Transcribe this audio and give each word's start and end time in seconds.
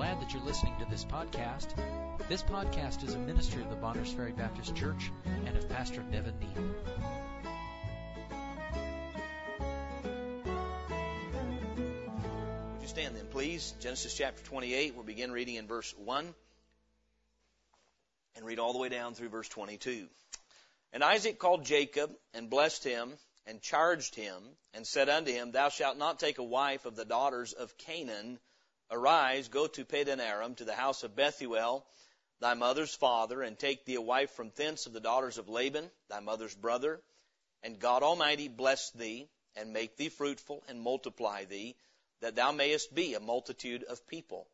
glad 0.00 0.18
that 0.18 0.32
you're 0.32 0.42
listening 0.44 0.72
to 0.78 0.86
this 0.86 1.04
podcast. 1.04 1.74
This 2.26 2.42
podcast 2.42 3.04
is 3.06 3.12
a 3.12 3.18
ministry 3.18 3.60
of 3.60 3.68
the 3.68 3.76
Bonners 3.76 4.10
Ferry 4.10 4.32
Baptist 4.32 4.74
Church 4.74 5.12
and 5.44 5.54
of 5.54 5.68
Pastor 5.68 6.02
Nevin 6.10 6.32
Neal. 6.40 6.64
Would 12.72 12.80
you 12.80 12.88
stand 12.88 13.14
then, 13.14 13.26
please? 13.26 13.74
Genesis 13.80 14.14
chapter 14.16 14.42
28. 14.42 14.94
We'll 14.94 15.04
begin 15.04 15.32
reading 15.32 15.56
in 15.56 15.66
verse 15.66 15.94
1 15.98 16.34
and 18.36 18.46
read 18.46 18.58
all 18.58 18.72
the 18.72 18.78
way 18.78 18.88
down 18.88 19.12
through 19.12 19.28
verse 19.28 19.50
22. 19.50 20.06
And 20.94 21.04
Isaac 21.04 21.38
called 21.38 21.66
Jacob 21.66 22.10
and 22.32 22.48
blessed 22.48 22.84
him 22.84 23.12
and 23.46 23.60
charged 23.60 24.14
him 24.14 24.42
and 24.72 24.86
said 24.86 25.10
unto 25.10 25.30
him, 25.30 25.50
Thou 25.50 25.68
shalt 25.68 25.98
not 25.98 26.18
take 26.18 26.38
a 26.38 26.42
wife 26.42 26.86
of 26.86 26.96
the 26.96 27.04
daughters 27.04 27.52
of 27.52 27.76
Canaan. 27.76 28.38
Arise, 28.92 29.48
go 29.48 29.68
to 29.68 29.84
Padan 29.84 30.20
Aram, 30.20 30.56
to 30.56 30.64
the 30.64 30.74
house 30.74 31.04
of 31.04 31.14
Bethuel, 31.14 31.86
thy 32.40 32.54
mother's 32.54 32.94
father, 32.94 33.40
and 33.40 33.56
take 33.56 33.84
thee 33.84 33.94
a 33.94 34.00
wife 34.00 34.32
from 34.32 34.50
thence 34.56 34.86
of 34.86 34.92
the 34.92 35.00
daughters 35.00 35.38
of 35.38 35.48
Laban, 35.48 35.90
thy 36.08 36.18
mother's 36.20 36.54
brother. 36.56 37.00
And 37.62 37.78
God 37.78 38.02
Almighty 38.02 38.48
bless 38.48 38.90
thee, 38.90 39.28
and 39.54 39.72
make 39.72 39.96
thee 39.96 40.08
fruitful, 40.08 40.64
and 40.68 40.80
multiply 40.80 41.44
thee, 41.44 41.76
that 42.20 42.34
thou 42.34 42.50
mayest 42.50 42.92
be 42.92 43.14
a 43.14 43.20
multitude 43.20 43.84
of 43.84 44.06
people. 44.08 44.48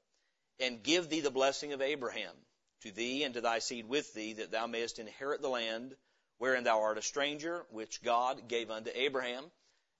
And 0.60 0.82
give 0.82 1.08
thee 1.08 1.20
the 1.20 1.30
blessing 1.30 1.72
of 1.72 1.80
Abraham, 1.80 2.34
to 2.82 2.90
thee 2.90 3.24
and 3.24 3.34
to 3.34 3.40
thy 3.40 3.60
seed 3.60 3.88
with 3.88 4.12
thee, 4.12 4.34
that 4.34 4.50
thou 4.50 4.66
mayest 4.66 4.98
inherit 4.98 5.40
the 5.40 5.48
land 5.48 5.96
wherein 6.38 6.64
thou 6.64 6.82
art 6.82 6.98
a 6.98 7.02
stranger, 7.02 7.64
which 7.70 8.02
God 8.02 8.48
gave 8.48 8.70
unto 8.70 8.90
Abraham. 8.94 9.50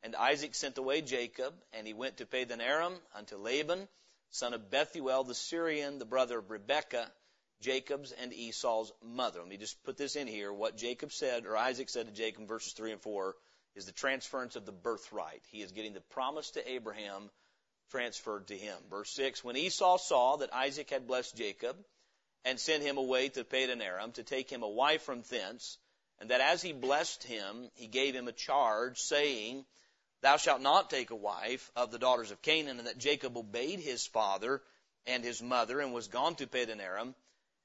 And 0.02 0.14
Isaac 0.14 0.54
sent 0.54 0.76
away 0.76 1.00
Jacob, 1.00 1.54
and 1.72 1.86
he 1.86 1.94
went 1.94 2.18
to 2.18 2.26
Padan 2.26 2.60
Aram 2.60 2.94
unto 3.14 3.36
Laban, 3.36 3.88
son 4.30 4.54
of 4.54 4.70
Bethuel 4.70 5.24
the 5.24 5.34
Syrian, 5.34 5.98
the 5.98 6.04
brother 6.04 6.38
of 6.38 6.50
Rebekah, 6.50 7.10
Jacob's 7.60 8.12
and 8.12 8.32
Esau's 8.32 8.92
mother. 9.02 9.40
Let 9.40 9.48
me 9.48 9.56
just 9.56 9.82
put 9.84 9.96
this 9.96 10.16
in 10.16 10.26
here. 10.26 10.52
What 10.52 10.76
Jacob 10.76 11.12
said, 11.12 11.46
or 11.46 11.56
Isaac 11.56 11.88
said 11.88 12.06
to 12.06 12.12
Jacob, 12.12 12.46
verses 12.46 12.72
3 12.74 12.92
and 12.92 13.00
4, 13.00 13.34
is 13.74 13.86
the 13.86 13.92
transference 13.92 14.56
of 14.56 14.66
the 14.66 14.72
birthright. 14.72 15.42
He 15.50 15.62
is 15.62 15.72
getting 15.72 15.94
the 15.94 16.00
promise 16.00 16.50
to 16.52 16.70
Abraham 16.70 17.30
transferred 17.90 18.48
to 18.48 18.56
him. 18.56 18.76
Verse 18.90 19.10
6, 19.12 19.44
when 19.44 19.56
Esau 19.56 19.96
saw 19.98 20.36
that 20.36 20.54
Isaac 20.54 20.90
had 20.90 21.06
blessed 21.06 21.36
Jacob, 21.36 21.76
and 22.46 22.60
sent 22.60 22.84
him 22.84 22.96
away 22.96 23.28
to 23.28 23.42
Padan 23.42 23.82
Aram 23.82 24.12
to 24.12 24.22
take 24.22 24.48
him 24.48 24.62
a 24.62 24.68
wife 24.68 25.02
from 25.02 25.22
thence, 25.22 25.78
and 26.20 26.30
that 26.30 26.40
as 26.40 26.62
he 26.62 26.72
blessed 26.72 27.24
him, 27.24 27.68
he 27.74 27.88
gave 27.88 28.14
him 28.14 28.28
a 28.28 28.32
charge, 28.32 29.00
saying, 29.00 29.66
Thou 30.22 30.36
shalt 30.36 30.60
not 30.60 30.90
take 30.90 31.10
a 31.10 31.16
wife 31.16 31.70
of 31.76 31.90
the 31.90 31.98
daughters 31.98 32.30
of 32.30 32.42
Canaan, 32.42 32.78
and 32.78 32.86
that 32.86 32.98
Jacob 32.98 33.36
obeyed 33.36 33.80
his 33.80 34.06
father 34.06 34.62
and 35.06 35.22
his 35.22 35.42
mother, 35.42 35.80
and 35.80 35.92
was 35.92 36.08
gone 36.08 36.34
to 36.36 36.46
Padan 36.46 36.80
Aram. 36.80 37.14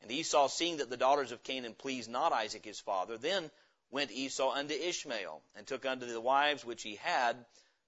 And 0.01 0.11
Esau, 0.11 0.47
seeing 0.47 0.77
that 0.77 0.89
the 0.89 0.97
daughters 0.97 1.31
of 1.31 1.43
Canaan 1.43 1.75
pleased 1.75 2.09
not 2.09 2.33
Isaac 2.33 2.65
his 2.65 2.79
father, 2.79 3.17
then 3.17 3.51
went 3.89 4.11
Esau 4.11 4.51
unto 4.51 4.73
Ishmael, 4.73 5.41
and 5.55 5.67
took 5.67 5.85
unto 5.85 6.05
the 6.05 6.21
wives 6.21 6.65
which 6.65 6.83
he 6.83 6.95
had 6.95 7.45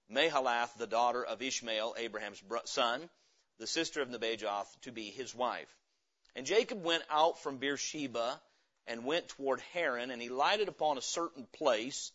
Mahalath, 0.09 0.75
the 0.77 0.87
daughter 0.87 1.23
of 1.23 1.41
Ishmael, 1.41 1.95
Abraham's 1.97 2.43
son, 2.65 3.09
the 3.57 3.67
sister 3.67 4.01
of 4.01 4.09
Nebajoth, 4.09 4.81
to 4.81 4.91
be 4.91 5.11
his 5.11 5.33
wife. 5.33 5.73
And 6.35 6.45
Jacob 6.45 6.83
went 6.83 7.03
out 7.09 7.41
from 7.41 7.57
Beersheba, 7.57 8.41
and 8.87 9.05
went 9.05 9.29
toward 9.29 9.61
Haran, 9.73 10.11
and 10.11 10.21
he 10.21 10.29
lighted 10.29 10.67
upon 10.67 10.97
a 10.97 11.01
certain 11.01 11.47
place, 11.53 12.11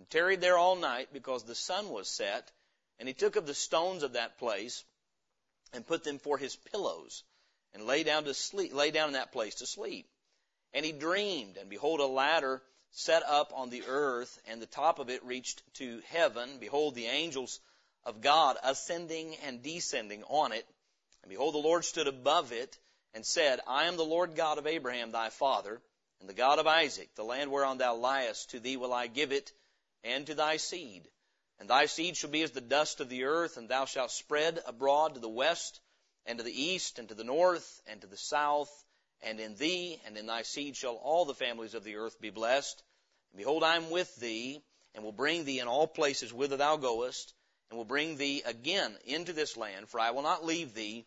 and 0.00 0.08
tarried 0.08 0.40
there 0.40 0.56
all 0.56 0.76
night, 0.76 1.10
because 1.12 1.44
the 1.44 1.54
sun 1.54 1.90
was 1.90 2.08
set. 2.08 2.50
And 2.98 3.06
he 3.06 3.12
took 3.12 3.36
of 3.36 3.46
the 3.46 3.52
stones 3.52 4.02
of 4.02 4.14
that 4.14 4.38
place, 4.38 4.82
and 5.74 5.86
put 5.86 6.04
them 6.04 6.18
for 6.18 6.38
his 6.38 6.56
pillows, 6.56 7.22
and 7.74 7.84
lay 7.84 8.02
down 8.02 8.24
to 8.24 8.32
sleep, 8.32 8.74
lay 8.74 8.90
down 8.90 9.08
in 9.08 9.12
that 9.12 9.30
place 9.30 9.56
to 9.56 9.66
sleep. 9.66 10.08
And 10.72 10.86
he 10.86 10.92
dreamed, 10.92 11.58
and 11.58 11.68
behold, 11.68 12.00
a 12.00 12.06
ladder 12.06 12.62
set 12.92 13.22
up 13.22 13.52
on 13.54 13.68
the 13.68 13.84
earth, 13.86 14.38
and 14.48 14.60
the 14.60 14.66
top 14.66 15.00
of 15.00 15.10
it 15.10 15.22
reached 15.22 15.62
to 15.74 16.00
heaven. 16.06 16.48
Behold, 16.60 16.94
the 16.94 17.06
angels 17.06 17.60
of 18.04 18.22
God 18.22 18.56
ascending 18.64 19.36
and 19.46 19.62
descending 19.62 20.24
on 20.24 20.52
it. 20.52 20.66
And 21.22 21.28
behold, 21.28 21.52
the 21.52 21.58
Lord 21.58 21.84
stood 21.84 22.08
above 22.08 22.52
it, 22.52 22.78
and 23.12 23.26
said, 23.26 23.60
I 23.66 23.84
am 23.84 23.98
the 23.98 24.02
Lord 24.02 24.34
God 24.34 24.56
of 24.56 24.66
Abraham 24.66 25.12
thy 25.12 25.28
father, 25.28 25.82
and 26.20 26.28
the 26.28 26.34
God 26.34 26.58
of 26.58 26.66
Isaac, 26.66 27.10
the 27.16 27.24
land 27.24 27.50
whereon 27.50 27.78
thou 27.78 27.96
liest, 27.96 28.50
to 28.50 28.60
thee 28.60 28.76
will 28.76 28.92
I 28.92 29.06
give 29.06 29.32
it, 29.32 29.52
and 30.04 30.26
to 30.26 30.34
thy 30.34 30.56
seed. 30.56 31.08
And 31.58 31.68
thy 31.68 31.86
seed 31.86 32.16
shall 32.16 32.30
be 32.30 32.42
as 32.42 32.52
the 32.52 32.60
dust 32.60 33.00
of 33.00 33.08
the 33.08 33.24
earth, 33.24 33.56
and 33.56 33.68
thou 33.68 33.84
shalt 33.84 34.10
spread 34.10 34.60
abroad 34.66 35.14
to 35.14 35.20
the 35.20 35.28
west, 35.28 35.80
and 36.26 36.38
to 36.38 36.44
the 36.44 36.62
east, 36.62 36.98
and 36.98 37.08
to 37.08 37.14
the 37.14 37.24
north, 37.24 37.82
and 37.86 38.00
to 38.00 38.06
the 38.06 38.16
south, 38.16 38.70
and 39.22 39.38
in 39.40 39.56
thee 39.56 40.00
and 40.06 40.16
in 40.16 40.26
thy 40.26 40.42
seed 40.42 40.76
shall 40.76 40.94
all 40.94 41.24
the 41.24 41.34
families 41.34 41.74
of 41.74 41.84
the 41.84 41.96
earth 41.96 42.20
be 42.20 42.30
blessed. 42.30 42.82
And 43.32 43.38
behold, 43.38 43.62
I 43.62 43.76
am 43.76 43.90
with 43.90 44.14
thee, 44.16 44.62
and 44.94 45.04
will 45.04 45.12
bring 45.12 45.44
thee 45.44 45.60
in 45.60 45.68
all 45.68 45.86
places 45.86 46.32
whither 46.32 46.56
thou 46.56 46.76
goest, 46.76 47.34
and 47.68 47.76
will 47.76 47.84
bring 47.84 48.16
thee 48.16 48.42
again 48.44 48.96
into 49.04 49.32
this 49.32 49.56
land, 49.56 49.88
for 49.88 50.00
I 50.00 50.10
will 50.10 50.22
not 50.22 50.44
leave 50.44 50.74
thee 50.74 51.06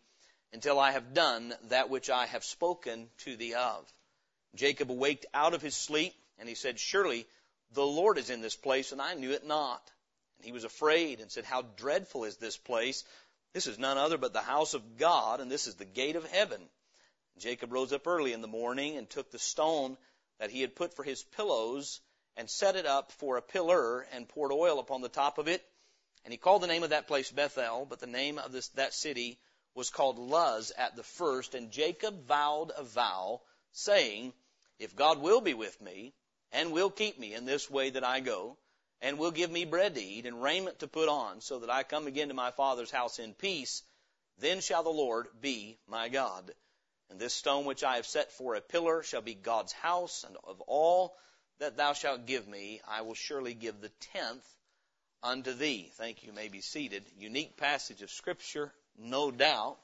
until 0.52 0.78
I 0.78 0.92
have 0.92 1.14
done 1.14 1.52
that 1.64 1.90
which 1.90 2.08
I 2.10 2.26
have 2.26 2.44
spoken 2.44 3.10
to 3.18 3.36
thee 3.36 3.54
of. 3.54 3.92
Jacob 4.54 4.90
awaked 4.90 5.26
out 5.34 5.52
of 5.52 5.62
his 5.62 5.74
sleep, 5.74 6.14
and 6.38 6.48
he 6.48 6.54
said, 6.54 6.78
Surely 6.78 7.26
the 7.74 7.86
Lord 7.86 8.18
is 8.18 8.30
in 8.30 8.40
this 8.40 8.56
place, 8.56 8.92
and 8.92 9.02
I 9.02 9.14
knew 9.14 9.32
it 9.32 9.46
not. 9.46 9.90
And 10.38 10.46
he 10.46 10.52
was 10.52 10.64
afraid 10.64 11.20
and 11.20 11.30
said, 11.30 11.44
How 11.44 11.62
dreadful 11.62 12.24
is 12.24 12.36
this 12.36 12.56
place! 12.56 13.04
This 13.52 13.66
is 13.66 13.78
none 13.78 13.98
other 13.98 14.18
but 14.18 14.32
the 14.32 14.40
house 14.40 14.74
of 14.74 14.96
God, 14.96 15.40
and 15.40 15.50
this 15.50 15.66
is 15.66 15.76
the 15.76 15.84
gate 15.84 16.16
of 16.16 16.26
heaven. 16.30 16.60
Jacob 17.38 17.72
rose 17.72 17.92
up 17.92 18.06
early 18.06 18.32
in 18.32 18.40
the 18.40 18.48
morning 18.48 18.96
and 18.96 19.08
took 19.08 19.30
the 19.30 19.38
stone 19.38 19.96
that 20.38 20.50
he 20.50 20.60
had 20.60 20.74
put 20.74 20.94
for 20.94 21.04
his 21.04 21.22
pillows 21.22 22.00
and 22.36 22.50
set 22.50 22.76
it 22.76 22.86
up 22.86 23.12
for 23.12 23.36
a 23.36 23.42
pillar 23.42 24.06
and 24.12 24.28
poured 24.28 24.52
oil 24.52 24.78
upon 24.78 25.02
the 25.02 25.08
top 25.08 25.38
of 25.38 25.48
it. 25.48 25.64
And 26.24 26.32
he 26.32 26.38
called 26.38 26.62
the 26.62 26.68
name 26.68 26.82
of 26.82 26.90
that 26.90 27.06
place 27.06 27.30
Bethel, 27.30 27.86
but 27.88 28.00
the 28.00 28.06
name 28.06 28.38
of 28.38 28.50
this, 28.50 28.68
that 28.70 28.94
city 28.94 29.38
was 29.74 29.90
called 29.90 30.18
Luz 30.18 30.72
at 30.76 30.96
the 30.96 31.02
first. 31.02 31.54
And 31.54 31.70
Jacob 31.70 32.26
vowed 32.26 32.72
a 32.76 32.82
vow, 32.82 33.42
saying, 33.72 34.32
if 34.78 34.96
God 34.96 35.20
will 35.20 35.40
be 35.40 35.54
with 35.54 35.80
me 35.80 36.12
and 36.54 36.72
will 36.72 36.90
keep 36.90 37.18
me 37.18 37.34
in 37.34 37.44
this 37.44 37.68
way 37.68 37.90
that 37.90 38.04
I 38.04 38.20
go 38.20 38.56
and 39.02 39.18
will 39.18 39.32
give 39.32 39.50
me 39.50 39.64
bread 39.64 39.96
to 39.96 40.00
eat 40.00 40.24
and 40.24 40.42
raiment 40.42 40.78
to 40.78 40.88
put 40.88 41.08
on 41.08 41.40
so 41.40 41.58
that 41.58 41.68
I 41.68 41.82
come 41.82 42.06
again 42.06 42.28
to 42.28 42.34
my 42.34 42.52
father's 42.52 42.92
house 42.92 43.18
in 43.18 43.34
peace, 43.34 43.82
then 44.38 44.60
shall 44.60 44.82
the 44.82 44.88
Lord 44.88 45.26
be 45.40 45.76
my 45.86 46.08
God. 46.08 46.50
And 47.10 47.18
this 47.18 47.34
stone 47.34 47.66
which 47.66 47.84
I 47.84 47.96
have 47.96 48.06
set 48.06 48.32
for 48.32 48.54
a 48.54 48.60
pillar 48.60 49.02
shall 49.02 49.20
be 49.20 49.34
God's 49.34 49.72
house, 49.72 50.24
and 50.26 50.36
of 50.44 50.60
all 50.62 51.16
that 51.58 51.76
thou 51.76 51.92
shalt 51.92 52.26
give 52.26 52.48
me, 52.48 52.80
I 52.88 53.02
will 53.02 53.14
surely 53.14 53.52
give 53.52 53.80
the 53.80 53.90
tenth 54.12 54.46
unto 55.22 55.52
thee. 55.52 55.90
Thank 55.96 56.22
you. 56.22 56.28
you 56.28 56.32
may 56.32 56.48
be 56.48 56.60
seated. 56.60 57.04
Unique 57.18 57.56
passage 57.56 58.00
of 58.00 58.10
Scripture, 58.10 58.72
no 58.98 59.30
doubt. 59.30 59.76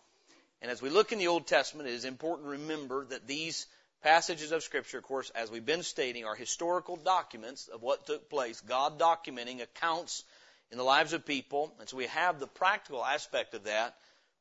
And 0.62 0.70
as 0.70 0.80
we 0.80 0.90
look 0.90 1.12
in 1.12 1.18
the 1.18 1.28
Old 1.28 1.46
Testament, 1.46 1.88
it 1.88 1.94
is 1.94 2.04
important 2.04 2.46
to 2.46 2.52
remember 2.52 3.06
that 3.06 3.26
these 3.26 3.66
passages 4.02 4.52
of 4.52 4.62
Scripture, 4.62 4.98
of 4.98 5.04
course, 5.04 5.30
as 5.30 5.50
we've 5.50 5.66
been 5.66 5.82
stating, 5.82 6.24
are 6.24 6.34
historical 6.34 6.96
documents 6.96 7.68
of 7.68 7.82
what 7.82 8.06
took 8.06 8.28
place, 8.28 8.60
God 8.60 8.98
documenting 8.98 9.62
accounts 9.62 10.24
in 10.70 10.78
the 10.78 10.84
lives 10.84 11.12
of 11.12 11.26
people. 11.26 11.74
And 11.78 11.88
so 11.88 11.96
we 11.96 12.06
have 12.06 12.38
the 12.40 12.46
practical 12.46 13.04
aspect 13.04 13.54
of 13.54 13.64
that. 13.64 13.96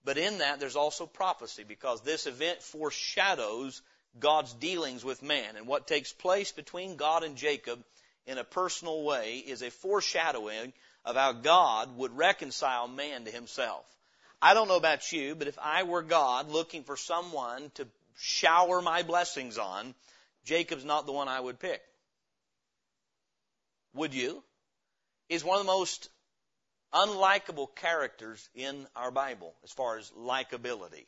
But 0.06 0.18
in 0.18 0.38
that, 0.38 0.59
there's 0.59 0.75
also 0.75 1.06
prophecy 1.06 1.64
because 1.68 2.02
this 2.02 2.25
event 2.25 2.62
foreshadows 2.62 3.81
God's 4.19 4.53
dealings 4.53 5.03
with 5.03 5.22
man. 5.22 5.56
And 5.58 5.68
what 5.68 5.88
takes 5.88 6.14
place 6.14 6.52
between 6.52 6.96
God 6.96 7.24
and 7.24 7.36
Jacob 7.36 7.84
in 8.25 8.38
a 8.38 8.44
personal 8.44 9.03
way 9.03 9.38
is 9.38 9.62
a 9.62 9.72
foreshadowing 9.72 10.74
of 11.06 11.16
how 11.16 11.34
God 11.34 11.98
would 11.98 12.16
reconcile 12.16 12.88
man 12.88 13.25
to 13.25 13.31
himself. 13.31 13.86
I 14.42 14.53
don't 14.53 14.68
know 14.68 14.78
about 14.78 15.12
you, 15.12 15.36
but 15.36 15.48
if 15.48 15.60
I 15.60 15.83
were 15.83 16.01
God 16.01 16.50
looking 16.50 16.83
for 16.83 16.95
someone 16.95 17.72
to 17.75 17.88
shower 18.19 18.81
my 18.81 19.04
blessings 19.04 19.57
on, 19.57 19.95
Jacob's 20.45 20.86
not 20.86 21.06
the 21.06 21.12
one 21.12 21.27
I 21.27 21.39
would 21.39 21.60
pick. 21.60 21.81
Would 23.94 24.13
you? 24.13 24.44
He's 25.27 25.44
one 25.44 25.60
of 25.60 25.66
the 25.66 25.71
most 25.71 26.10
unlikable 26.94 27.74
characters 27.75 28.50
in 28.56 28.88
our 28.95 29.12
Bible 29.12 29.56
as 29.63 29.71
far 29.71 29.98
as 29.98 30.10
likability. 30.12 31.06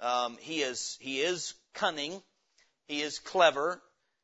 Um, 0.00 0.38
he 0.40 0.62
is 0.62 0.96
he 1.00 1.20
is 1.20 1.54
cunning, 1.74 2.22
he 2.86 3.02
is 3.02 3.18
clever, 3.18 3.82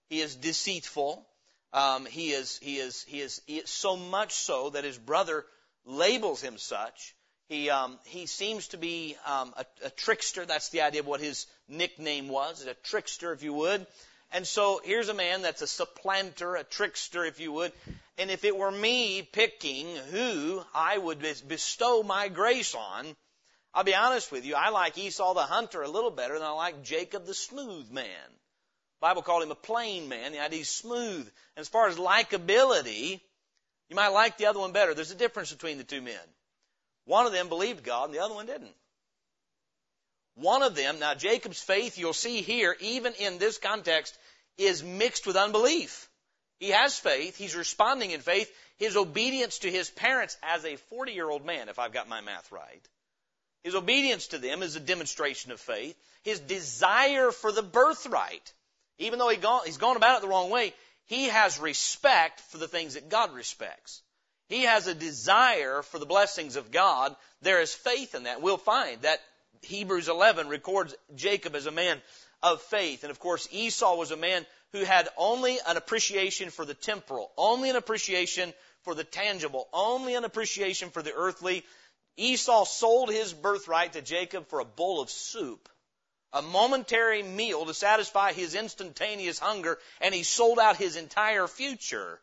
he 0.09 0.21
is 0.21 0.37
deceitful. 0.37 1.27
Um, 1.73 2.07
he 2.07 2.31
is 2.31 2.59
he 2.59 2.77
is 2.77 3.03
he 3.05 3.21
is 3.21 3.43
he 3.47 3.59
is 3.59 3.69
so 3.69 3.97
much 3.97 4.33
so 4.33 4.71
that 4.71 4.85
his 4.85 4.97
brother 4.97 5.45
labels 5.85 6.41
him 6.41 6.57
such. 6.57 7.16
He, 7.49 7.71
um, 7.71 7.99
he 8.05 8.27
seems 8.27 8.69
to 8.69 8.77
be 8.77 9.17
um, 9.25 9.55
a, 9.57 9.87
a 9.87 9.91
trickster. 9.91 10.45
That's 10.45 10.71
the 10.71 10.83
idea 10.83 11.01
of 11.01 11.07
what 11.07 11.21
his 11.21 11.47
nickname 11.69 12.29
was, 12.29 12.67
a 12.67 12.75
trickster, 12.75 13.33
if 13.33 13.43
you 13.43 13.53
would. 13.53 13.87
And 14.33 14.47
so 14.47 14.81
here's 14.85 15.09
a 15.09 15.15
man 15.15 15.43
that's 15.43 15.63
a 15.63 15.67
supplanter, 15.67 16.57
a 16.57 16.65
trickster, 16.65 17.25
if 17.25 17.39
you 17.39 17.53
would. 17.53 17.73
And 18.19 18.31
if 18.31 18.45
it 18.45 18.57
were 18.57 18.71
me 18.71 19.23
picking 19.23 19.95
who 20.11 20.63
I 20.75 20.99
would 20.99 21.21
bestow 21.47 22.03
my 22.03 22.29
grace 22.29 22.75
on, 22.75 23.15
I'll 23.73 23.85
be 23.85 23.95
honest 23.95 24.33
with 24.33 24.45
you, 24.45 24.55
I 24.55 24.71
like 24.71 24.99
Esau 24.99 25.35
the 25.35 25.43
hunter 25.43 25.83
a 25.83 25.89
little 25.89 26.11
better 26.11 26.35
than 26.35 26.47
I 26.47 26.51
like 26.51 26.83
Jacob 26.83 27.27
the 27.27 27.35
smooth 27.35 27.91
man. 27.91 28.29
The 28.29 29.09
Bible 29.09 29.23
called 29.23 29.43
him 29.43 29.51
a 29.51 29.55
plain 29.57 30.09
man, 30.09 30.33
the 30.33 30.41
idea 30.41 30.59
he's 30.59 30.69
smooth. 30.71 31.21
And 31.21 31.61
as 31.61 31.69
far 31.69 31.87
as 31.87 31.97
likability, 31.97 33.21
you 33.89 33.95
might 33.95 34.09
like 34.09 34.39
the 34.39 34.47
other 34.47 34.59
one 34.59 34.73
better. 34.73 34.95
There's 34.95 35.11
a 35.11 35.17
difference 35.17 35.53
between 35.53 35.79
the 35.79 35.85
two 35.85 36.01
men. 36.01 36.19
One 37.07 37.27
of 37.27 37.33
them 37.33 37.49
believed 37.49 37.85
God 37.85 38.07
and 38.07 38.15
the 38.15 38.23
other 38.23 38.35
one 38.35 38.47
didn't. 38.47 38.75
One 40.35 40.63
of 40.63 40.75
them, 40.75 40.99
now 40.99 41.15
Jacob's 41.15 41.63
faith, 41.63 41.97
you'll 41.97 42.13
see 42.13 42.43
here, 42.43 42.77
even 42.81 43.15
in 43.15 43.39
this 43.39 43.57
context, 43.57 44.17
is 44.59 44.83
mixed 44.83 45.27
with 45.27 45.37
unbelief. 45.37 46.11
He 46.59 46.71
has 46.71 46.99
faith. 46.99 47.37
He's 47.37 47.57
responding 47.57 48.11
in 48.11 48.21
faith. 48.21 48.53
His 48.77 48.97
obedience 48.97 49.61
to 49.61 49.71
his 49.71 49.89
parents 49.89 50.37
as 50.43 50.65
a 50.65 50.77
40 50.77 51.13
year 51.13 51.29
old 51.29 51.45
man, 51.45 51.69
if 51.69 51.79
I've 51.79 51.93
got 51.93 52.09
my 52.09 52.21
math 52.21 52.53
right. 52.53 52.87
His 53.63 53.75
obedience 53.75 54.29
to 54.29 54.39
them 54.39 54.63
is 54.63 54.77
a 54.77 54.81
demonstration 54.81 55.53
of 55.53 55.61
faith. 55.61 55.97
His 56.23 56.41
desire 56.41 57.31
for 57.31 57.51
the 57.53 57.63
birthright, 57.63 58.53
even 58.99 59.19
though 59.19 59.29
he 59.29 59.41
he's 59.65 59.79
gone 59.79 59.97
about 59.97 60.19
it 60.19 60.23
the 60.23 60.29
wrong 60.29 60.51
way, 60.51 60.75
he 61.07 61.25
has 61.29 61.59
respect 61.59 62.41
for 62.41 62.59
the 62.59 62.69
things 62.69 62.95
that 62.95 63.09
God 63.09 63.33
respects. 63.33 64.03
He 64.49 64.63
has 64.63 64.87
a 64.87 64.95
desire 64.95 65.83
for 65.83 65.99
the 65.99 66.07
blessings 66.07 66.57
of 66.57 66.71
God. 66.71 67.15
There 67.43 67.61
is 67.61 67.75
faith 67.75 68.15
in 68.15 68.25
that. 68.25 68.43
We'll 68.43 68.57
find 68.57 69.03
that 69.03 69.21
Hebrews 69.63 70.09
11 70.09 70.49
records 70.49 70.95
Jacob 71.15 71.55
as 71.57 71.67
a 71.67 71.73
man 71.73 72.01
of 72.43 72.63
faith. 72.63 73.03
And 73.03 73.11
of 73.11 73.19
course, 73.19 73.49
Esau 73.51 73.97
was 73.97 74.11
a 74.11 74.17
man 74.17 74.47
who 74.73 74.85
had 74.85 75.09
only 75.17 75.59
an 75.67 75.77
appreciation 75.77 76.51
for 76.51 76.65
the 76.65 76.75
temporal, 76.75 77.33
only 77.37 77.71
an 77.71 77.77
appreciation 77.77 78.53
for 78.83 78.95
the 78.95 79.05
tangible, 79.05 79.69
only 79.73 80.15
an 80.15 80.25
appreciation 80.25 80.91
for 80.91 81.03
the 81.03 81.15
earthly. 81.15 81.65
Esau 82.17 82.65
sold 82.65 83.11
his 83.11 83.33
birthright 83.33 83.95
to 83.95 84.03
Jacob 84.03 84.49
for 84.49 84.61
a 84.61 84.65
bowl 84.65 85.01
of 85.01 85.11
soup, 85.11 85.69
a 86.33 86.41
momentary 86.41 87.23
meal 87.23 87.67
to 87.67 87.75
satisfy 87.75 88.33
his 88.33 88.55
instantaneous 88.55 89.39
hunger, 89.39 89.79
and 90.01 90.15
he 90.15 90.23
sold 90.23 90.59
out 90.59 90.77
his 90.77 90.97
entire 90.97 91.49
future. 91.49 92.21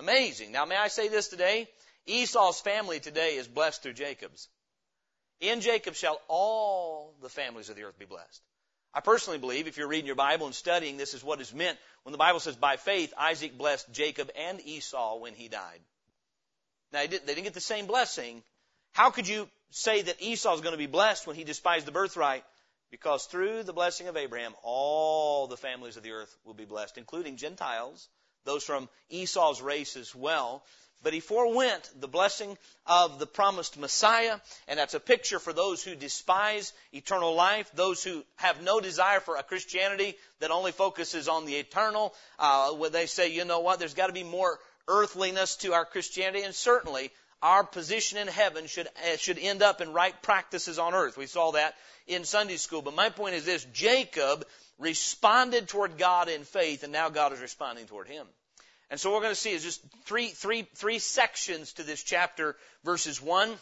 Amazing. 0.00 0.50
Now, 0.50 0.64
may 0.64 0.76
I 0.76 0.88
say 0.88 1.08
this 1.08 1.28
today? 1.28 1.68
Esau's 2.06 2.58
family 2.58 3.00
today 3.00 3.36
is 3.36 3.46
blessed 3.46 3.82
through 3.82 3.92
Jacob's. 3.92 4.48
In 5.40 5.60
Jacob 5.60 5.94
shall 5.94 6.18
all 6.26 7.14
the 7.20 7.28
families 7.28 7.68
of 7.68 7.76
the 7.76 7.82
earth 7.82 7.98
be 7.98 8.06
blessed. 8.06 8.40
I 8.94 9.00
personally 9.00 9.38
believe, 9.38 9.66
if 9.66 9.76
you're 9.76 9.88
reading 9.88 10.06
your 10.06 10.16
Bible 10.16 10.46
and 10.46 10.54
studying, 10.54 10.96
this 10.96 11.12
is 11.12 11.22
what 11.22 11.42
is 11.42 11.52
meant 11.52 11.78
when 12.04 12.12
the 12.12 12.18
Bible 12.18 12.40
says, 12.40 12.56
by 12.56 12.78
faith, 12.78 13.12
Isaac 13.18 13.58
blessed 13.58 13.92
Jacob 13.92 14.30
and 14.38 14.66
Esau 14.66 15.18
when 15.18 15.34
he 15.34 15.48
died. 15.48 15.80
Now, 16.94 17.00
they 17.00 17.18
didn't 17.18 17.44
get 17.44 17.52
the 17.52 17.60
same 17.60 17.86
blessing. 17.86 18.42
How 18.92 19.10
could 19.10 19.28
you 19.28 19.48
say 19.70 20.00
that 20.00 20.22
Esau 20.22 20.54
is 20.54 20.62
going 20.62 20.72
to 20.72 20.78
be 20.78 20.86
blessed 20.86 21.26
when 21.26 21.36
he 21.36 21.44
despised 21.44 21.86
the 21.86 21.92
birthright? 21.92 22.44
Because 22.90 23.26
through 23.26 23.64
the 23.64 23.74
blessing 23.74 24.08
of 24.08 24.16
Abraham, 24.16 24.54
all 24.62 25.46
the 25.46 25.58
families 25.58 25.98
of 25.98 26.02
the 26.02 26.12
earth 26.12 26.34
will 26.46 26.54
be 26.54 26.64
blessed, 26.64 26.96
including 26.96 27.36
Gentiles, 27.36 28.08
those 28.44 28.64
from 28.64 28.88
Esau's 29.10 29.60
race 29.60 29.96
as 29.96 30.14
well. 30.14 30.62
But 31.02 31.14
he 31.14 31.20
forewent 31.20 31.88
the 31.98 32.08
blessing 32.08 32.58
of 32.84 33.18
the 33.18 33.26
promised 33.26 33.78
Messiah, 33.78 34.38
and 34.68 34.78
that's 34.78 34.92
a 34.92 35.00
picture 35.00 35.38
for 35.38 35.54
those 35.54 35.82
who 35.82 35.94
despise 35.94 36.74
eternal 36.92 37.34
life, 37.34 37.70
those 37.74 38.04
who 38.04 38.22
have 38.36 38.62
no 38.62 38.80
desire 38.80 39.20
for 39.20 39.36
a 39.36 39.42
Christianity 39.42 40.14
that 40.40 40.50
only 40.50 40.72
focuses 40.72 41.26
on 41.26 41.46
the 41.46 41.56
eternal, 41.56 42.14
uh, 42.38 42.72
where 42.72 42.90
they 42.90 43.06
say, 43.06 43.32
you 43.32 43.46
know 43.46 43.60
what, 43.60 43.78
there's 43.78 43.94
got 43.94 44.08
to 44.08 44.12
be 44.12 44.24
more 44.24 44.58
earthliness 44.88 45.56
to 45.56 45.72
our 45.72 45.86
Christianity, 45.86 46.42
and 46.42 46.54
certainly 46.54 47.10
our 47.42 47.64
position 47.64 48.18
in 48.18 48.28
heaven 48.28 48.66
should 48.66 48.86
uh, 48.86 49.16
should 49.16 49.38
end 49.38 49.62
up 49.62 49.80
in 49.80 49.94
right 49.94 50.20
practices 50.22 50.78
on 50.78 50.94
earth. 50.94 51.16
We 51.16 51.26
saw 51.26 51.52
that 51.52 51.74
in 52.06 52.24
Sunday 52.24 52.56
school. 52.56 52.82
But 52.82 52.94
my 52.94 53.08
point 53.08 53.34
is 53.34 53.46
this: 53.46 53.64
Jacob 53.72 54.44
responded 54.80 55.68
toward 55.68 55.98
God 55.98 56.28
in 56.28 56.44
faith, 56.44 56.82
and 56.82 56.92
now 56.92 57.10
God 57.10 57.32
is 57.32 57.40
responding 57.40 57.86
toward 57.86 58.08
him. 58.08 58.26
And 58.90 58.98
so 58.98 59.10
what 59.10 59.18
we're 59.18 59.24
going 59.24 59.34
to 59.34 59.40
see 59.40 59.52
is 59.52 59.62
just 59.62 59.82
three, 60.04 60.28
three, 60.28 60.62
three 60.74 60.98
sections 60.98 61.74
to 61.74 61.84
this 61.84 62.02
chapter, 62.02 62.56
verses 62.82 63.22
1 63.22 63.52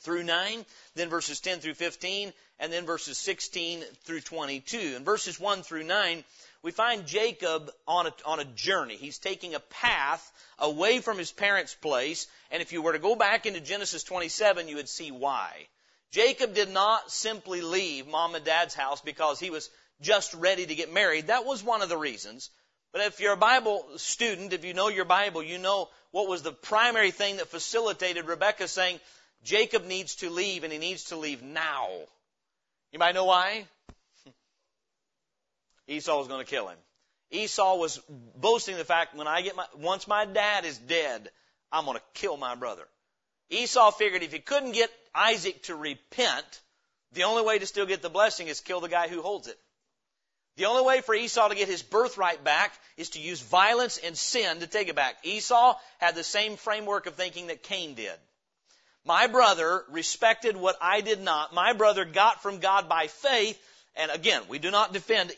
through 0.00 0.22
9, 0.22 0.64
then 0.94 1.08
verses 1.08 1.40
10 1.40 1.58
through 1.58 1.74
15, 1.74 2.32
and 2.60 2.72
then 2.72 2.86
verses 2.86 3.18
16 3.18 3.82
through 4.04 4.20
22. 4.20 4.78
In 4.96 5.04
verses 5.04 5.40
1 5.40 5.62
through 5.62 5.84
9, 5.84 6.22
we 6.62 6.70
find 6.70 7.06
Jacob 7.06 7.70
on 7.88 8.06
a, 8.06 8.12
on 8.24 8.38
a 8.38 8.44
journey. 8.44 8.96
He's 8.96 9.18
taking 9.18 9.54
a 9.54 9.60
path 9.60 10.30
away 10.58 11.00
from 11.00 11.18
his 11.18 11.32
parents' 11.32 11.74
place, 11.74 12.26
and 12.50 12.62
if 12.62 12.72
you 12.72 12.80
were 12.80 12.92
to 12.92 12.98
go 12.98 13.16
back 13.16 13.46
into 13.46 13.60
Genesis 13.60 14.04
27, 14.04 14.68
you 14.68 14.76
would 14.76 14.88
see 14.88 15.10
why. 15.10 15.66
Jacob 16.12 16.54
did 16.54 16.70
not 16.70 17.10
simply 17.10 17.60
leave 17.60 18.06
mom 18.06 18.36
and 18.36 18.44
dad's 18.44 18.74
house 18.74 19.00
because 19.00 19.40
he 19.40 19.50
was 19.50 19.68
just 20.04 20.34
ready 20.34 20.66
to 20.66 20.74
get 20.74 20.92
married. 20.92 21.26
That 21.26 21.44
was 21.44 21.62
one 21.62 21.82
of 21.82 21.88
the 21.88 21.96
reasons. 21.96 22.50
But 22.92 23.02
if 23.02 23.18
you're 23.18 23.32
a 23.32 23.36
Bible 23.36 23.84
student, 23.96 24.52
if 24.52 24.64
you 24.64 24.72
know 24.72 24.88
your 24.88 25.04
Bible, 25.04 25.42
you 25.42 25.58
know 25.58 25.88
what 26.12 26.28
was 26.28 26.42
the 26.42 26.52
primary 26.52 27.10
thing 27.10 27.38
that 27.38 27.48
facilitated 27.48 28.26
Rebecca 28.26 28.68
saying, 28.68 29.00
Jacob 29.42 29.84
needs 29.84 30.16
to 30.16 30.30
leave 30.30 30.62
and 30.62 30.72
he 30.72 30.78
needs 30.78 31.04
to 31.04 31.16
leave 31.16 31.42
now. 31.42 31.88
You 32.92 33.00
might 33.00 33.14
know 33.14 33.24
why? 33.24 33.66
Esau 35.88 36.18
was 36.18 36.28
going 36.28 36.44
to 36.44 36.48
kill 36.48 36.68
him. 36.68 36.78
Esau 37.32 37.76
was 37.76 38.00
boasting 38.36 38.76
the 38.76 38.84
fact 38.84 39.16
when 39.16 39.26
I 39.26 39.42
get 39.42 39.56
my, 39.56 39.66
once 39.76 40.06
my 40.06 40.24
dad 40.24 40.64
is 40.64 40.78
dead, 40.78 41.28
I'm 41.72 41.86
going 41.86 41.96
to 41.96 42.04
kill 42.14 42.36
my 42.36 42.54
brother. 42.54 42.86
Esau 43.50 43.90
figured 43.90 44.22
if 44.22 44.32
he 44.32 44.38
couldn't 44.38 44.72
get 44.72 44.90
Isaac 45.14 45.64
to 45.64 45.74
repent, 45.74 46.60
the 47.12 47.24
only 47.24 47.42
way 47.42 47.58
to 47.58 47.66
still 47.66 47.86
get 47.86 48.02
the 48.02 48.08
blessing 48.08 48.46
is 48.46 48.60
kill 48.60 48.80
the 48.80 48.88
guy 48.88 49.08
who 49.08 49.20
holds 49.20 49.48
it. 49.48 49.58
The 50.56 50.66
only 50.66 50.82
way 50.82 51.00
for 51.00 51.14
Esau 51.14 51.48
to 51.48 51.54
get 51.54 51.68
his 51.68 51.82
birthright 51.82 52.44
back 52.44 52.72
is 52.96 53.10
to 53.10 53.20
use 53.20 53.40
violence 53.40 53.98
and 53.98 54.16
sin 54.16 54.60
to 54.60 54.66
take 54.66 54.88
it 54.88 54.94
back. 54.94 55.16
Esau 55.24 55.76
had 55.98 56.14
the 56.14 56.22
same 56.22 56.56
framework 56.56 57.06
of 57.06 57.14
thinking 57.14 57.48
that 57.48 57.64
Cain 57.64 57.94
did. 57.94 58.14
My 59.04 59.26
brother 59.26 59.84
respected 59.90 60.56
what 60.56 60.76
I 60.80 61.00
did 61.00 61.20
not. 61.20 61.52
My 61.52 61.72
brother 61.72 62.04
got 62.04 62.42
from 62.42 62.60
God 62.60 62.88
by 62.88 63.08
faith. 63.08 63.60
And 63.96 64.10
again, 64.10 64.42
we 64.48 64.58
do 64.58 64.70
not 64.70 64.92
defend 64.92 65.32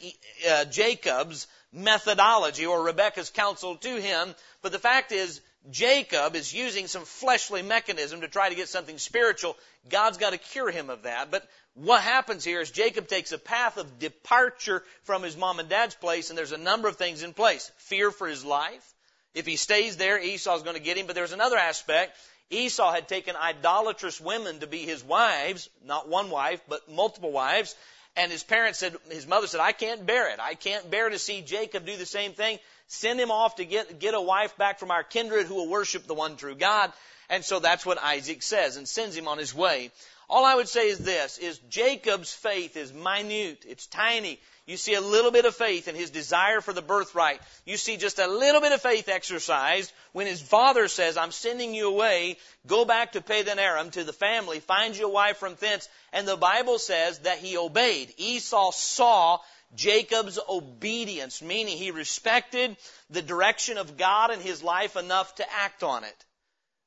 uh, 0.48 0.66
Jacob's 0.66 1.46
methodology 1.72 2.66
or 2.66 2.82
Rebecca's 2.82 3.30
counsel 3.30 3.76
to 3.76 4.00
him. 4.00 4.34
But 4.62 4.72
the 4.72 4.78
fact 4.78 5.12
is, 5.12 5.40
Jacob 5.70 6.36
is 6.36 6.52
using 6.52 6.86
some 6.86 7.04
fleshly 7.04 7.62
mechanism 7.62 8.20
to 8.20 8.28
try 8.28 8.48
to 8.48 8.54
get 8.54 8.68
something 8.68 8.98
spiritual. 8.98 9.56
God's 9.88 10.18
got 10.18 10.30
to 10.30 10.38
cure 10.38 10.70
him 10.70 10.90
of 10.90 11.02
that. 11.02 11.30
But 11.30 11.48
what 11.74 12.02
happens 12.02 12.44
here 12.44 12.61
is 12.61 12.70
Jacob 12.70 13.08
takes 13.08 13.32
a 13.32 13.38
path 13.38 13.76
of 13.76 13.99
departure 13.99 14.85
from 15.04 15.23
his 15.23 15.37
mom 15.37 15.58
and 15.58 15.68
dad's 15.68 15.94
place, 15.94 16.30
and 16.30 16.38
there's 16.38 16.52
a 16.52 16.58
number 16.58 16.88
of 16.88 16.96
things 16.96 17.23
in 17.23 17.35
place. 17.35 17.70
Fear 17.78 18.11
for 18.11 18.26
his 18.26 18.44
life. 18.44 18.94
If 19.35 19.44
he 19.44 19.56
stays 19.56 19.96
there, 19.96 20.18
Esau's 20.18 20.62
going 20.62 20.76
to 20.76 20.82
get 20.82 20.96
him. 20.96 21.06
But 21.06 21.14
there's 21.14 21.32
another 21.32 21.58
aspect. 21.58 22.16
Esau 22.49 22.92
had 22.92 23.08
taken 23.08 23.35
idolatrous 23.35 24.20
women 24.20 24.61
to 24.61 24.66
be 24.66 24.78
his 24.78 25.02
wives, 25.02 25.68
not 25.85 26.08
one 26.08 26.30
wife, 26.30 26.61
but 26.68 26.88
multiple 26.90 27.32
wives. 27.32 27.75
And 28.14 28.32
his 28.32 28.42
parents 28.42 28.78
said, 28.78 28.96
his 29.11 29.26
mother 29.26 29.46
said, 29.46 29.61
I 29.61 29.73
can't 29.73 30.06
bear 30.06 30.30
it. 30.30 30.40
I 30.40 30.54
can't 30.54 30.90
bear 30.90 31.11
to 31.11 31.18
see 31.18 31.42
Jacob 31.42 31.85
do 31.85 31.96
the 31.96 32.06
same 32.06 32.32
thing. 32.32 32.58
Send 32.88 33.21
him 33.21 33.31
off 33.31 33.57
to 33.57 33.64
get, 33.64 33.99
get 33.99 34.14
a 34.14 34.21
wife 34.21 34.57
back 34.57 34.78
from 34.78 34.90
our 34.90 35.02
kindred 35.02 35.47
who 35.47 35.55
will 35.55 35.69
worship 35.69 36.07
the 36.07 36.14
one 36.14 36.37
true 36.37 36.55
God. 36.55 36.93
And 37.28 37.45
so 37.45 37.59
that's 37.59 37.85
what 37.85 38.02
Isaac 38.02 38.43
says 38.43 38.76
and 38.76 38.88
sends 38.88 39.16
him 39.16 39.28
on 39.28 39.38
his 39.38 39.55
way. 39.55 39.90
All 40.28 40.45
I 40.45 40.55
would 40.55 40.69
say 40.69 40.88
is 40.88 40.99
this, 40.99 41.38
is 41.38 41.59
Jacob's 41.71 42.33
faith 42.33 42.76
is 42.76 42.93
minute. 42.93 43.64
It's 43.66 43.87
tiny. 43.87 44.40
You 44.66 44.76
see 44.76 44.95
a 44.95 45.00
little 45.00 45.31
bit 45.31 45.45
of 45.45 45.55
faith 45.55 45.87
in 45.87 45.95
his 45.95 46.11
desire 46.11 46.61
for 46.61 46.73
the 46.73 46.83
birthright. 46.83 47.40
You 47.64 47.76
see 47.76 47.97
just 47.97 48.19
a 48.19 48.26
little 48.26 48.61
bit 48.61 48.73
of 48.73 48.83
faith 48.83 49.09
exercised 49.09 49.93
when 50.12 50.26
his 50.26 50.43
father 50.43 50.88
says, 50.88 51.16
I'm 51.16 51.31
sending 51.31 51.73
you 51.73 51.87
away. 51.87 52.38
Go 52.66 52.85
back 52.85 53.12
to 53.12 53.21
Padan 53.21 53.61
Aram, 53.61 53.90
to 53.90 54.02
the 54.02 54.12
family. 54.12 54.59
Find 54.59 54.97
you 54.97 55.07
a 55.07 55.12
wife 55.12 55.37
from 55.37 55.55
thence. 55.61 55.88
And 56.12 56.26
the 56.26 56.37
Bible 56.37 56.81
says 56.81 57.21
that 57.21 57.38
he 57.38 57.57
obeyed. 57.57 58.12
Esau 58.16 58.73
saw 58.73 59.38
Jacob's 59.75 60.38
obedience, 60.49 61.42
meaning 61.42 61.76
he 61.76 61.90
respected 61.90 62.76
the 63.11 63.23
direction 63.23 63.78
of 63.78 63.96
God 63.96 64.30
in 64.30 64.40
his 64.40 64.62
life 64.62 64.96
enough 64.96 65.35
to 65.37 65.52
act 65.52 65.82
on 65.82 66.04
it. 66.04 66.25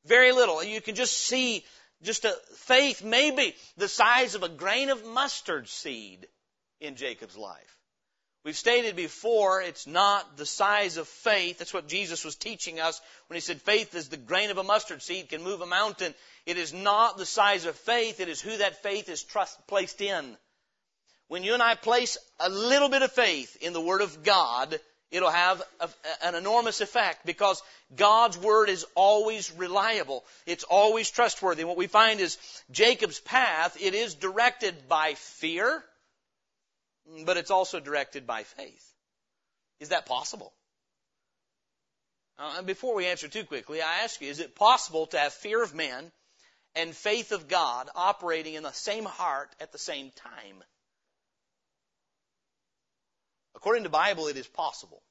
Very 0.06 0.32
little. 0.32 0.64
You 0.64 0.82
can 0.82 0.96
just 0.96 1.18
see 1.18 1.66
just 2.02 2.26
a 2.26 2.34
faith 2.56 3.04
maybe 3.04 3.56
the 3.78 3.88
size 3.88 4.36
of 4.36 4.44
a 4.44 4.50
grain 4.50 4.90
of 4.90 5.06
mustard 5.06 5.68
seed 5.68 6.28
in 6.80 6.96
Jacob's 6.96 7.38
life. 7.38 7.76
We've 8.46 8.56
stated 8.56 8.96
before, 8.96 9.62
it's 9.62 9.86
not 9.86 10.38
the 10.38 10.46
size 10.46 10.96
of 10.96 11.10
faith. 11.10 11.60
That's 11.60 11.74
what 11.74 11.90
Jesus 11.90 12.24
was 12.24 12.36
teaching 12.36 12.80
us 12.80 13.02
when 13.28 13.36
he 13.36 13.42
said 13.42 13.62
faith 13.62 13.94
is 13.94 14.08
the 14.08 14.18
grain 14.18 14.50
of 14.50 14.58
a 14.58 14.64
mustard 14.64 15.02
seed, 15.02 15.28
can 15.28 15.44
move 15.44 15.60
a 15.60 15.66
mountain. 15.66 16.16
It 16.46 16.58
is 16.58 16.74
not 16.74 17.18
the 17.18 17.26
size 17.26 17.66
of 17.66 17.76
faith, 17.76 18.22
it 18.22 18.30
is 18.30 18.40
who 18.40 18.58
that 18.58 18.82
faith 18.82 19.10
is 19.10 19.24
trust, 19.24 19.60
placed 19.68 20.00
in. 20.00 20.38
When 21.30 21.44
you 21.44 21.54
and 21.54 21.64
I 21.64 21.76
place 21.76 22.18
a 22.40 22.50
little 22.50 22.90
bit 22.90 23.02
of 23.02 23.12
faith 23.12 23.56
in 23.62 23.72
the 23.74 23.82
Word 23.82 24.02
of 24.02 24.24
God, 24.24 24.78
It'll 25.12 25.32
have 25.32 25.62
a, 25.80 25.90
an 26.24 26.36
enormous 26.36 26.82
effect 26.82 27.26
because 27.26 27.64
God's 27.96 28.38
word 28.38 28.70
is 28.70 28.86
always 28.94 29.52
reliable. 29.52 30.24
It's 30.46 30.64
always 30.64 31.10
trustworthy. 31.10 31.62
And 31.62 31.70
what 31.70 31.78
we 31.78 31.88
find 31.88 32.20
is 32.20 32.38
Jacob's 32.70 33.20
path, 33.20 33.76
it 33.82 33.96
is 33.96 34.14
directed 34.14 34.88
by 34.88 35.16
fear, 35.16 35.84
but 37.26 37.38
it's 37.38 37.50
also 37.50 37.80
directed 37.80 38.28
by 38.28 38.44
faith. 38.44 38.94
Is 39.80 39.90
that 39.90 40.06
possible? 40.06 40.54
Uh, 42.38 42.62
before 42.62 42.94
we 42.94 43.08
answer 43.08 43.28
too 43.28 43.44
quickly, 43.44 43.82
I 43.82 44.04
ask 44.04 44.22
you, 44.22 44.30
is 44.30 44.40
it 44.40 44.56
possible 44.56 45.08
to 45.08 45.18
have 45.18 45.34
fear 45.34 45.64
of 45.64 45.74
men 45.74 46.12
and 46.76 46.96
faith 46.96 47.32
of 47.32 47.48
God 47.48 47.90
operating 47.96 48.54
in 48.54 48.64
the 48.64 48.72
same 48.72 49.06
heart 49.06 49.50
at 49.60 49.72
the 49.72 49.80
same 49.80 50.12
time? 50.12 50.64
According 53.60 53.84
to 53.84 53.90
Bible, 53.90 54.30
it 54.30 54.38
is 54.38 54.48
possible. 54.48 55.04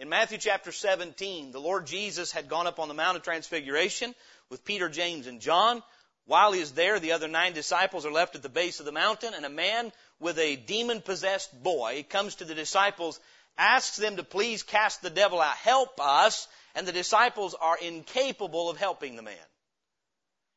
In 0.00 0.08
Matthew 0.08 0.38
chapter 0.38 0.72
17, 0.72 1.52
the 1.52 1.60
Lord 1.60 1.86
Jesus 1.86 2.32
had 2.32 2.48
gone 2.48 2.66
up 2.66 2.80
on 2.80 2.88
the 2.88 2.94
Mount 2.94 3.16
of 3.16 3.22
Transfiguration 3.22 4.12
with 4.48 4.64
Peter, 4.64 4.88
James, 4.88 5.28
and 5.28 5.40
John. 5.40 5.80
While 6.24 6.50
he 6.50 6.60
is 6.60 6.72
there, 6.72 6.98
the 6.98 7.12
other 7.12 7.28
nine 7.28 7.52
disciples 7.52 8.04
are 8.04 8.10
left 8.10 8.34
at 8.34 8.42
the 8.42 8.48
base 8.48 8.80
of 8.80 8.86
the 8.86 8.92
mountain, 8.92 9.34
and 9.34 9.46
a 9.46 9.48
man 9.48 9.92
with 10.18 10.36
a 10.40 10.56
demon 10.56 11.00
possessed 11.00 11.62
boy 11.62 12.04
comes 12.08 12.34
to 12.36 12.44
the 12.44 12.56
disciples, 12.56 13.20
asks 13.56 13.98
them 13.98 14.16
to 14.16 14.24
please 14.24 14.64
cast 14.64 15.00
the 15.00 15.08
devil 15.08 15.40
out, 15.40 15.54
help 15.54 16.00
us, 16.00 16.48
and 16.74 16.88
the 16.88 16.92
disciples 16.92 17.54
are 17.54 17.78
incapable 17.78 18.68
of 18.68 18.78
helping 18.78 19.14
the 19.14 19.22
man. 19.22 19.36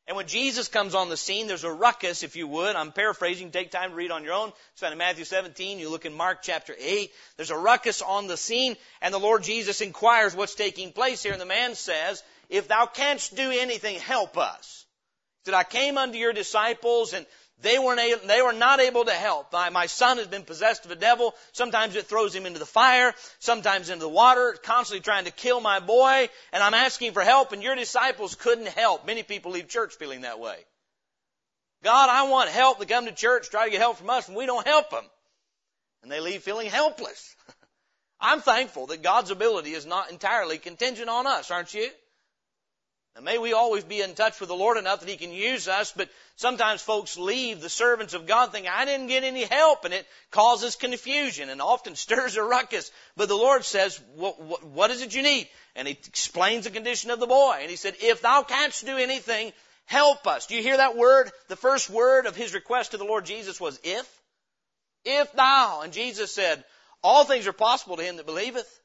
And 0.08 0.18
when 0.18 0.28
Jesus 0.28 0.68
comes 0.68 0.96
on 0.96 1.08
the 1.08 1.16
scene, 1.16 1.48
there's 1.48 1.64
a 1.64 1.72
ruckus, 1.72 2.24
if 2.24 2.36
you 2.36 2.46
would. 2.48 2.76
I'm 2.76 2.92
paraphrasing. 2.92 3.52
Take 3.52 3.72
time 3.72 3.92
to 3.92 3.96
read 3.96 4.12
on 4.12 4.26
your 4.26 4.34
own. 4.34 4.52
It's 4.74 4.82
found 4.82 4.92
in 4.92 4.98
Matthew 4.98 5.24
17. 5.24 5.80
You 5.80 5.90
look 5.90 6.06
in 6.06 6.14
Mark 6.14 6.40
chapter 6.42 6.76
8. 6.78 7.10
There's 7.38 7.52
a 7.52 7.58
ruckus 7.58 8.02
on 8.02 8.28
the 8.28 8.36
scene, 8.36 8.76
and 9.02 9.14
the 9.14 9.20
Lord 9.20 9.44
Jesus 9.44 9.80
inquires 9.80 10.36
what's 10.36 10.56
taking 10.56 10.92
place 10.92 11.24
here. 11.24 11.32
And 11.32 11.42
the 11.42 11.46
man 11.46 11.76
says, 11.76 12.22
If 12.50 12.68
thou 12.68 12.86
canst 12.86 13.36
do 13.36 13.50
anything, 13.50 13.98
help 14.00 14.38
us. 14.38 14.86
Said, 15.46 15.54
I 15.54 15.64
came 15.64 15.98
unto 15.98 16.18
your 16.18 16.34
disciples, 16.34 17.14
and 17.14 17.26
they 17.64 17.80
weren't 17.80 18.00
able, 18.00 18.28
they 18.28 18.42
were 18.42 18.54
not 18.54 18.80
able 18.80 19.06
to 19.06 19.12
help. 19.12 19.52
My, 19.54 19.70
my 19.70 19.86
son 19.88 20.18
has 20.18 20.28
been 20.28 20.44
possessed 20.44 20.86
of 20.86 20.92
a 20.92 20.96
devil. 20.96 21.34
Sometimes 21.54 21.96
it 21.96 22.06
throws 22.06 22.36
him 22.36 22.46
into 22.46 22.60
the 22.60 22.66
fire, 22.66 23.14
sometimes 23.40 23.90
into 23.90 24.04
the 24.04 24.10
water, 24.10 24.56
constantly 24.62 25.02
trying 25.02 25.26
to 25.26 25.32
kill 25.32 25.62
my 25.62 25.80
boy, 25.80 26.30
and 26.52 26.62
I'm 26.62 26.74
asking 26.74 27.14
for 27.14 27.22
help, 27.22 27.54
and 27.54 27.64
your 27.64 27.76
disciples 27.76 28.36
couldn't 28.36 28.68
help. 28.68 29.08
Many 29.08 29.24
people 29.24 29.52
leave 29.54 29.70
church 29.70 29.96
feeling 29.96 30.22
that 30.22 30.40
way. 30.40 30.58
God, 31.84 32.10
I 32.10 32.30
want 32.30 32.50
help. 32.50 32.80
They 32.80 32.86
come 32.86 33.06
to 33.06 33.12
church, 33.14 33.50
try 33.50 33.66
to 33.66 33.72
get 33.72 33.80
help 33.80 33.98
from 33.98 34.10
us, 34.10 34.28
and 34.28 34.38
we 34.38 34.46
don't 34.46 34.68
help 34.68 34.90
them. 34.90 35.06
And 36.02 36.12
they 36.12 36.20
leave 36.20 36.44
feeling 36.44 36.68
helpless. 36.68 37.36
I'm 38.20 38.42
thankful 38.42 38.88
that 38.88 39.02
God's 39.02 39.32
ability 39.32 39.72
is 39.72 39.86
not 39.86 40.12
entirely 40.12 40.58
contingent 40.58 41.10
on 41.10 41.28
us, 41.28 41.50
aren't 41.50 41.74
you? 41.74 41.90
And 43.16 43.26
may 43.26 43.38
we 43.38 43.54
always 43.54 43.84
be 43.84 44.02
in 44.02 44.16
touch 44.16 44.40
with 44.40 44.50
the 44.50 44.56
Lord 44.56 44.78
enough 44.78 45.02
that 45.02 45.10
He 45.10 45.18
can 45.18 45.32
use 45.32 45.68
us, 45.68 45.94
but 45.96 46.10
sometimes 46.36 46.82
folks 46.82 47.16
leave 47.16 47.62
the 47.62 47.70
servants 47.70 48.16
of 48.16 48.26
God 48.26 48.52
thinking, 48.52 48.72
I 48.74 48.86
didn't 48.86 49.08
get 49.08 49.24
any 49.24 49.44
help, 49.44 49.86
and 49.86 49.94
it 49.94 50.08
causes 50.32 50.76
confusion 50.76 51.50
and 51.50 51.62
often 51.62 51.96
stirs 51.96 52.38
a 52.38 52.44
ruckus. 52.44 52.92
But 53.16 53.28
the 53.28 53.36
Lord 53.36 53.66
says, 53.66 54.02
what, 54.16 54.42
what, 54.42 54.64
what 54.64 54.92
is 54.92 55.02
it 55.02 55.14
you 55.14 55.22
need? 55.22 55.48
And 55.76 55.88
He 55.88 55.94
explains 56.08 56.64
the 56.64 56.72
condition 56.72 57.12
of 57.12 57.20
the 57.20 57.28
boy. 57.28 57.58
And 57.62 57.70
He 57.70 57.76
said, 57.76 57.96
if 58.02 58.22
thou 58.22 58.42
canst 58.44 58.86
do 58.86 58.98
anything, 58.98 59.54
help 59.86 60.26
us. 60.26 60.48
Do 60.48 60.56
you 60.56 60.64
hear 60.64 60.78
that 60.78 60.98
word? 60.98 61.30
The 61.50 61.56
first 61.56 61.90
word 61.90 62.26
of 62.26 62.36
His 62.36 62.54
request 62.54 62.92
to 62.92 62.98
the 62.98 63.06
Lord 63.06 63.26
Jesus 63.26 63.62
was 63.62 63.80
if. 63.84 64.22
If 65.06 65.32
thou. 65.34 65.82
And 65.84 65.94
Jesus 65.94 66.34
said, 66.34 66.64
all 67.04 67.26
things 67.26 67.48
are 67.48 67.54
possible 67.54 67.98
to 67.98 68.04
him 68.04 68.16
that 68.16 68.26
believeth. 68.26 68.80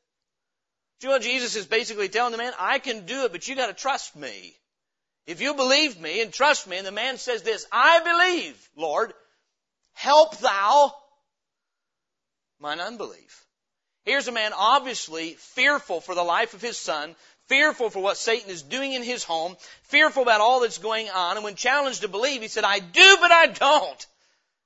Do 1.01 1.07
you 1.07 1.13
know 1.13 1.19
Jesus 1.19 1.55
is 1.55 1.67
basically 1.67 2.09
telling 2.09 2.33
the 2.33 2.39
man? 2.39 2.53
I 2.59 2.79
can 2.79 3.07
do 3.07 3.25
it, 3.25 3.33
but 3.33 3.47
you 3.47 3.55
gotta 3.55 3.73
trust 3.73 4.17
me. 4.17 4.57
If 5.27 5.41
you 5.41 5.55
believe 5.55 6.01
me 6.01 6.23
and 6.23 6.33
trust 6.33 6.67
me, 6.67 6.79
and 6.79 6.87
the 6.87 6.93
man 6.93 7.19
says 7.19 7.43
this, 7.43 7.67
I 7.71 8.01
believe, 8.01 8.71
Lord, 8.77 9.13
help 9.93 10.39
thou 10.39 10.95
mine 12.59 12.81
unbelief. 12.81 13.45
Here's 14.05 14.27
a 14.27 14.33
man 14.33 14.53
obviously 14.57 15.35
fearful 15.35 16.01
for 16.01 16.15
the 16.15 16.23
life 16.23 16.55
of 16.55 16.63
his 16.63 16.79
son, 16.79 17.15
fearful 17.47 17.91
for 17.91 18.03
what 18.03 18.17
Satan 18.17 18.51
is 18.51 18.63
doing 18.63 18.93
in 18.93 19.03
his 19.03 19.23
home, 19.23 19.57
fearful 19.83 20.23
about 20.23 20.41
all 20.41 20.61
that's 20.61 20.79
going 20.79 21.11
on, 21.11 21.37
and 21.37 21.45
when 21.45 21.55
challenged 21.55 22.01
to 22.01 22.09
believe, 22.09 22.43
he 22.43 22.49
said, 22.49 22.65
I 22.65 22.79
do, 22.79 23.19
but 23.21 23.31
I 23.31 23.47
don't. 23.49 24.07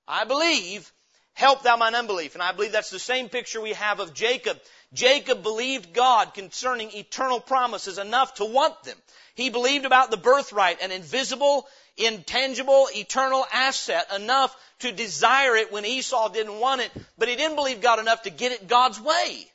I 0.07 0.25
believe, 0.25 0.91
help 1.35 1.63
thou 1.63 1.77
mine 1.77 1.95
unbelief. 1.95 2.35
And 2.35 2.43
I 2.43 2.53
believe 2.53 2.73
that's 2.73 2.91
the 2.91 2.99
same 2.99 3.29
picture 3.29 3.61
we 3.61 3.73
have 3.73 4.01
of 4.01 4.15
Jacob. 4.15 4.61
Jacob 4.93 5.43
believed 5.43 5.95
God 5.95 6.35
concerning 6.35 6.91
eternal 6.93 7.41
promises 7.41 7.99
enough 7.99 8.35
to 8.35 8.45
want 8.45 8.83
them. 8.83 8.97
He 9.35 9.49
believed 9.49 9.87
about 9.87 10.11
the 10.11 10.19
birthright, 10.19 10.83
an 10.83 10.93
invisible, 10.93 11.67
intangible, 11.97 12.89
eternal 12.95 13.47
asset 13.53 14.13
enough 14.15 14.55
to 14.81 14.93
desire 14.93 15.57
it 15.57 15.73
when 15.73 15.87
Esau 15.87 16.29
didn't 16.29 16.61
want 16.61 16.83
it, 16.83 16.93
but 17.17 17.29
he 17.29 17.37
didn't 17.37 17.57
believe 17.57 17.81
God 17.81 17.99
enough 17.99 18.23
to 18.23 18.31
get 18.31 18.53
it 18.53 18.69
God's 18.69 19.01
way. 19.01 19.47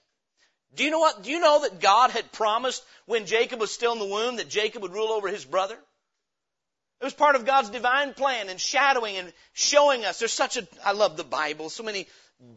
Do 0.74 0.84
you 0.84 0.91
know 0.91 1.00
what? 1.00 1.24
Do 1.24 1.32
you 1.32 1.39
know 1.39 1.62
that 1.62 1.79
God 1.79 2.12
had 2.12 2.32
promised 2.32 2.84
when 3.06 3.25
Jacob 3.25 3.60
was 3.60 3.72
still 3.72 3.94
in 3.94 4.00
the 4.00 4.06
womb 4.06 4.38
that 4.38 4.50
Jacob 4.50 4.82
would 4.82 4.94
rule 4.94 5.12
over 5.12 5.27
his 5.27 5.46
brother? 5.46 5.77
It 7.00 7.03
was 7.03 7.13
part 7.13 7.36
of 7.36 7.46
God's 7.46 7.70
divine 7.70 8.15
plan 8.15 8.50
and 8.50 8.60
shadowing 8.60 9.17
and 9.17 9.32
showing 9.53 10.03
us. 10.03 10.17
There's 10.17 10.34
such 10.34 10.58
a, 10.58 10.67
I 10.84 10.94
love 10.94 11.15
the 11.15 11.24
Bible, 11.24 11.70
so 11.70 11.84
many 11.84 12.08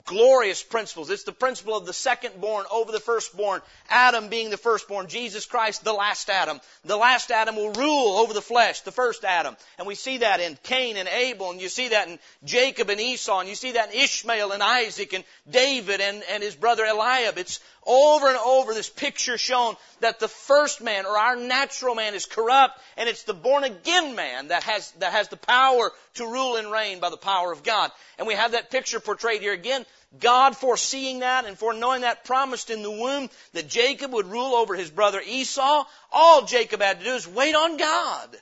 glorious 0.05 0.63
principles. 0.63 1.09
It's 1.09 1.25
the 1.25 1.33
principle 1.33 1.77
of 1.77 1.87
the 1.87 1.93
second-born 1.93 2.67
over 2.71 2.93
the 2.93 3.01
firstborn. 3.01 3.63
Adam 3.89 4.29
being 4.29 4.51
the 4.51 4.59
firstborn. 4.59 5.09
Jesus 5.09 5.47
Christ, 5.47 5.85
the 5.85 5.93
last 5.93 6.29
Adam. 6.29 6.61
The 6.85 6.97
last 6.97 7.31
Adam 7.31 7.57
will 7.57 7.73
rule 7.73 8.19
over 8.19 8.35
the 8.35 8.43
flesh, 8.43 8.83
the 8.83 8.93
first 8.93 9.25
Adam. 9.25 9.57
And 9.79 9.87
we 9.87 9.95
see 9.95 10.19
that 10.19 10.41
in 10.41 10.59
Cain 10.65 10.97
and 10.97 11.09
Abel, 11.09 11.51
and 11.51 11.61
you 11.61 11.69
see 11.69 11.89
that 11.89 12.09
in 12.09 12.19
Jacob 12.45 12.91
and 12.91 13.01
Esau, 13.01 13.41
and 13.41 13.49
you 13.49 13.55
see 13.55 13.73
that 13.73 13.95
in 13.95 14.01
Ishmael 14.01 14.53
and 14.53 14.63
Isaac 14.63 15.15
and 15.15 15.25
David 15.49 16.01
and, 16.01 16.23
and 16.31 16.43
his 16.43 16.55
brother 16.55 16.85
Eliab. 16.85 17.39
It's 17.39 17.61
over 17.87 18.29
and 18.29 18.37
over 18.37 18.75
this 18.75 18.89
picture 18.89 19.39
shown 19.39 19.75
that 20.01 20.21
the 20.21 20.29
first 20.29 20.81
man 20.81 21.07
or 21.07 21.17
our 21.17 21.37
natural 21.37 21.95
man 21.95 22.15
is 22.15 22.27
corrupt 22.27 22.79
and 22.97 23.09
it's 23.09 23.23
the 23.25 23.35
born 23.35 23.65
again 23.65 24.15
man 24.15 24.49
that 24.49 24.63
has, 24.65 24.91
that 24.93 25.13
has 25.13 25.29
the 25.29 25.37
power 25.37 25.91
to 26.15 26.27
rule 26.27 26.57
and 26.57 26.71
reign 26.71 27.01
by 27.01 27.11
the 27.11 27.17
power 27.17 27.53
of 27.53 27.63
God. 27.63 27.91
And 28.19 28.27
we 28.27 28.35
have 28.35 28.53
that 28.53 28.71
picture 28.71 29.01
portrayed 29.01 29.41
here 29.41 29.55
again. 29.55 29.87
God 30.19 30.57
foreseeing 30.57 31.21
that 31.21 31.47
and 31.47 31.59
foreknowing 31.59 32.03
that 32.03 32.25
promised 32.25 32.71
in 32.71 32.83
the 32.83 32.91
womb 32.91 33.31
that 33.53 33.69
Jacob 33.69 34.13
would 34.13 34.27
rule 34.27 34.55
over 34.55 34.75
his 34.75 34.91
brother 34.91 35.23
Esau. 35.25 35.85
All 36.13 36.45
Jacob 36.45 36.83
had 36.83 36.99
to 36.99 37.05
do 37.05 37.15
is 37.15 37.29
wait 37.29 37.55
on 37.55 37.77
God. 37.77 38.37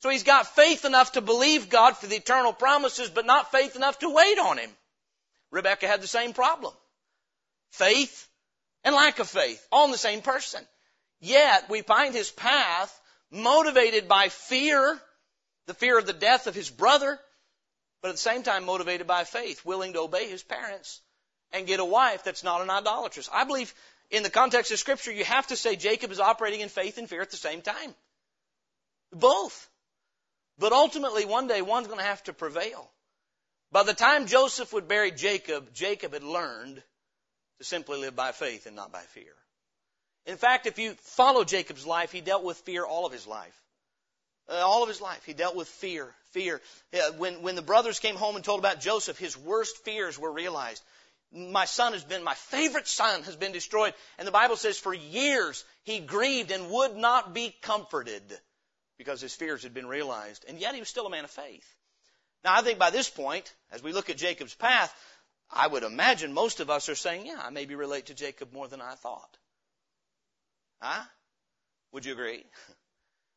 So 0.00 0.08
he's 0.08 0.24
got 0.24 0.46
faith 0.54 0.84
enough 0.84 1.12
to 1.12 1.20
believe 1.20 1.68
God 1.68 1.96
for 1.96 2.06
the 2.06 2.16
eternal 2.16 2.52
promises, 2.52 3.10
but 3.10 3.26
not 3.26 3.52
faith 3.52 3.76
enough 3.76 3.98
to 4.00 4.10
wait 4.10 4.38
on 4.38 4.58
him. 4.58 4.70
Rebecca 5.50 5.86
had 5.86 6.00
the 6.00 6.06
same 6.06 6.32
problem 6.32 6.72
faith 7.70 8.28
and 8.84 8.94
lack 8.94 9.18
of 9.18 9.28
faith, 9.28 9.66
all 9.70 9.84
in 9.86 9.90
the 9.90 9.98
same 9.98 10.22
person. 10.22 10.64
Yet 11.20 11.68
we 11.68 11.82
find 11.82 12.14
his 12.14 12.30
path 12.30 12.98
motivated 13.30 14.08
by 14.08 14.28
fear, 14.28 15.00
the 15.66 15.74
fear 15.74 15.98
of 15.98 16.06
the 16.06 16.12
death 16.12 16.46
of 16.46 16.54
his 16.54 16.70
brother, 16.70 17.18
but 18.02 18.08
at 18.08 18.14
the 18.14 18.18
same 18.18 18.42
time 18.42 18.64
motivated 18.64 19.06
by 19.06 19.24
faith, 19.24 19.64
willing 19.64 19.92
to 19.92 20.00
obey 20.00 20.28
his 20.28 20.42
parents 20.42 21.00
and 21.52 21.66
get 21.66 21.80
a 21.80 21.84
wife 21.84 22.24
that's 22.24 22.44
not 22.44 22.62
an 22.62 22.70
idolatress. 22.70 23.28
I 23.32 23.44
believe 23.44 23.74
in 24.10 24.22
the 24.22 24.30
context 24.30 24.72
of 24.72 24.78
scripture, 24.78 25.12
you 25.12 25.24
have 25.24 25.46
to 25.48 25.56
say 25.56 25.76
Jacob 25.76 26.10
is 26.10 26.20
operating 26.20 26.60
in 26.60 26.68
faith 26.68 26.98
and 26.98 27.08
fear 27.08 27.22
at 27.22 27.30
the 27.30 27.36
same 27.36 27.62
time. 27.62 27.94
Both. 29.12 29.68
But 30.58 30.72
ultimately, 30.72 31.24
one 31.24 31.46
day, 31.46 31.62
one's 31.62 31.86
going 31.86 31.98
to 31.98 32.04
have 32.04 32.22
to 32.24 32.32
prevail. 32.32 32.90
By 33.72 33.82
the 33.82 33.94
time 33.94 34.26
Joseph 34.26 34.72
would 34.72 34.88
bury 34.88 35.10
Jacob, 35.10 35.72
Jacob 35.72 36.12
had 36.12 36.24
learned 36.24 36.82
to 37.60 37.64
simply 37.64 37.98
live 37.98 38.16
by 38.16 38.32
faith 38.32 38.66
and 38.66 38.74
not 38.74 38.90
by 38.90 39.02
fear. 39.02 39.32
In 40.26 40.36
fact, 40.36 40.66
if 40.66 40.78
you 40.78 40.94
follow 41.02 41.44
Jacob's 41.44 41.86
life, 41.86 42.10
he 42.10 42.22
dealt 42.22 42.42
with 42.42 42.56
fear 42.58 42.84
all 42.84 43.06
of 43.06 43.12
his 43.12 43.26
life. 43.26 43.54
Uh, 44.48 44.54
all 44.54 44.82
of 44.82 44.88
his 44.88 45.00
life, 45.00 45.22
he 45.24 45.34
dealt 45.34 45.54
with 45.54 45.68
fear. 45.68 46.08
Fear. 46.32 46.60
When, 47.18 47.42
when 47.42 47.56
the 47.56 47.62
brothers 47.62 48.00
came 48.00 48.16
home 48.16 48.36
and 48.36 48.44
told 48.44 48.60
about 48.60 48.80
Joseph, 48.80 49.18
his 49.18 49.36
worst 49.36 49.76
fears 49.84 50.18
were 50.18 50.32
realized. 50.32 50.82
My 51.32 51.66
son 51.66 51.92
has 51.92 52.02
been, 52.02 52.24
my 52.24 52.34
favorite 52.34 52.88
son 52.88 53.22
has 53.24 53.36
been 53.36 53.52
destroyed. 53.52 53.92
And 54.18 54.26
the 54.26 54.32
Bible 54.32 54.56
says 54.56 54.78
for 54.78 54.94
years 54.94 55.64
he 55.84 56.00
grieved 56.00 56.50
and 56.50 56.70
would 56.70 56.96
not 56.96 57.34
be 57.34 57.54
comforted 57.62 58.22
because 58.96 59.20
his 59.20 59.34
fears 59.34 59.62
had 59.62 59.74
been 59.74 59.86
realized. 59.86 60.46
And 60.48 60.58
yet 60.58 60.74
he 60.74 60.80
was 60.80 60.88
still 60.88 61.06
a 61.06 61.10
man 61.10 61.24
of 61.24 61.30
faith. 61.30 61.66
Now 62.42 62.54
I 62.54 62.62
think 62.62 62.78
by 62.78 62.90
this 62.90 63.10
point, 63.10 63.52
as 63.70 63.82
we 63.82 63.92
look 63.92 64.08
at 64.08 64.16
Jacob's 64.16 64.54
path, 64.54 64.94
I 65.52 65.66
would 65.66 65.82
imagine 65.82 66.32
most 66.32 66.60
of 66.60 66.70
us 66.70 66.88
are 66.88 66.94
saying, 66.94 67.26
yeah, 67.26 67.40
I 67.42 67.50
maybe 67.50 67.74
relate 67.74 68.06
to 68.06 68.14
Jacob 68.14 68.52
more 68.52 68.68
than 68.68 68.80
I 68.80 68.94
thought. 68.94 69.36
Huh? 70.80 71.02
Would 71.92 72.04
you 72.04 72.12
agree? 72.12 72.44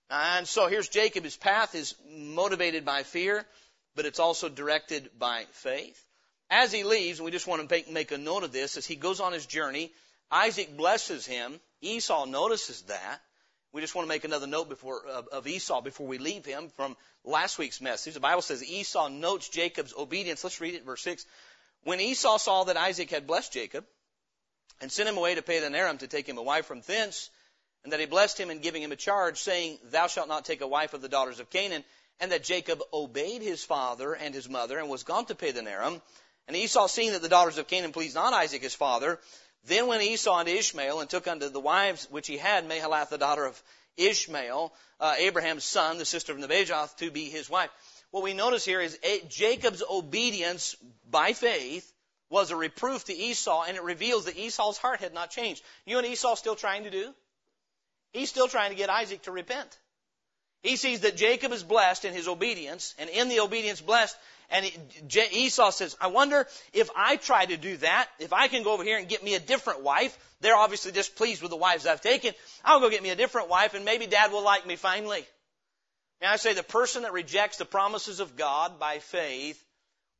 And 0.10 0.48
so 0.48 0.68
here's 0.68 0.90
Jacob. 0.90 1.24
His 1.24 1.38
path 1.38 1.74
is 1.74 1.96
motivated 2.08 2.86
by 2.86 3.02
fear, 3.04 3.48
but 3.96 4.06
it's 4.06 4.20
also 4.20 4.48
directed 4.48 5.10
by 5.18 5.46
faith. 5.54 6.06
as 6.52 6.72
he 6.72 6.84
leaves, 6.84 7.18
and 7.20 7.26
we 7.26 7.32
just 7.32 7.48
want 7.48 7.68
to 7.68 7.74
make, 7.74 7.90
make 7.90 8.12
a 8.12 8.18
note 8.18 8.44
of 8.44 8.52
this, 8.52 8.78
as 8.78 8.86
he 8.86 8.96
goes 8.96 9.20
on 9.20 9.34
his 9.34 9.48
journey, 9.48 9.92
Isaac 10.30 10.78
blesses 10.78 11.26
him. 11.26 11.60
Esau 11.82 12.26
notices 12.26 12.84
that. 12.84 13.22
We 13.72 13.82
just 13.82 13.96
want 13.96 14.06
to 14.06 14.10
make 14.10 14.24
another 14.24 14.46
note 14.46 14.70
before, 14.70 15.04
of, 15.08 15.30
of 15.30 15.48
Esau 15.48 15.82
before 15.82 16.06
we 16.06 16.20
leave 16.20 16.46
him 16.46 16.70
from 16.76 16.96
last 17.24 17.58
week's 17.58 17.82
message. 17.82 18.14
The 18.14 18.20
Bible 18.20 18.44
says 18.44 18.64
Esau 18.64 19.08
notes 19.08 19.50
Jacob's 19.50 19.96
obedience. 19.98 20.44
Let's 20.44 20.62
read 20.62 20.76
it, 20.76 20.86
verse 20.86 21.02
6. 21.02 21.26
When 21.84 22.00
Esau 22.00 22.38
saw 22.38 22.64
that 22.66 22.78
Isaac 22.78 23.10
had 23.10 23.28
blessed 23.28 23.54
Jacob 23.54 23.86
and 24.80 24.92
sent 24.92 25.10
him 25.10 25.18
away 25.18 25.36
to 25.36 25.42
Padan 25.42 25.76
Aram 25.76 25.98
to 26.00 26.08
take 26.08 26.28
him 26.28 26.38
a 26.38 26.44
wife 26.44 26.66
from 26.66 26.82
thence, 26.82 27.30
and 27.84 27.92
that 27.92 28.00
he 28.00 28.06
blessed 28.06 28.40
him 28.40 28.50
in 28.50 28.60
giving 28.60 28.82
him 28.82 28.94
a 28.94 28.98
charge, 28.98 29.40
saying, 29.40 29.80
Thou 29.84 30.08
shalt 30.08 30.30
not 30.30 30.46
take 30.46 30.62
a 30.62 30.68
wife 30.68 30.94
of 30.94 31.02
the 31.02 31.10
daughters 31.10 31.40
of 31.40 31.50
Canaan, 31.50 31.84
and 32.20 32.32
that 32.32 32.44
Jacob 32.44 32.82
obeyed 32.94 33.42
his 33.42 33.64
father 33.64 34.14
and 34.14 34.34
his 34.34 34.48
mother 34.48 34.80
and 34.80 34.90
was 34.90 35.04
gone 35.04 35.26
to 35.26 35.36
Padan 35.36 35.68
Aram, 35.68 36.02
and 36.48 36.56
Esau, 36.56 36.88
seeing 36.88 37.12
that 37.12 37.22
the 37.22 37.30
daughters 37.30 37.58
of 37.58 37.68
Canaan 37.68 37.92
pleased 37.92 38.16
not 38.16 38.34
Isaac 38.34 38.62
his 38.62 38.76
father, 38.76 39.20
then 39.66 39.88
went 39.88 40.04
Esau 40.04 40.36
unto 40.36 40.52
Ishmael 40.52 41.02
and 41.02 41.10
took 41.10 41.28
unto 41.28 41.50
the 41.50 41.60
wives 41.60 42.08
which 42.10 42.28
he 42.28 42.38
had 42.38 42.68
Mahalath 42.68 43.10
the 43.10 43.18
daughter 43.18 43.46
of 43.46 43.62
Ishmael, 43.98 44.74
uh, 45.00 45.16
Abraham's 45.18 45.64
son, 45.64 45.98
the 45.98 46.06
sister 46.06 46.32
of 46.32 46.40
Nebajoth, 46.40 46.96
to 46.98 47.12
be 47.12 47.30
his 47.30 47.50
wife. 47.50 47.70
What 48.14 48.22
we 48.22 48.36
notice 48.36 48.64
here 48.64 48.80
is 48.80 49.00
Jacob's 49.28 49.82
obedience 49.90 50.76
by 51.10 51.34
faith 51.34 51.92
was 52.30 52.52
a 52.52 52.56
reproof 52.56 53.06
to 53.06 53.14
Esau, 53.14 53.64
and 53.68 53.76
it 53.76 53.82
reveals 53.82 54.26
that 54.26 54.38
Esau's 54.38 54.78
heart 54.78 55.00
had 55.00 55.16
not 55.16 55.32
changed. 55.32 55.64
You 55.88 55.96
what 55.96 56.06
Esau's 56.06 56.38
still 56.38 56.56
trying 56.56 56.84
to 56.84 56.92
do? 56.92 57.12
He's 58.12 58.30
still 58.30 58.48
trying 58.48 58.70
to 58.70 58.76
get 58.76 58.92
Isaac 58.92 59.24
to 59.24 59.32
repent. 59.32 59.80
He 60.62 60.76
sees 60.76 61.00
that 61.00 61.18
Jacob 61.18 61.54
is 61.54 61.64
blessed 61.64 62.06
in 62.06 62.14
his 62.14 62.28
obedience, 62.28 62.94
and 63.00 63.10
in 63.10 63.30
the 63.30 63.40
obedience 63.40 63.82
blessed, 63.82 64.16
and 64.52 64.72
Esau 65.12 65.72
says, 65.72 65.98
I 66.00 66.06
wonder 66.06 66.46
if 66.72 66.92
I 66.96 67.16
try 67.16 67.46
to 67.46 67.58
do 67.58 67.78
that, 67.78 68.10
if 68.20 68.32
I 68.32 68.48
can 68.48 68.62
go 68.62 68.74
over 68.74 68.84
here 68.84 69.00
and 69.00 69.10
get 69.10 69.24
me 69.24 69.34
a 69.34 69.40
different 69.40 69.82
wife. 69.82 70.16
They're 70.40 70.56
obviously 70.56 70.92
displeased 70.92 71.42
with 71.42 71.50
the 71.50 71.58
wives 71.58 71.88
I've 71.88 72.02
taken. 72.02 72.36
I'll 72.64 72.80
go 72.80 72.92
get 72.92 73.02
me 73.02 73.10
a 73.10 73.16
different 73.16 73.50
wife 73.50 73.74
and 73.74 73.84
maybe 73.84 74.06
dad 74.06 74.32
will 74.32 74.44
like 74.44 74.68
me 74.68 74.76
finally. 74.76 75.26
And 76.24 76.32
I 76.32 76.38
say 76.38 76.54
the 76.54 76.64
person 76.64 77.02
that 77.02 77.12
rejects 77.12 77.58
the 77.58 77.66
promises 77.66 78.22
of 78.22 78.38
God 78.38 78.80
by 78.80 79.00
faith, 79.00 79.62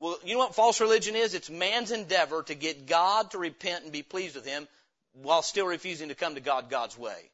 well, 0.02 0.18
you 0.26 0.34
know 0.34 0.40
what 0.40 0.54
false 0.54 0.82
religion 0.82 1.16
is? 1.16 1.34
It's 1.34 1.50
man's 1.50 1.92
endeavor 1.92 2.44
to 2.44 2.56
get 2.56 2.88
God 2.88 3.32
to 3.32 3.38
repent 3.38 3.86
and 3.86 3.94
be 3.94 4.04
pleased 4.04 4.36
with 4.36 4.46
him 4.46 4.68
while 5.14 5.42
still 5.42 5.66
refusing 5.66 6.10
to 6.10 6.16
come 6.16 6.36
to 6.36 6.42
God 6.42 6.70
God's 6.70 6.98
way. 6.98 7.32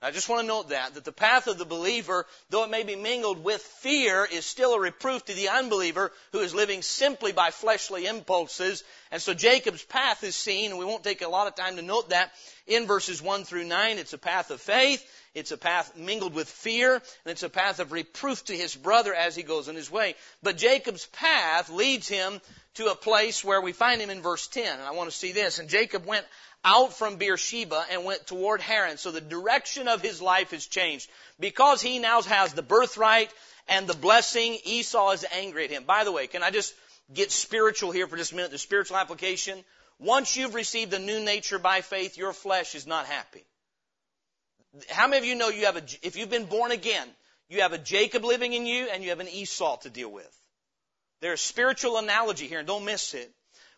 I 0.00 0.12
just 0.12 0.28
want 0.28 0.42
to 0.42 0.46
note 0.46 0.68
that, 0.68 0.94
that 0.94 1.04
the 1.04 1.12
path 1.12 1.48
of 1.48 1.58
the 1.58 1.64
believer, 1.64 2.26
though 2.50 2.62
it 2.62 2.70
may 2.70 2.84
be 2.84 2.94
mingled 2.94 3.42
with 3.42 3.62
fear, 3.62 4.28
is 4.30 4.44
still 4.44 4.74
a 4.74 4.80
reproof 4.80 5.24
to 5.24 5.32
the 5.32 5.48
unbeliever 5.48 6.12
who 6.30 6.40
is 6.40 6.54
living 6.54 6.82
simply 6.82 7.32
by 7.32 7.50
fleshly 7.50 8.06
impulses. 8.06 8.84
And 9.10 9.20
so 9.20 9.34
Jacob's 9.34 9.82
path 9.82 10.22
is 10.22 10.36
seen, 10.36 10.70
and 10.70 10.78
we 10.78 10.84
won't 10.84 11.02
take 11.02 11.22
a 11.22 11.28
lot 11.28 11.48
of 11.48 11.56
time 11.56 11.76
to 11.76 11.82
note 11.82 12.10
that, 12.10 12.30
in 12.66 12.86
verses 12.86 13.22
1 13.22 13.44
through 13.44 13.64
9. 13.64 13.98
It's 13.98 14.12
a 14.12 14.18
path 14.18 14.50
of 14.50 14.60
faith, 14.60 15.04
it's 15.34 15.50
a 15.50 15.58
path 15.58 15.96
mingled 15.96 16.34
with 16.34 16.48
fear, 16.48 16.94
and 16.94 17.02
it's 17.26 17.42
a 17.42 17.48
path 17.48 17.80
of 17.80 17.90
reproof 17.90 18.44
to 18.44 18.56
his 18.56 18.74
brother 18.76 19.12
as 19.12 19.34
he 19.34 19.42
goes 19.42 19.68
on 19.68 19.74
his 19.74 19.90
way. 19.90 20.14
But 20.42 20.56
Jacob's 20.56 21.06
path 21.06 21.70
leads 21.70 22.06
him 22.06 22.40
to 22.74 22.86
a 22.86 22.94
place 22.94 23.42
where 23.44 23.60
we 23.60 23.72
find 23.72 24.00
him 24.00 24.10
in 24.10 24.22
verse 24.22 24.46
10. 24.46 24.78
And 24.78 24.82
I 24.82 24.92
want 24.92 25.10
to 25.10 25.16
see 25.16 25.32
this. 25.32 25.58
And 25.58 25.68
Jacob 25.68 26.06
went 26.06 26.24
out 26.64 26.94
from 26.94 27.16
Beersheba 27.16 27.84
and 27.90 28.04
went 28.04 28.26
toward 28.26 28.60
Haran. 28.60 28.96
So 28.96 29.10
the 29.10 29.20
direction 29.20 29.88
of 29.88 30.00
his 30.00 30.22
life 30.22 30.52
has 30.52 30.66
changed. 30.66 31.10
Because 31.40 31.82
he 31.82 31.98
now 31.98 32.22
has 32.22 32.52
the 32.52 32.62
birthright 32.62 33.30
and 33.68 33.86
the 33.86 33.96
blessing, 33.96 34.58
Esau 34.64 35.10
is 35.12 35.26
angry 35.32 35.64
at 35.64 35.70
him. 35.70 35.84
By 35.84 36.04
the 36.04 36.12
way, 36.12 36.26
can 36.28 36.42
I 36.42 36.50
just 36.50 36.74
get 37.12 37.32
spiritual 37.32 37.90
here 37.90 38.06
for 38.06 38.16
just 38.16 38.32
a 38.32 38.36
minute? 38.36 38.50
The 38.50 38.58
spiritual 38.58 38.96
application. 38.96 39.64
Once 39.98 40.36
you've 40.36 40.54
received 40.54 40.90
the 40.90 40.98
new 40.98 41.20
nature 41.20 41.58
by 41.58 41.80
faith, 41.80 42.16
your 42.16 42.32
flesh 42.32 42.74
is 42.74 42.86
not 42.86 43.06
happy. 43.06 43.44
How 44.90 45.06
many 45.06 45.18
of 45.18 45.24
you 45.24 45.34
know 45.34 45.48
you 45.48 45.66
have 45.66 45.76
a, 45.76 45.82
if 46.02 46.16
you've 46.16 46.30
been 46.30 46.46
born 46.46 46.70
again, 46.70 47.08
you 47.48 47.60
have 47.60 47.72
a 47.72 47.78
Jacob 47.78 48.24
living 48.24 48.52
in 48.52 48.66
you 48.66 48.88
and 48.92 49.02
you 49.02 49.10
have 49.10 49.20
an 49.20 49.28
Esau 49.28 49.76
to 49.78 49.90
deal 49.90 50.10
with. 50.10 50.40
There's 51.20 51.40
a 51.40 51.44
spiritual 51.44 51.96
analogy 51.96 52.46
here 52.46 52.58
and 52.58 52.66
don't 52.66 52.84
miss 52.84 53.14
it. 53.14 53.30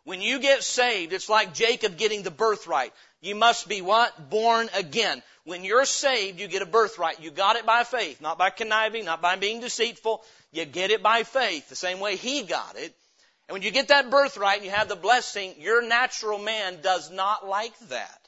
When 0.05 0.23
you 0.23 0.39
get 0.39 0.63
saved, 0.63 1.13
it's 1.13 1.29
like 1.29 1.53
Jacob 1.53 1.99
getting 1.99 2.23
the 2.23 2.31
birthright. 2.31 2.93
You 3.21 3.35
must 3.35 3.69
be 3.69 3.83
what? 3.83 4.31
Born 4.31 4.69
again. 4.75 5.21
When 5.45 5.65
you're 5.65 5.85
saved, 5.85 6.41
you 6.41 6.47
get 6.47 6.63
a 6.63 6.67
birthright. 6.67 7.21
You 7.21 7.33
got 7.33 7.57
it 7.57 7.67
by 7.67 7.83
faith, 7.83 8.21
not 8.21 8.39
by 8.39 8.51
conniving, 8.51 9.05
not 9.05 9.21
by 9.21 9.37
being 9.37 9.61
deceitful. 9.61 10.23
You 10.53 10.65
get 10.65 10.93
it 10.93 11.03
by 11.03 11.25
faith, 11.25 11.69
the 11.69 11.77
same 11.77 11.99
way 11.99 12.17
he 12.17 12.43
got 12.43 12.77
it. 12.77 12.95
And 13.49 13.55
when 13.55 13.63
you 13.63 13.71
get 13.71 13.89
that 13.89 14.11
birthright 14.11 14.59
and 14.59 14.65
you 14.65 14.71
have 14.71 14.89
the 14.89 14.97
blessing, 14.97 15.55
your 15.59 15.83
natural 15.83 16.39
man 16.39 16.81
does 16.83 17.11
not 17.11 17.47
like 17.47 17.77
that. 17.89 18.26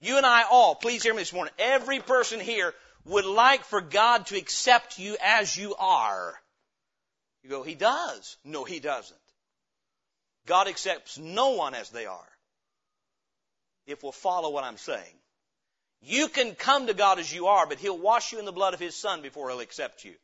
You 0.00 0.16
and 0.16 0.24
I 0.24 0.44
all, 0.50 0.74
please 0.74 1.02
hear 1.02 1.12
me 1.12 1.20
this 1.20 1.32
morning, 1.32 1.52
every 1.58 2.00
person 2.00 2.40
here 2.40 2.74
would 3.04 3.26
like 3.26 3.64
for 3.64 3.80
God 3.80 4.26
to 4.26 4.36
accept 4.36 4.98
you 4.98 5.16
as 5.22 5.56
you 5.56 5.74
are. 5.76 6.40
You 7.42 7.50
go, 7.50 7.62
He 7.62 7.74
does. 7.74 8.36
No, 8.44 8.64
He 8.64 8.80
doesn't. 8.80 9.18
God 10.46 10.68
accepts 10.68 11.18
no 11.18 11.50
one 11.50 11.74
as 11.74 11.90
they 11.90 12.06
are. 12.06 12.28
If 13.86 14.02
we'll 14.02 14.12
follow 14.12 14.50
what 14.50 14.64
I'm 14.64 14.78
saying. 14.78 15.14
You 16.02 16.28
can 16.28 16.54
come 16.54 16.86
to 16.86 16.94
God 16.94 17.18
as 17.18 17.32
you 17.32 17.48
are, 17.48 17.66
but 17.66 17.78
He'll 17.78 17.98
wash 17.98 18.32
you 18.32 18.38
in 18.38 18.46
the 18.46 18.52
blood 18.52 18.72
of 18.72 18.80
His 18.80 18.96
Son 18.96 19.20
before 19.20 19.50
He'll 19.50 19.60
accept 19.60 20.04
you. 20.04 20.14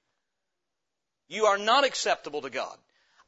You 1.28 1.46
are 1.46 1.58
not 1.58 1.84
acceptable 1.84 2.42
to 2.42 2.50
God. 2.50 2.76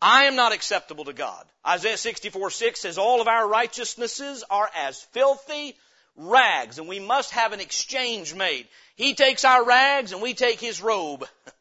I 0.01 0.25
am 0.25 0.37
not 0.37 0.53
acceptable 0.53 1.05
to 1.07 1.13
God. 1.13 1.45
Isaiah 1.67 1.97
64, 1.97 2.51
6 2.51 2.81
says, 2.81 2.99
All 2.99 3.21
of 3.21 3.29
our 3.29 3.47
righteousnesses 3.49 4.45
are 4.49 4.71
as 4.75 5.03
filthy 5.03 5.77
rags, 6.19 6.79
and 6.79 6.89
we 6.89 6.99
must 6.99 7.31
have 7.31 7.53
an 7.53 7.61
exchange 7.61 8.35
made. 8.35 8.69
He 8.97 9.15
takes 9.15 9.45
our 9.45 9.65
rags, 9.65 10.13
and 10.13 10.21
we 10.21 10.35
take 10.35 10.61
His 10.61 10.83
robe. 10.83 11.25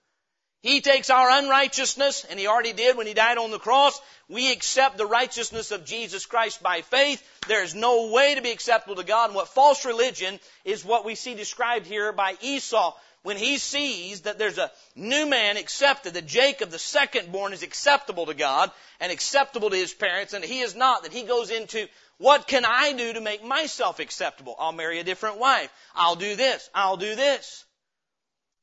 He 0.63 0.81
takes 0.81 1.11
our 1.11 1.29
unrighteousness, 1.29 2.25
and 2.25 2.37
He 2.37 2.47
already 2.47 2.73
did 2.73 2.97
when 2.97 3.07
He 3.07 3.13
died 3.13 3.37
on 3.37 3.51
the 3.51 3.59
cross. 3.59 4.01
We 4.27 4.51
accept 4.51 4.97
the 4.97 5.05
righteousness 5.05 5.71
of 5.71 5.85
Jesus 5.85 6.25
Christ 6.25 6.61
by 6.61 6.81
faith. 6.81 7.23
There 7.47 7.63
is 7.63 7.75
no 7.75 8.07
way 8.11 8.35
to 8.35 8.41
be 8.41 8.51
acceptable 8.51 8.95
to 8.95 9.03
God. 9.03 9.27
And 9.27 9.35
what 9.35 9.47
false 9.49 9.85
religion 9.85 10.39
is 10.65 10.83
what 10.83 11.05
we 11.05 11.15
see 11.15 11.35
described 11.35 11.85
here 11.85 12.11
by 12.11 12.35
Esau. 12.41 12.93
When 13.27 13.35
he 13.35 13.57
sees 13.57 14.21
that 14.21 14.39
there's 14.39 14.57
a 14.57 14.71
new 14.95 15.25
man 15.25 15.57
accepted, 15.57 16.13
that 16.13 16.27
Jacob, 16.27 16.69
the 16.69 16.79
second 16.79 17.29
born, 17.29 17.51
is 17.51 17.61
acceptable 17.61 18.27
to 18.27 18.33
God 18.33 18.71
and 19.01 19.11
acceptable 19.11 19.69
to 19.69 19.75
his 19.75 19.93
parents, 19.93 20.31
and 20.31 20.45
he 20.45 20.61
is 20.61 20.77
not, 20.77 21.03
that 21.03 21.11
he 21.11 21.23
goes 21.23 21.51
into 21.51 21.87
what 22.19 22.47
can 22.47 22.63
I 22.63 22.93
do 22.93 23.11
to 23.11 23.19
make 23.19 23.43
myself 23.43 23.99
acceptable? 23.99 24.55
I'll 24.57 24.71
marry 24.71 24.99
a 24.99 25.03
different 25.03 25.39
wife. 25.39 25.69
I'll 25.93 26.15
do 26.15 26.37
this. 26.37 26.69
I'll 26.73 26.95
do 26.95 27.15
this. 27.15 27.65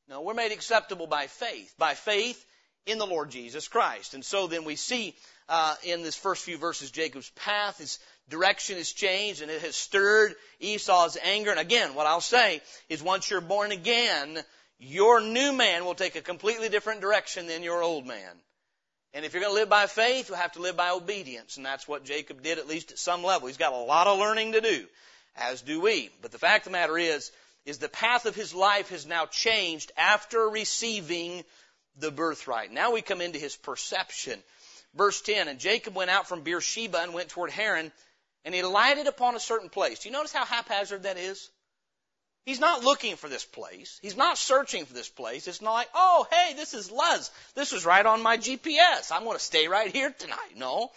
No, 0.09 0.21
we're 0.21 0.33
made 0.33 0.51
acceptable 0.51 1.05
by 1.05 1.27
faith, 1.27 1.71
by 1.77 1.93
faith 1.93 2.43
in 2.87 2.97
the 2.97 3.05
Lord 3.05 3.29
Jesus 3.29 3.67
Christ. 3.67 4.15
And 4.15 4.25
so 4.25 4.47
then 4.47 4.63
we 4.65 4.77
see 4.77 5.13
uh, 5.47 5.75
in 5.83 6.01
this 6.01 6.15
first 6.15 6.43
few 6.43 6.57
verses 6.57 6.89
Jacob's 6.89 7.29
path, 7.35 7.77
his 7.77 7.99
direction 8.29 8.77
has 8.77 8.91
changed, 8.91 9.43
and 9.43 9.51
it 9.51 9.61
has 9.61 9.75
stirred 9.75 10.33
Esau's 10.59 11.19
anger. 11.23 11.51
And 11.51 11.59
again, 11.59 11.93
what 11.93 12.07
I'll 12.07 12.19
say 12.19 12.61
is 12.89 13.03
once 13.03 13.29
you're 13.29 13.41
born 13.41 13.71
again, 13.71 14.39
your 14.79 15.21
new 15.21 15.53
man 15.53 15.85
will 15.85 15.95
take 15.95 16.15
a 16.15 16.21
completely 16.21 16.69
different 16.69 17.01
direction 17.01 17.47
than 17.47 17.63
your 17.63 17.81
old 17.81 18.05
man. 18.05 18.31
And 19.13 19.23
if 19.23 19.33
you're 19.33 19.41
going 19.41 19.53
to 19.53 19.59
live 19.59 19.69
by 19.69 19.87
faith, 19.87 20.27
you'll 20.27 20.37
have 20.37 20.51
to 20.53 20.61
live 20.61 20.75
by 20.75 20.89
obedience. 20.89 21.55
And 21.55 21.65
that's 21.65 21.87
what 21.87 22.03
Jacob 22.03 22.43
did, 22.43 22.59
at 22.59 22.67
least 22.67 22.91
at 22.91 22.99
some 22.99 23.23
level. 23.23 23.47
He's 23.47 23.57
got 23.57 23.71
a 23.71 23.77
lot 23.77 24.07
of 24.07 24.19
learning 24.19 24.51
to 24.51 24.61
do, 24.61 24.85
as 25.37 25.61
do 25.61 25.79
we. 25.79 26.09
But 26.21 26.31
the 26.31 26.37
fact 26.37 26.65
of 26.65 26.73
the 26.73 26.77
matter 26.77 26.97
is, 26.97 27.31
is 27.65 27.77
the 27.77 27.87
path 27.87 28.25
of 28.25 28.35
his 28.35 28.53
life 28.53 28.89
has 28.89 29.05
now 29.05 29.25
changed 29.25 29.91
after 29.97 30.49
receiving 30.49 31.45
the 31.97 32.11
birthright. 32.11 32.71
Now 32.71 32.91
we 32.91 33.01
come 33.01 33.21
into 33.21 33.39
his 33.39 33.55
perception. 33.55 34.37
Verse 34.93 35.21
10, 35.21 35.47
and 35.47 35.59
Jacob 35.59 35.95
went 35.95 36.09
out 36.09 36.27
from 36.27 36.41
Beersheba 36.41 36.99
and 36.99 37.13
went 37.13 37.29
toward 37.29 37.51
Haran, 37.51 37.91
and 38.43 38.53
he 38.53 38.63
lighted 38.63 39.07
upon 39.07 39.35
a 39.35 39.39
certain 39.39 39.69
place. 39.69 39.99
Do 39.99 40.09
you 40.09 40.13
notice 40.13 40.33
how 40.33 40.45
haphazard 40.45 41.03
that 41.03 41.17
is? 41.17 41.49
He's 42.45 42.59
not 42.59 42.83
looking 42.83 43.15
for 43.15 43.27
this 43.27 43.43
place. 43.43 43.99
He's 44.03 44.15
not 44.15 44.37
searching 44.37 44.85
for 44.85 44.93
this 44.93 45.09
place. 45.09 45.47
It's 45.47 45.63
not 45.63 45.73
like, 45.73 45.89
oh, 45.95 46.27
hey, 46.31 46.53
this 46.53 46.75
is 46.75 46.91
Luz. 46.91 47.31
This 47.55 47.71
was 47.71 47.85
right 47.85 48.05
on 48.05 48.21
my 48.21 48.37
GPS. 48.37 49.11
I'm 49.11 49.23
going 49.23 49.37
to 49.37 49.43
stay 49.43 49.67
right 49.67 49.91
here 49.91 50.13
tonight. 50.17 50.55
No. 50.55 50.91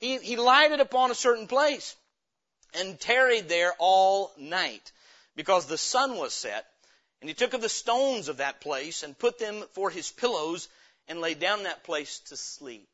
He, 0.00 0.18
he 0.18 0.36
lighted 0.36 0.80
upon 0.80 1.10
a 1.10 1.14
certain 1.14 1.46
place 1.46 1.96
and 2.74 3.00
tarried 3.00 3.48
there 3.48 3.72
all 3.78 4.32
night 4.36 4.92
because 5.34 5.66
the 5.66 5.78
sun 5.78 6.16
was 6.16 6.34
set. 6.34 6.66
And 7.20 7.28
he 7.28 7.34
took 7.34 7.54
of 7.54 7.62
the 7.62 7.68
stones 7.70 8.28
of 8.28 8.38
that 8.38 8.60
place 8.60 9.02
and 9.02 9.18
put 9.18 9.38
them 9.38 9.64
for 9.72 9.88
his 9.88 10.10
pillows 10.10 10.68
and 11.08 11.20
lay 11.20 11.32
down 11.32 11.62
that 11.62 11.84
place 11.84 12.18
to 12.26 12.36
sleep. 12.36 12.88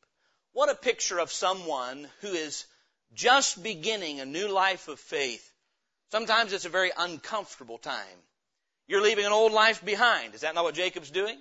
What 0.53 0.69
a 0.69 0.75
picture 0.75 1.19
of 1.19 1.31
someone 1.31 2.07
who 2.21 2.29
is 2.29 2.65
just 3.13 3.61
beginning 3.61 4.19
a 4.19 4.25
new 4.25 4.47
life 4.47 4.87
of 4.87 4.99
faith. 4.99 5.48
Sometimes 6.11 6.53
it's 6.53 6.65
a 6.65 6.69
very 6.69 6.91
uncomfortable 6.97 7.77
time. 7.77 8.23
You're 8.87 9.01
leaving 9.01 9.25
an 9.25 9.31
old 9.31 9.51
life 9.51 9.83
behind. 9.83 10.33
Is 10.33 10.41
that 10.41 10.55
not 10.55 10.63
what 10.63 10.75
Jacob's 10.75 11.11
doing? 11.11 11.37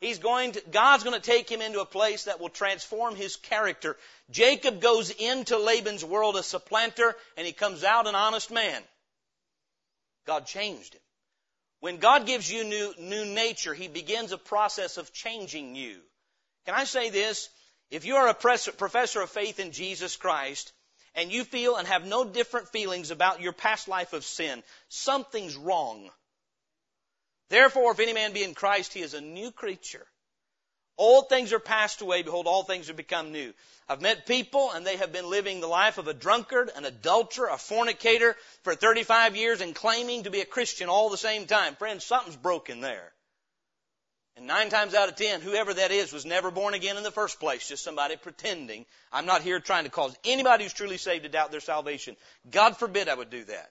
He's 0.00 0.18
going 0.18 0.52
to, 0.52 0.62
God's 0.72 1.04
going 1.04 1.20
to 1.20 1.24
take 1.24 1.48
him 1.48 1.62
into 1.62 1.80
a 1.80 1.86
place 1.86 2.24
that 2.24 2.40
will 2.40 2.48
transform 2.48 3.14
his 3.14 3.36
character. 3.36 3.96
Jacob 4.30 4.80
goes 4.80 5.10
into 5.10 5.58
Laban's 5.58 6.04
world 6.04 6.36
a 6.36 6.42
supplanter 6.42 7.14
and 7.36 7.46
he 7.46 7.52
comes 7.52 7.84
out 7.84 8.08
an 8.08 8.16
honest 8.16 8.50
man. 8.50 8.82
God 10.26 10.46
changed 10.46 10.94
him. 10.94 11.00
When 11.82 11.96
God 11.96 12.26
gives 12.26 12.48
you 12.48 12.62
new, 12.62 12.94
new 12.96 13.24
nature, 13.24 13.74
He 13.74 13.88
begins 13.88 14.30
a 14.30 14.38
process 14.38 14.98
of 14.98 15.12
changing 15.12 15.74
you. 15.74 15.98
Can 16.64 16.76
I 16.76 16.84
say 16.84 17.10
this? 17.10 17.48
If 17.90 18.04
you 18.04 18.14
are 18.14 18.28
a 18.28 18.34
professor 18.34 19.20
of 19.20 19.30
faith 19.30 19.58
in 19.58 19.72
Jesus 19.72 20.14
Christ, 20.14 20.72
and 21.14 21.32
you 21.32 21.44
feel 21.44 21.76
and 21.76 21.86
have 21.88 22.06
no 22.06 22.24
different 22.24 22.68
feelings 22.68 23.10
about 23.10 23.40
your 23.40 23.52
past 23.52 23.88
life 23.88 24.12
of 24.12 24.24
sin, 24.24 24.62
something's 24.88 25.56
wrong. 25.56 26.10
Therefore, 27.48 27.92
if 27.92 28.00
any 28.00 28.12
man 28.12 28.32
be 28.32 28.44
in 28.44 28.54
Christ, 28.54 28.92
he 28.92 29.00
is 29.00 29.14
a 29.14 29.20
new 29.20 29.50
creature. 29.50 30.06
Old 30.98 31.28
things 31.28 31.52
are 31.52 31.58
passed 31.58 32.00
away. 32.00 32.22
Behold, 32.22 32.46
all 32.46 32.64
things 32.64 32.88
have 32.88 32.96
become 32.96 33.32
new. 33.32 33.52
I've 33.88 34.00
met 34.00 34.26
people 34.26 34.70
and 34.70 34.86
they 34.86 34.96
have 34.96 35.12
been 35.12 35.28
living 35.28 35.60
the 35.60 35.66
life 35.66 35.98
of 35.98 36.08
a 36.08 36.14
drunkard, 36.14 36.70
an 36.74 36.84
adulterer, 36.84 37.48
a 37.48 37.58
fornicator 37.58 38.36
for 38.62 38.74
35 38.74 39.36
years 39.36 39.60
and 39.60 39.74
claiming 39.74 40.24
to 40.24 40.30
be 40.30 40.40
a 40.40 40.46
Christian 40.46 40.88
all 40.88 41.10
the 41.10 41.16
same 41.16 41.46
time. 41.46 41.74
Friends, 41.76 42.04
something's 42.04 42.36
broken 42.36 42.80
there. 42.80 43.11
And 44.36 44.46
nine 44.46 44.70
times 44.70 44.94
out 44.94 45.08
of 45.08 45.16
ten, 45.16 45.40
whoever 45.40 45.74
that 45.74 45.90
is 45.90 46.12
was 46.12 46.24
never 46.24 46.50
born 46.50 46.74
again 46.74 46.96
in 46.96 47.02
the 47.02 47.10
first 47.10 47.38
place, 47.38 47.68
just 47.68 47.84
somebody 47.84 48.16
pretending. 48.16 48.86
I'm 49.12 49.26
not 49.26 49.42
here 49.42 49.60
trying 49.60 49.84
to 49.84 49.90
cause 49.90 50.16
anybody 50.24 50.64
who's 50.64 50.72
truly 50.72 50.96
saved 50.96 51.24
to 51.24 51.28
doubt 51.28 51.50
their 51.50 51.60
salvation. 51.60 52.16
God 52.50 52.76
forbid 52.76 53.08
I 53.08 53.14
would 53.14 53.30
do 53.30 53.44
that. 53.44 53.70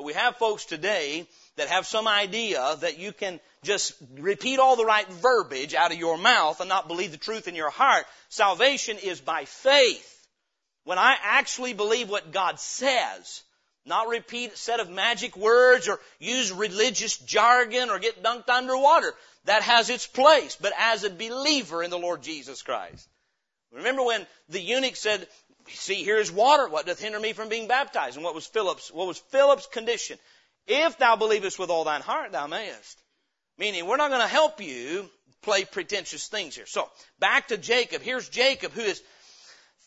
But 0.00 0.06
we 0.06 0.14
have 0.14 0.36
folks 0.36 0.64
today 0.64 1.26
that 1.56 1.68
have 1.68 1.86
some 1.86 2.08
idea 2.08 2.76
that 2.80 2.98
you 2.98 3.12
can 3.12 3.38
just 3.62 3.92
repeat 4.18 4.58
all 4.58 4.76
the 4.76 4.84
right 4.86 5.06
verbiage 5.06 5.74
out 5.74 5.92
of 5.92 5.98
your 5.98 6.16
mouth 6.16 6.60
and 6.60 6.70
not 6.70 6.88
believe 6.88 7.10
the 7.10 7.18
truth 7.18 7.48
in 7.48 7.54
your 7.54 7.68
heart. 7.68 8.06
Salvation 8.30 8.96
is 8.96 9.20
by 9.20 9.44
faith. 9.44 10.26
When 10.84 10.96
I 10.96 11.16
actually 11.22 11.74
believe 11.74 12.08
what 12.08 12.32
God 12.32 12.58
says, 12.58 13.42
not 13.84 14.08
repeat 14.08 14.54
a 14.54 14.56
set 14.56 14.80
of 14.80 14.88
magic 14.88 15.36
words 15.36 15.88
or 15.88 16.00
use 16.18 16.52
religious 16.52 17.18
jargon 17.18 17.90
or 17.90 17.98
get 17.98 18.22
dunked 18.22 18.48
underwater. 18.48 19.12
That 19.44 19.62
has 19.62 19.90
its 19.90 20.06
place, 20.06 20.56
but 20.60 20.72
as 20.78 21.04
a 21.04 21.10
believer 21.10 21.82
in 21.82 21.90
the 21.90 21.98
Lord 21.98 22.22
Jesus 22.22 22.62
Christ. 22.62 23.08
Remember 23.72 24.02
when 24.02 24.26
the 24.48 24.60
eunuch 24.60 24.96
said, 24.96 25.26
see, 25.68 26.02
here 26.02 26.18
is 26.18 26.30
water. 26.30 26.68
What 26.68 26.86
doth 26.86 27.00
hinder 27.00 27.20
me 27.20 27.32
from 27.32 27.48
being 27.48 27.68
baptized? 27.68 28.16
And 28.16 28.24
what 28.24 28.34
was 28.34 28.46
Philip's, 28.46 28.92
what 28.92 29.06
was 29.06 29.18
Philip's 29.18 29.66
condition? 29.66 30.18
If 30.66 30.98
thou 30.98 31.16
believest 31.16 31.58
with 31.58 31.70
all 31.70 31.84
thine 31.84 32.02
heart, 32.02 32.32
thou 32.32 32.46
mayest. 32.46 32.98
Meaning, 33.58 33.86
we're 33.86 33.96
not 33.96 34.10
going 34.10 34.22
to 34.22 34.28
help 34.28 34.60
you 34.60 35.08
play 35.42 35.64
pretentious 35.64 36.28
things 36.28 36.54
here. 36.54 36.66
So, 36.66 36.88
back 37.18 37.48
to 37.48 37.56
Jacob. 37.56 38.02
Here's 38.02 38.28
Jacob 38.28 38.72
who 38.72 38.82
is 38.82 39.02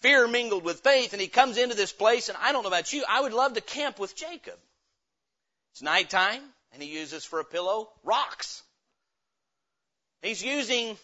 fear 0.01 0.27
mingled 0.27 0.63
with 0.63 0.81
faith 0.81 1.13
and 1.13 1.21
he 1.21 1.27
comes 1.27 1.57
into 1.57 1.75
this 1.75 1.93
place 1.93 2.29
and 2.29 2.37
I 2.41 2.51
don't 2.51 2.63
know 2.63 2.69
about 2.69 2.91
you, 2.91 3.03
I 3.07 3.21
would 3.21 3.33
love 3.33 3.53
to 3.53 3.61
camp 3.61 3.99
with 3.99 4.15
Jacob. 4.15 4.57
It's 5.71 5.81
nighttime 5.81 6.41
and 6.73 6.83
he 6.83 6.89
uses 6.89 7.23
for 7.23 7.39
a 7.39 7.45
pillow 7.45 7.89
rocks. 8.03 8.63
He's 10.23 10.41
using 10.41 10.97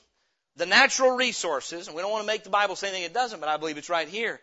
the 0.55 0.65
natural 0.65 1.11
resources, 1.11 1.87
and 1.87 1.95
we 1.95 2.01
don't 2.01 2.11
want 2.11 2.23
to 2.23 2.27
make 2.27 2.43
the 2.43 2.49
Bible 2.49 2.75
say 2.75 2.87
anything 2.87 3.03
it 3.03 3.13
doesn't, 3.13 3.39
but 3.39 3.49
I 3.49 3.57
believe 3.57 3.77
it's 3.77 3.89
right 3.89 4.07
here. 4.07 4.39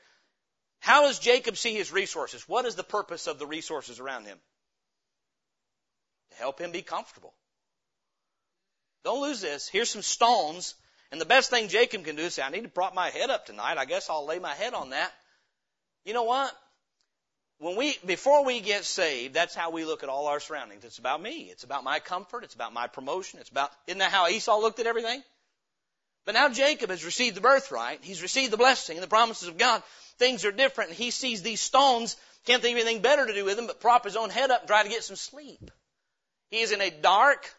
How 0.81 1.03
does 1.03 1.19
Jacob 1.19 1.57
see 1.57 1.75
his 1.75 1.91
resources? 1.91 2.47
What 2.47 2.67
is 2.67 2.75
the 2.75 2.85
purpose 2.85 3.27
of 3.27 3.39
the 3.39 3.47
resources 3.47 3.99
around 3.99 4.27
him? 4.27 4.39
To 6.31 6.37
help 6.37 6.61
him 6.61 6.73
be 6.73 6.83
comfortable. 6.83 7.33
Don't 9.03 9.23
lose 9.23 9.41
this. 9.41 9.67
Here's 9.67 9.91
some 9.91 10.03
stones. 10.03 10.75
And 11.11 11.21
the 11.21 11.25
best 11.27 11.51
thing 11.51 11.69
Jacob 11.69 12.05
can 12.05 12.17
do 12.17 12.23
is 12.23 12.35
say, 12.35 12.43
I 12.43 12.51
need 12.51 12.65
to 12.65 12.69
prop 12.69 12.95
my 12.95 13.09
head 13.09 13.31
up 13.31 13.47
tonight. 13.47 13.79
I 13.79 13.87
guess 13.87 14.11
I'll 14.11 14.27
lay 14.27 14.39
my 14.39 14.53
head 14.53 14.75
on 14.75 14.91
that. 14.91 15.11
You 16.05 16.13
know 16.13 16.25
what? 16.25 16.53
When 17.59 17.77
we, 17.77 17.97
before 18.05 18.45
we 18.45 18.61
get 18.61 18.85
saved, 18.85 19.33
that's 19.35 19.55
how 19.55 19.71
we 19.71 19.85
look 19.85 20.03
at 20.03 20.11
all 20.11 20.27
our 20.27 20.41
surroundings. 20.41 20.85
It's 20.85 20.99
about 20.99 21.23
me. 21.23 21.49
It's 21.51 21.65
about 21.65 21.85
my 21.85 22.01
comfort. 22.01 22.45
It's 22.45 22.55
about 22.55 22.75
my 22.75 22.87
promotion. 22.87 23.41
It's 23.41 23.49
about, 23.49 23.71
isn't 23.87 23.99
that 23.99 24.13
how 24.13 24.29
Esau 24.29 24.59
looked 24.59 24.79
at 24.79 24.87
everything? 24.87 25.23
But 26.27 26.35
now 26.35 26.49
Jacob 26.51 26.91
has 26.91 27.05
received 27.05 27.37
the 27.37 27.41
birthright. 27.41 28.01
He's 28.03 28.21
received 28.21 28.53
the 28.53 28.59
blessing 28.59 28.97
and 28.97 29.03
the 29.03 29.09
promises 29.09 29.49
of 29.49 29.57
God 29.57 29.83
things 30.19 30.45
are 30.45 30.53
different. 30.53 30.91
And 30.91 30.99
he 30.99 31.11
sees 31.11 31.43
these 31.43 31.61
stones, 31.61 32.17
can't 32.45 32.63
think 32.63 32.77
of 32.77 32.85
anything 32.85 33.03
better 33.03 33.27
to 33.27 33.35
do 33.35 33.45
with 33.45 33.57
them 33.57 33.67
but 33.67 33.81
prop 33.81 34.05
his 34.05 34.17
own 34.17 34.31
head 34.31 34.51
up 34.51 34.61
and 34.61 34.69
try 34.69 34.83
to 34.83 34.89
get 34.89 35.05
some 35.05 35.17
sleep. 35.17 35.71
He 36.51 36.61
is 36.61 36.73
in 36.73 36.81
a 36.81 36.91
dark 36.91 37.53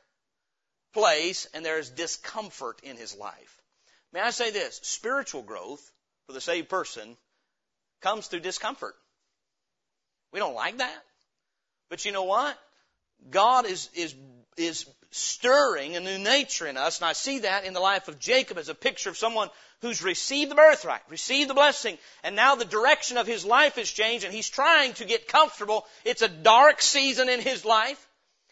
place 0.93 1.47
and 1.53 1.65
there 1.65 1.79
is 1.79 1.89
discomfort 1.89 2.79
in 2.83 2.97
his 2.97 3.15
life. 3.15 3.61
May 4.13 4.21
I 4.21 4.29
say 4.29 4.51
this? 4.51 4.79
Spiritual 4.83 5.43
growth 5.43 5.91
for 6.25 6.33
the 6.33 6.41
saved 6.41 6.69
person 6.69 7.17
comes 8.01 8.27
through 8.27 8.39
discomfort. 8.41 8.95
We 10.31 10.39
don't 10.39 10.55
like 10.55 10.77
that. 10.77 11.03
But 11.89 12.05
you 12.05 12.11
know 12.11 12.23
what? 12.23 12.57
God 13.29 13.65
is, 13.65 13.89
is, 13.95 14.15
is 14.57 14.85
stirring 15.11 15.95
a 15.95 15.99
new 15.99 16.17
nature 16.17 16.67
in 16.67 16.77
us, 16.77 16.99
and 16.99 17.07
I 17.07 17.13
see 17.13 17.39
that 17.39 17.65
in 17.65 17.73
the 17.73 17.79
life 17.79 18.07
of 18.07 18.19
Jacob 18.19 18.57
as 18.57 18.69
a 18.69 18.75
picture 18.75 19.09
of 19.09 19.17
someone 19.17 19.49
who's 19.81 20.01
received 20.01 20.51
the 20.51 20.55
birthright, 20.55 21.01
received 21.09 21.49
the 21.49 21.53
blessing, 21.53 21.97
and 22.23 22.35
now 22.35 22.55
the 22.55 22.65
direction 22.65 23.17
of 23.17 23.27
his 23.27 23.45
life 23.45 23.75
has 23.75 23.89
changed 23.89 24.25
and 24.25 24.33
he's 24.33 24.49
trying 24.49 24.93
to 24.93 25.05
get 25.05 25.27
comfortable. 25.27 25.85
It's 26.03 26.21
a 26.21 26.27
dark 26.27 26.81
season 26.81 27.29
in 27.29 27.39
his 27.41 27.63
life. 27.63 28.03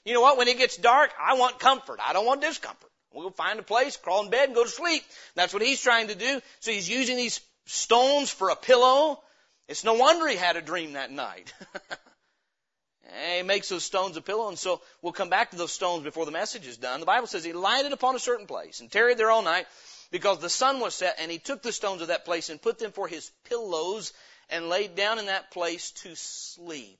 You 0.06 0.14
know 0.14 0.22
what? 0.22 0.38
When 0.38 0.48
it 0.48 0.58
gets 0.58 0.78
dark, 0.78 1.12
I 1.20 1.34
want 1.34 1.60
comfort. 1.60 2.00
I 2.04 2.14
don't 2.14 2.26
want 2.26 2.42
discomfort. 2.42 2.92
We'll 3.14 3.32
find 3.32 3.60
a 3.60 3.64
place, 3.64 3.98
crawl 3.98 4.24
in 4.24 4.30
bed, 4.30 4.50
and 4.50 4.56
go 4.56 4.64
to 4.64 4.70
sleep. 4.70 5.04
That's 5.36 5.54
what 5.54 5.64
he's 5.64 5.82
trying 5.82 6.10
to 6.10 6.16
do. 6.16 6.42
So 6.60 6.72
he's 6.72 6.90
using 6.90 7.18
these 7.18 7.40
stones 7.66 8.30
for 8.30 8.50
a 8.50 8.56
pillow. 8.56 9.20
It's 9.68 9.84
no 9.84 9.94
wonder 9.94 10.28
he 10.28 10.36
had 10.36 10.58
a 10.58 10.62
dream 10.62 10.94
that 10.94 11.12
night. 11.12 11.54
he 13.36 13.42
makes 13.42 13.70
those 13.70 13.84
stones 13.84 14.16
a 14.18 14.22
pillow, 14.22 14.48
and 14.48 14.60
so 14.60 14.82
we'll 15.02 15.14
come 15.14 15.30
back 15.30 15.52
to 15.52 15.58
those 15.58 15.72
stones 15.72 16.04
before 16.04 16.26
the 16.26 16.32
message 16.32 16.68
is 16.68 16.78
done. 16.78 17.00
The 17.00 17.06
Bible 17.06 17.28
says 17.28 17.44
he 17.44 17.54
lighted 17.54 17.92
upon 17.92 18.16
a 18.16 18.20
certain 18.20 18.48
place 18.48 18.80
and 18.80 18.92
tarried 18.92 19.18
there 19.18 19.32
all 19.32 19.42
night 19.42 19.66
because 20.12 20.40
the 20.40 20.50
sun 20.50 20.80
was 20.80 20.94
set, 20.94 21.16
and 21.20 21.32
he 21.32 21.40
took 21.40 21.62
the 21.62 21.72
stones 21.72 22.02
of 22.02 22.10
that 22.10 22.26
place 22.26 22.50
and 22.50 22.62
put 22.62 22.78
them 22.78 22.92
for 22.92 23.08
his 23.08 23.32
pillows 23.50 24.14
and 24.50 24.70
laid 24.70 24.96
down 24.96 25.18
in 25.18 25.26
that 25.26 25.52
place 25.52 25.92
to 25.92 26.16
sleep. 26.16 27.00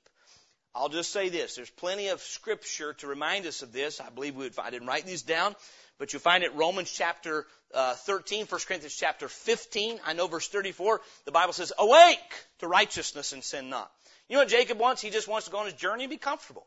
I'll 0.74 0.88
just 0.88 1.12
say 1.12 1.30
this. 1.30 1.54
There's 1.54 1.70
plenty 1.70 2.08
of 2.08 2.20
scripture 2.20 2.92
to 2.94 3.06
remind 3.06 3.46
us 3.46 3.62
of 3.62 3.72
this. 3.72 4.00
I 4.00 4.10
believe 4.10 4.36
we 4.36 4.44
would, 4.44 4.58
I 4.58 4.70
didn't 4.70 4.88
write 4.88 5.06
these 5.06 5.22
down, 5.22 5.56
but 5.98 6.12
you'll 6.12 6.20
find 6.20 6.44
it 6.44 6.54
Romans 6.54 6.90
chapter 6.90 7.46
uh, 7.74 7.94
13, 7.94 8.46
1 8.46 8.60
Corinthians 8.66 8.94
chapter 8.94 9.28
15. 9.28 10.00
I 10.04 10.12
know 10.12 10.26
verse 10.26 10.48
34, 10.48 11.00
the 11.24 11.32
Bible 11.32 11.52
says, 11.52 11.72
awake 11.78 12.18
to 12.58 12.68
righteousness 12.68 13.32
and 13.32 13.42
sin 13.42 13.70
not. 13.70 13.90
You 14.28 14.34
know 14.34 14.40
what 14.40 14.48
Jacob 14.48 14.78
wants? 14.78 15.02
He 15.02 15.10
just 15.10 15.28
wants 15.28 15.46
to 15.46 15.52
go 15.52 15.58
on 15.58 15.66
his 15.66 15.74
journey 15.74 16.04
and 16.04 16.10
be 16.10 16.16
comfortable. 16.16 16.66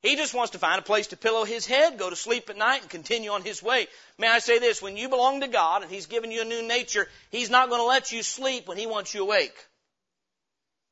He 0.00 0.14
just 0.14 0.32
wants 0.32 0.52
to 0.52 0.58
find 0.58 0.78
a 0.78 0.82
place 0.82 1.08
to 1.08 1.16
pillow 1.16 1.44
his 1.44 1.66
head, 1.66 1.98
go 1.98 2.08
to 2.08 2.14
sleep 2.14 2.48
at 2.50 2.56
night, 2.56 2.82
and 2.82 2.90
continue 2.90 3.30
on 3.30 3.42
his 3.42 3.62
way. 3.62 3.88
May 4.16 4.28
I 4.28 4.38
say 4.38 4.60
this? 4.60 4.80
When 4.80 4.96
you 4.96 5.08
belong 5.08 5.40
to 5.40 5.48
God 5.48 5.82
and 5.82 5.90
He's 5.90 6.06
given 6.06 6.30
you 6.30 6.42
a 6.42 6.44
new 6.44 6.62
nature, 6.62 7.08
He's 7.30 7.50
not 7.50 7.68
going 7.68 7.80
to 7.80 7.86
let 7.86 8.12
you 8.12 8.22
sleep 8.22 8.68
when 8.68 8.78
He 8.78 8.86
wants 8.86 9.12
you 9.12 9.22
awake. 9.22 9.56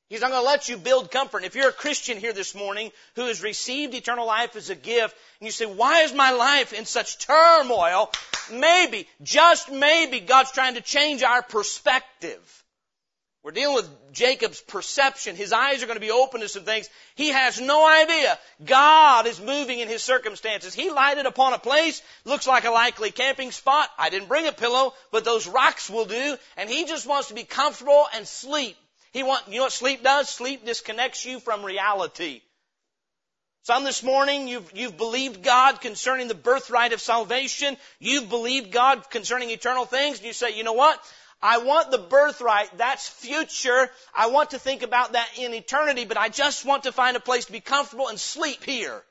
He's 0.08 0.20
not 0.20 0.30
going 0.30 0.42
to 0.42 0.46
let 0.46 0.68
you 0.68 0.76
build 0.76 1.10
comfort. 1.10 1.38
And 1.38 1.46
if 1.46 1.56
you're 1.56 1.68
a 1.68 1.72
Christian 1.72 2.18
here 2.18 2.32
this 2.32 2.54
morning 2.54 2.92
who 3.16 3.26
has 3.26 3.42
received 3.42 3.92
eternal 3.94 4.26
life 4.26 4.54
as 4.54 4.70
a 4.70 4.76
gift, 4.76 5.16
and 5.40 5.46
you 5.46 5.52
say, 5.52 5.66
why 5.66 6.02
is 6.02 6.14
my 6.14 6.30
life 6.30 6.72
in 6.72 6.84
such 6.84 7.18
turmoil? 7.18 8.12
Maybe, 8.52 9.08
just 9.22 9.72
maybe, 9.72 10.20
God's 10.20 10.52
trying 10.52 10.74
to 10.74 10.80
change 10.80 11.24
our 11.24 11.42
perspective. 11.42 12.64
We're 13.42 13.52
dealing 13.52 13.76
with 13.76 14.12
Jacob's 14.12 14.60
perception. 14.60 15.36
His 15.36 15.52
eyes 15.52 15.82
are 15.82 15.86
going 15.86 15.96
to 15.96 16.00
be 16.00 16.10
open 16.10 16.40
to 16.40 16.48
some 16.48 16.64
things. 16.64 16.88
He 17.14 17.28
has 17.28 17.60
no 17.60 17.88
idea. 17.88 18.38
God 18.64 19.26
is 19.26 19.40
moving 19.40 19.78
in 19.80 19.88
his 19.88 20.02
circumstances. 20.02 20.74
He 20.74 20.90
lighted 20.90 21.26
upon 21.26 21.52
a 21.52 21.58
place, 21.58 22.02
looks 22.24 22.46
like 22.48 22.64
a 22.64 22.70
likely 22.70 23.12
camping 23.12 23.52
spot. 23.52 23.88
I 23.98 24.10
didn't 24.10 24.28
bring 24.28 24.46
a 24.46 24.52
pillow, 24.52 24.94
but 25.12 25.24
those 25.24 25.46
rocks 25.46 25.88
will 25.88 26.06
do. 26.06 26.36
And 26.56 26.68
he 26.70 26.86
just 26.86 27.06
wants 27.06 27.28
to 27.28 27.34
be 27.34 27.44
comfortable 27.44 28.06
and 28.14 28.26
sleep. 28.26 28.76
He 29.16 29.22
want, 29.22 29.48
you 29.48 29.56
know 29.56 29.62
what 29.62 29.72
sleep 29.72 30.02
does? 30.02 30.28
Sleep 30.28 30.66
disconnects 30.66 31.24
you 31.24 31.40
from 31.40 31.64
reality. 31.64 32.42
Some 33.62 33.82
this 33.82 34.02
morning, 34.02 34.46
you've, 34.46 34.70
you've 34.74 34.98
believed 34.98 35.42
God 35.42 35.80
concerning 35.80 36.28
the 36.28 36.34
birthright 36.34 36.92
of 36.92 37.00
salvation. 37.00 37.78
You've 37.98 38.28
believed 38.28 38.72
God 38.72 39.08
concerning 39.08 39.48
eternal 39.48 39.86
things. 39.86 40.18
And 40.18 40.26
you 40.26 40.34
say, 40.34 40.54
you 40.54 40.64
know 40.64 40.74
what? 40.74 41.02
I 41.40 41.64
want 41.64 41.90
the 41.90 41.96
birthright. 41.96 42.76
That's 42.76 43.08
future. 43.08 43.88
I 44.14 44.26
want 44.26 44.50
to 44.50 44.58
think 44.58 44.82
about 44.82 45.12
that 45.12 45.30
in 45.38 45.54
eternity, 45.54 46.04
but 46.04 46.18
I 46.18 46.28
just 46.28 46.66
want 46.66 46.82
to 46.82 46.92
find 46.92 47.16
a 47.16 47.20
place 47.20 47.46
to 47.46 47.52
be 47.52 47.60
comfortable 47.60 48.08
and 48.08 48.20
sleep 48.20 48.64
here. 48.64 49.02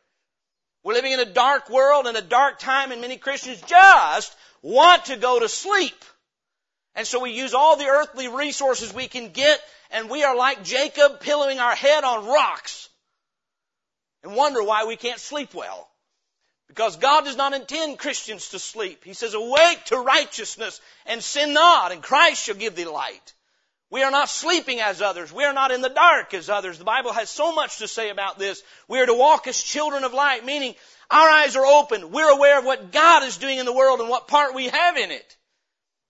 We're 0.83 0.93
living 0.93 1.13
in 1.13 1.19
a 1.19 1.25
dark 1.25 1.67
world 1.71 2.05
and 2.05 2.15
a 2.15 2.21
dark 2.21 2.59
time 2.59 2.91
and 2.91 3.01
many 3.01 3.17
Christians 3.17 3.59
just 3.65 4.37
want 4.61 5.05
to 5.05 5.17
go 5.17 5.39
to 5.39 5.49
sleep. 5.49 6.05
And 6.93 7.07
so 7.07 7.21
we 7.21 7.31
use 7.31 7.55
all 7.55 7.75
the 7.75 7.87
earthly 7.87 8.27
resources 8.27 8.93
we 8.93 9.07
can 9.07 9.31
get 9.31 9.59
and 9.91 10.09
we 10.09 10.23
are 10.23 10.35
like 10.35 10.63
Jacob 10.63 11.19
pillowing 11.19 11.59
our 11.59 11.75
head 11.75 12.03
on 12.03 12.27
rocks 12.27 12.89
and 14.23 14.35
wonder 14.35 14.63
why 14.63 14.85
we 14.85 14.95
can't 14.95 15.19
sleep 15.19 15.53
well. 15.53 15.87
Because 16.67 16.97
God 16.97 17.25
does 17.25 17.37
not 17.37 17.53
intend 17.53 17.99
Christians 17.99 18.49
to 18.49 18.59
sleep. 18.59 19.03
He 19.03 19.13
says, 19.13 19.33
awake 19.33 19.85
to 19.85 19.97
righteousness 19.97 20.81
and 21.05 21.23
sin 21.23 21.53
not, 21.53 21.91
and 21.91 22.01
Christ 22.01 22.43
shall 22.43 22.55
give 22.55 22.75
thee 22.75 22.85
light. 22.85 23.33
We 23.91 24.01
are 24.01 24.11
not 24.11 24.29
sleeping 24.29 24.79
as 24.79 25.01
others. 25.01 25.31
We 25.31 25.43
are 25.43 25.53
not 25.53 25.71
in 25.71 25.81
the 25.81 25.89
dark 25.89 26.33
as 26.33 26.49
others. 26.49 26.79
The 26.79 26.83
Bible 26.83 27.13
has 27.13 27.29
so 27.29 27.53
much 27.53 27.77
to 27.77 27.87
say 27.87 28.09
about 28.09 28.39
this. 28.39 28.63
We 28.87 28.99
are 28.99 29.05
to 29.05 29.13
walk 29.13 29.47
as 29.47 29.61
children 29.61 30.03
of 30.03 30.13
light, 30.13 30.43
meaning 30.43 30.73
our 31.09 31.29
eyes 31.29 31.55
are 31.55 31.65
open. 31.65 32.11
We're 32.11 32.31
aware 32.31 32.59
of 32.59 32.65
what 32.65 32.91
God 32.91 33.23
is 33.23 33.37
doing 33.37 33.59
in 33.59 33.65
the 33.65 33.73
world 33.73 33.99
and 33.99 34.09
what 34.09 34.27
part 34.27 34.55
we 34.55 34.67
have 34.67 34.97
in 34.97 35.11
it. 35.11 35.37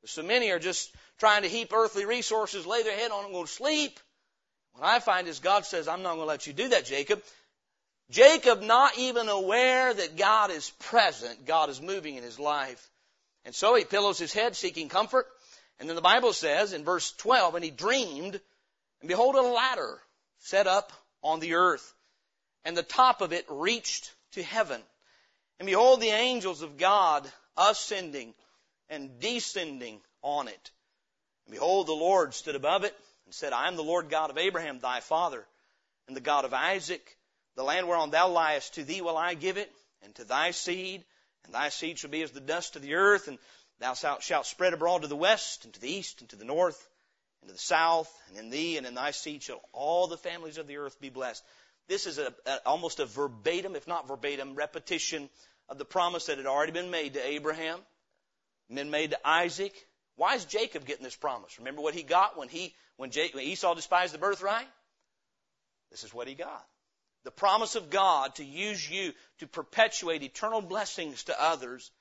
So 0.05 0.23
many 0.23 0.51
are 0.51 0.59
just 0.59 0.95
trying 1.19 1.43
to 1.43 1.49
heap 1.49 1.71
earthly 1.73 2.05
resources, 2.05 2.65
lay 2.65 2.83
their 2.83 2.97
head 2.97 3.11
on 3.11 3.25
and 3.25 3.33
go 3.33 3.43
to 3.43 3.51
sleep. 3.51 3.99
What 4.73 4.85
I 4.85 4.99
find 4.99 5.27
is 5.27 5.39
God 5.39 5.65
says, 5.65 5.87
I'm 5.87 6.01
not 6.01 6.15
going 6.15 6.21
to 6.21 6.25
let 6.25 6.47
you 6.47 6.53
do 6.53 6.69
that, 6.69 6.85
Jacob. 6.85 7.21
Jacob 8.11 8.61
not 8.61 8.97
even 8.97 9.29
aware 9.29 9.93
that 9.93 10.17
God 10.17 10.51
is 10.51 10.69
present, 10.79 11.45
God 11.45 11.69
is 11.69 11.81
moving 11.81 12.15
in 12.15 12.23
his 12.23 12.39
life. 12.39 12.89
And 13.45 13.55
so 13.55 13.75
he 13.75 13.83
pillows 13.83 14.17
his 14.17 14.33
head 14.33 14.55
seeking 14.55 14.89
comfort. 14.89 15.27
And 15.79 15.89
then 15.89 15.95
the 15.95 16.01
Bible 16.01 16.33
says 16.33 16.73
in 16.73 16.83
verse 16.83 17.11
12, 17.13 17.55
and 17.55 17.63
he 17.63 17.71
dreamed, 17.71 18.39
and 19.01 19.07
behold 19.07 19.35
a 19.35 19.41
ladder 19.41 19.99
set 20.39 20.67
up 20.67 20.91
on 21.23 21.39
the 21.39 21.55
earth, 21.55 21.93
and 22.63 22.75
the 22.75 22.83
top 22.83 23.21
of 23.21 23.33
it 23.33 23.45
reached 23.49 24.11
to 24.33 24.43
heaven. 24.43 24.81
And 25.59 25.67
behold 25.67 26.01
the 26.01 26.09
angels 26.09 26.61
of 26.61 26.77
God 26.77 27.29
ascending 27.57 28.33
and 28.89 29.19
descending 29.19 29.99
on 30.21 30.47
it. 30.47 30.71
And 31.45 31.53
behold 31.53 31.87
the 31.87 31.93
Lord 31.93 32.33
stood 32.33 32.55
above 32.55 32.83
it 32.83 32.95
and 33.25 33.33
said, 33.33 33.53
I 33.53 33.67
am 33.67 33.75
the 33.75 33.83
Lord 33.83 34.09
God 34.09 34.29
of 34.29 34.37
Abraham 34.37 34.79
thy 34.79 34.99
father, 34.99 35.45
and 36.07 36.15
the 36.15 36.21
God 36.21 36.45
of 36.45 36.53
Isaac. 36.53 37.17
The 37.55 37.63
land 37.63 37.87
whereon 37.87 38.09
thou 38.11 38.29
liest, 38.29 38.73
to 38.73 38.83
thee 38.83 39.01
will 39.01 39.17
I 39.17 39.33
give 39.33 39.57
it, 39.57 39.71
and 40.03 40.13
to 40.15 40.25
thy 40.25 40.51
seed, 40.51 41.03
and 41.45 41.53
thy 41.53 41.69
seed 41.69 41.99
shall 41.99 42.09
be 42.09 42.21
as 42.21 42.31
the 42.31 42.41
dust 42.41 42.75
of 42.75 42.81
the 42.81 42.95
earth, 42.95 43.27
and 43.27 43.37
thou 43.79 43.93
shalt 43.93 44.45
spread 44.45 44.73
abroad 44.73 45.03
to 45.03 45.07
the 45.07 45.15
west, 45.15 45.65
and 45.65 45.73
to 45.73 45.79
the 45.79 45.89
east, 45.89 46.21
and 46.21 46.29
to 46.29 46.35
the 46.35 46.45
north, 46.45 46.89
and 47.41 47.49
to 47.49 47.53
the 47.53 47.59
south, 47.59 48.11
and 48.27 48.37
in 48.37 48.49
thee 48.49 48.77
and 48.77 48.85
in 48.85 48.93
thy 48.95 49.11
seed 49.11 49.43
shall 49.43 49.61
all 49.71 50.07
the 50.07 50.17
families 50.17 50.57
of 50.57 50.67
the 50.67 50.77
earth 50.77 50.99
be 50.99 51.09
blessed. 51.09 51.43
This 51.87 52.07
is 52.07 52.17
a, 52.17 52.33
a, 52.45 52.59
almost 52.65 52.99
a 52.99 53.05
verbatim, 53.05 53.75
if 53.75 53.87
not 53.87 54.07
verbatim, 54.07 54.55
repetition 54.55 55.29
of 55.69 55.77
the 55.77 55.85
promise 55.85 56.25
that 56.25 56.37
had 56.37 56.47
already 56.47 56.71
been 56.71 56.91
made 56.91 57.13
to 57.13 57.25
Abraham, 57.25 57.79
been 58.73 58.91
made 58.91 59.11
to 59.11 59.27
Isaac. 59.27 59.73
Why 60.15 60.35
is 60.35 60.45
Jacob 60.45 60.85
getting 60.85 61.03
this 61.03 61.15
promise? 61.15 61.57
Remember 61.59 61.81
what 61.81 61.93
he 61.93 62.03
got 62.03 62.37
when 62.37 62.47
he 62.47 62.73
when, 62.97 63.11
Jacob, 63.11 63.35
when 63.35 63.45
Esau 63.45 63.73
despised 63.73 64.13
the 64.13 64.17
birthright? 64.17 64.67
This 65.91 66.03
is 66.03 66.13
what 66.13 66.27
he 66.27 66.35
got 66.35 66.65
the 67.25 67.31
promise 67.31 67.75
of 67.75 67.89
God 67.89 68.35
to 68.35 68.45
use 68.45 68.89
you 68.89 69.11
to 69.39 69.47
perpetuate 69.47 70.23
eternal 70.23 70.61
blessings 70.61 71.23
to 71.23 71.43
others. 71.43 71.91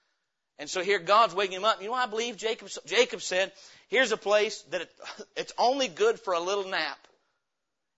And 0.59 0.71
so 0.71 0.83
here 0.83 1.01
God's 1.01 1.35
waking 1.35 1.57
him 1.57 1.65
up. 1.65 1.83
You 1.83 1.89
know 1.89 1.95
I 1.95 2.07
believe 2.07 2.37
Jacob, 2.37 2.69
Jacob 2.87 3.23
said, 3.23 3.51
here's 3.89 4.13
a 4.13 4.19
place 4.19 4.61
that 4.71 4.83
it, 4.83 4.91
it's 5.37 5.53
only 5.59 5.89
good 5.89 6.21
for 6.21 6.35
a 6.35 6.41
little 6.41 6.69
nap. 6.69 6.99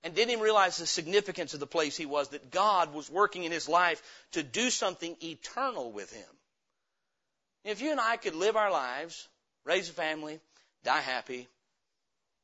And 0.05 0.15
didn't 0.15 0.31
even 0.31 0.45
realize 0.45 0.77
the 0.77 0.87
significance 0.87 1.53
of 1.53 1.59
the 1.59 1.67
place 1.67 1.97
he 1.97 2.07
was, 2.07 2.29
that 2.29 2.53
God 2.53 2.95
was 2.95 3.11
working 3.11 3.43
in 3.43 3.51
his 3.51 3.69
life 3.69 4.01
to 4.33 4.45
do 4.45 4.71
something 4.71 5.17
eternal 5.21 5.91
with 5.91 6.13
him. 6.13 6.29
If 7.65 7.83
you 7.83 7.91
and 7.91 8.01
I 8.01 8.17
could 8.17 8.37
live 8.37 8.55
our 8.55 8.71
lives, 8.71 9.27
raise 9.67 9.91
a 9.91 9.93
family, 9.93 10.41
die 10.85 11.01
happy, 11.01 11.47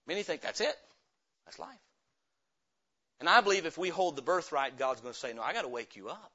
many 0.06 0.22
think 0.22 0.42
that's 0.42 0.60
it. 0.60 0.76
That's 1.46 1.58
life. 1.58 1.78
And 3.20 3.28
I 3.28 3.40
believe 3.40 3.66
if 3.66 3.78
we 3.78 3.88
hold 3.88 4.16
the 4.16 4.22
birthright, 4.22 4.78
God's 4.78 5.00
going 5.00 5.14
to 5.14 5.18
say, 5.18 5.32
No, 5.32 5.42
I 5.42 5.52
got 5.52 5.62
to 5.62 5.68
wake 5.68 5.96
you 5.96 6.08
up. 6.08 6.32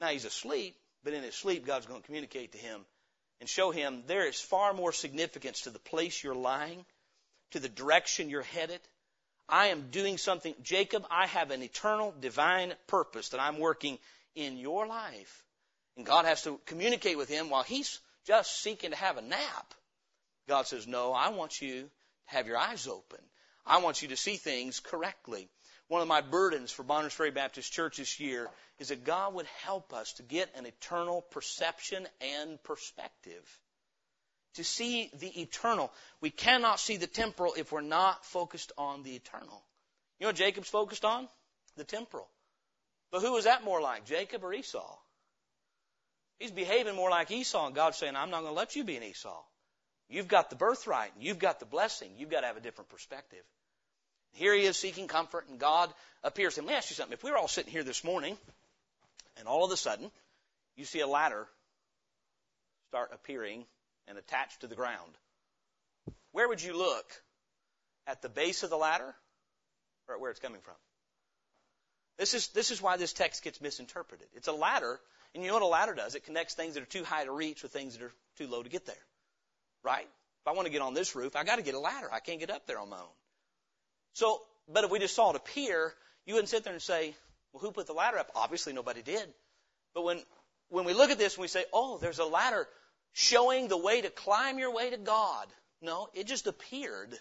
Now 0.00 0.08
he's 0.08 0.24
asleep, 0.24 0.74
but 1.04 1.14
in 1.14 1.22
his 1.22 1.34
sleep, 1.34 1.64
God's 1.64 1.86
going 1.86 2.00
to 2.00 2.06
communicate 2.06 2.52
to 2.52 2.58
him 2.58 2.80
and 3.40 3.48
show 3.48 3.70
him 3.70 4.02
there 4.06 4.26
is 4.26 4.40
far 4.40 4.72
more 4.72 4.92
significance 4.92 5.62
to 5.62 5.70
the 5.70 5.78
place 5.78 6.22
you're 6.22 6.34
lying, 6.34 6.84
to 7.52 7.60
the 7.60 7.68
direction 7.68 8.30
you're 8.30 8.42
headed. 8.42 8.80
I 9.48 9.66
am 9.66 9.90
doing 9.90 10.18
something. 10.18 10.54
Jacob, 10.62 11.06
I 11.10 11.26
have 11.26 11.50
an 11.50 11.62
eternal 11.62 12.14
divine 12.20 12.72
purpose 12.86 13.30
that 13.30 13.40
I'm 13.40 13.58
working 13.58 13.98
in 14.34 14.56
your 14.56 14.86
life. 14.86 15.44
And 15.96 16.06
God 16.06 16.24
has 16.24 16.42
to 16.44 16.60
communicate 16.66 17.18
with 17.18 17.28
him 17.28 17.50
while 17.50 17.62
he's 17.62 18.00
just 18.26 18.62
seeking 18.62 18.90
to 18.90 18.96
have 18.96 19.18
a 19.18 19.22
nap. 19.22 19.74
God 20.52 20.66
says, 20.66 20.86
No, 20.86 21.12
I 21.12 21.30
want 21.30 21.60
you 21.60 21.82
to 21.82 21.90
have 22.26 22.46
your 22.46 22.58
eyes 22.58 22.86
open. 22.86 23.20
I 23.64 23.78
want 23.78 24.02
you 24.02 24.08
to 24.08 24.16
see 24.16 24.36
things 24.36 24.80
correctly 24.80 25.48
one 25.92 26.00
of 26.00 26.08
my 26.08 26.22
burdens 26.22 26.72
for 26.72 26.84
Bonners 26.84 27.12
Ferry 27.12 27.30
Baptist 27.30 27.70
Church 27.70 27.98
this 27.98 28.18
year 28.18 28.48
is 28.78 28.88
that 28.88 29.04
God 29.04 29.34
would 29.34 29.44
help 29.62 29.92
us 29.92 30.14
to 30.14 30.22
get 30.22 30.48
an 30.56 30.64
eternal 30.64 31.20
perception 31.20 32.08
and 32.22 32.62
perspective. 32.62 33.60
To 34.54 34.64
see 34.64 35.10
the 35.18 35.42
eternal. 35.42 35.92
We 36.22 36.30
cannot 36.30 36.80
see 36.80 36.96
the 36.96 37.06
temporal 37.06 37.52
if 37.58 37.72
we're 37.72 37.82
not 37.82 38.24
focused 38.24 38.72
on 38.78 39.02
the 39.02 39.14
eternal. 39.14 39.62
You 40.18 40.24
know 40.24 40.28
what 40.28 40.36
Jacob's 40.36 40.70
focused 40.70 41.04
on? 41.04 41.28
The 41.76 41.84
temporal. 41.84 42.30
But 43.10 43.20
who 43.20 43.36
is 43.36 43.44
that 43.44 43.62
more 43.62 43.82
like, 43.82 44.06
Jacob 44.06 44.44
or 44.44 44.54
Esau? 44.54 44.96
He's 46.38 46.52
behaving 46.52 46.96
more 46.96 47.10
like 47.10 47.30
Esau, 47.30 47.66
and 47.66 47.74
God's 47.74 47.98
saying, 47.98 48.16
I'm 48.16 48.30
not 48.30 48.40
going 48.40 48.54
to 48.54 48.58
let 48.58 48.76
you 48.76 48.84
be 48.84 48.96
an 48.96 49.02
Esau. 49.02 49.42
You've 50.12 50.28
got 50.28 50.50
the 50.50 50.56
birthright, 50.56 51.10
you've 51.18 51.38
got 51.38 51.58
the 51.58 51.64
blessing, 51.64 52.10
you've 52.18 52.28
got 52.28 52.42
to 52.42 52.46
have 52.46 52.58
a 52.58 52.60
different 52.60 52.90
perspective. 52.90 53.42
Here 54.32 54.54
he 54.54 54.64
is 54.64 54.76
seeking 54.76 55.08
comfort, 55.08 55.46
and 55.48 55.58
God 55.58 55.90
appears 56.22 56.54
to 56.54 56.60
him. 56.60 56.66
Let 56.66 56.72
me 56.72 56.76
ask 56.76 56.90
you 56.90 56.96
something. 56.96 57.14
If 57.14 57.24
we 57.24 57.30
were 57.30 57.38
all 57.38 57.48
sitting 57.48 57.72
here 57.72 57.82
this 57.82 58.04
morning, 58.04 58.36
and 59.38 59.48
all 59.48 59.64
of 59.64 59.70
a 59.70 59.76
sudden 59.76 60.10
you 60.76 60.84
see 60.84 61.00
a 61.00 61.06
ladder 61.06 61.46
start 62.90 63.10
appearing 63.14 63.64
and 64.06 64.18
attached 64.18 64.60
to 64.60 64.66
the 64.66 64.74
ground, 64.74 65.12
where 66.32 66.46
would 66.46 66.62
you 66.62 66.76
look? 66.76 67.06
At 68.06 68.20
the 68.20 68.28
base 68.28 68.64
of 68.64 68.68
the 68.68 68.76
ladder 68.76 69.14
or 70.08 70.16
at 70.16 70.20
where 70.20 70.30
it's 70.30 70.40
coming 70.40 70.60
from? 70.60 70.74
This 72.18 72.34
is, 72.34 72.48
this 72.48 72.70
is 72.70 72.82
why 72.82 72.98
this 72.98 73.14
text 73.14 73.44
gets 73.44 73.62
misinterpreted. 73.62 74.26
It's 74.34 74.48
a 74.48 74.52
ladder, 74.52 75.00
and 75.34 75.42
you 75.42 75.48
know 75.48 75.54
what 75.54 75.62
a 75.62 75.66
ladder 75.66 75.94
does? 75.94 76.14
It 76.16 76.24
connects 76.24 76.54
things 76.54 76.74
that 76.74 76.82
are 76.82 76.86
too 76.86 77.04
high 77.04 77.24
to 77.24 77.32
reach 77.32 77.62
with 77.62 77.72
things 77.72 77.96
that 77.96 78.04
are 78.04 78.12
too 78.36 78.46
low 78.46 78.62
to 78.62 78.68
get 78.68 78.84
there. 78.84 78.96
Right? 79.84 80.08
If 80.42 80.48
I 80.48 80.52
want 80.52 80.66
to 80.66 80.72
get 80.72 80.82
on 80.82 80.94
this 80.94 81.14
roof, 81.14 81.36
I 81.36 81.44
got 81.44 81.56
to 81.56 81.62
get 81.62 81.74
a 81.74 81.78
ladder. 81.78 82.08
I 82.12 82.20
can't 82.20 82.40
get 82.40 82.50
up 82.50 82.66
there 82.66 82.78
on 82.78 82.88
my 82.88 82.96
own. 82.96 83.14
So, 84.14 84.40
but 84.68 84.84
if 84.84 84.90
we 84.90 84.98
just 84.98 85.14
saw 85.14 85.30
it 85.30 85.36
appear, 85.36 85.94
you 86.26 86.34
wouldn't 86.34 86.48
sit 86.50 86.64
there 86.64 86.72
and 86.72 86.82
say, 86.82 87.14
well, 87.52 87.60
who 87.60 87.70
put 87.70 87.86
the 87.86 87.92
ladder 87.92 88.18
up? 88.18 88.30
Obviously 88.34 88.72
nobody 88.72 89.02
did. 89.02 89.26
But 89.94 90.04
when, 90.04 90.20
when 90.68 90.84
we 90.84 90.94
look 90.94 91.10
at 91.10 91.18
this 91.18 91.34
and 91.34 91.42
we 91.42 91.48
say, 91.48 91.64
oh, 91.72 91.98
there's 91.98 92.18
a 92.18 92.24
ladder 92.24 92.66
showing 93.12 93.68
the 93.68 93.76
way 93.76 94.00
to 94.00 94.10
climb 94.10 94.58
your 94.58 94.74
way 94.74 94.90
to 94.90 94.96
God. 94.96 95.46
No, 95.80 96.08
it 96.14 96.26
just 96.26 96.46
appeared. 96.46 97.12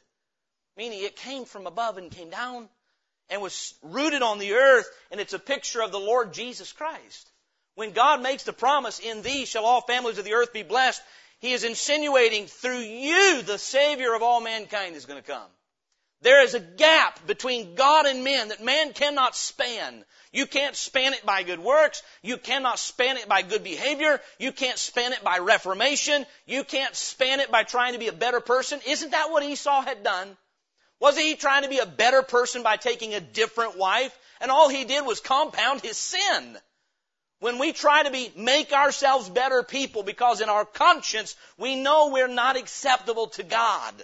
Meaning 0.78 1.04
it 1.04 1.16
came 1.16 1.46
from 1.46 1.68
above 1.68 1.98
and 1.98 2.12
came 2.12 2.30
down 2.30 2.70
and 3.30 3.42
was 3.42 3.74
rooted 3.82 4.22
on 4.22 4.40
the 4.40 4.54
earth 4.54 4.90
and 5.12 5.20
it's 5.20 5.34
a 5.34 5.40
picture 5.40 5.82
of 5.82 5.92
the 5.92 6.00
Lord 6.00 6.34
Jesus 6.34 6.72
Christ. 6.72 7.30
When 7.76 7.92
God 7.92 8.22
makes 8.22 8.44
the 8.44 8.54
promise, 8.54 9.00
in 9.00 9.22
thee 9.22 9.46
shall 9.46 9.66
all 9.66 9.82
families 9.82 10.18
of 10.18 10.26
the 10.26 10.34
earth 10.34 10.54
be 10.54 10.64
blessed, 10.64 11.02
He 11.42 11.54
is 11.54 11.64
insinuating 11.64 12.46
through 12.46 12.80
you 12.80 13.42
the 13.42 13.58
Savior 13.58 14.14
of 14.14 14.22
all 14.22 14.42
mankind 14.42 14.96
is 14.96 15.06
going 15.06 15.22
to 15.22 15.28
come. 15.28 15.50
There 16.22 16.44
is 16.44 16.54
a 16.54 16.60
gap 16.60 17.26
between 17.26 17.74
God 17.74 18.06
and 18.06 18.24
men 18.24 18.50
that 18.50 18.64
man 18.64 18.94
cannot 18.94 19.36
span. 19.36 20.06
You 20.32 20.46
can't 20.46 20.76
span 20.76 21.14
it 21.14 21.26
by 21.26 21.42
good 21.42 21.60
works. 21.60 22.04
You 22.22 22.38
cannot 22.38 22.78
span 22.78 23.18
it 23.18 23.28
by 23.28 23.42
good 23.42 23.64
behavior. 23.64 24.22
You 24.38 24.52
can't 24.52 24.78
span 24.78 25.14
it 25.14 25.24
by 25.24 25.40
reformation. 25.40 26.28
You 26.46 26.64
can't 26.64 26.96
span 26.96 27.40
it 27.40 27.50
by 27.50 27.64
trying 27.64 27.94
to 27.94 28.00
be 28.00 28.08
a 28.08 28.14
better 28.14 28.40
person. 28.40 28.80
Isn't 28.86 29.12
that 29.12 29.32
what 29.32 29.44
Esau 29.44 29.82
had 29.82 30.04
done? 30.04 30.38
Wasn't 31.00 31.26
he 31.26 31.36
trying 31.36 31.64
to 31.64 31.70
be 31.70 31.80
a 31.80 31.88
better 31.88 32.22
person 32.22 32.62
by 32.62 32.78
taking 32.78 33.16
a 33.16 33.20
different 33.20 33.76
wife? 33.76 34.16
And 34.40 34.52
all 34.52 34.70
he 34.70 34.86
did 34.86 35.04
was 35.04 35.20
compound 35.20 35.82
his 35.82 35.98
sin. 35.98 36.60
When 37.42 37.58
we 37.58 37.74
try 37.74 38.04
to 38.04 38.12
be, 38.12 38.32
make 38.36 38.72
ourselves 38.72 39.28
better 39.28 39.64
people 39.64 40.04
because 40.04 40.42
in 40.42 40.50
our 40.50 40.64
conscience 40.64 41.36
we 41.58 41.76
know 41.76 42.10
we're 42.10 42.28
not 42.28 42.56
acceptable 42.56 43.28
to 43.30 43.42
God. 43.42 43.96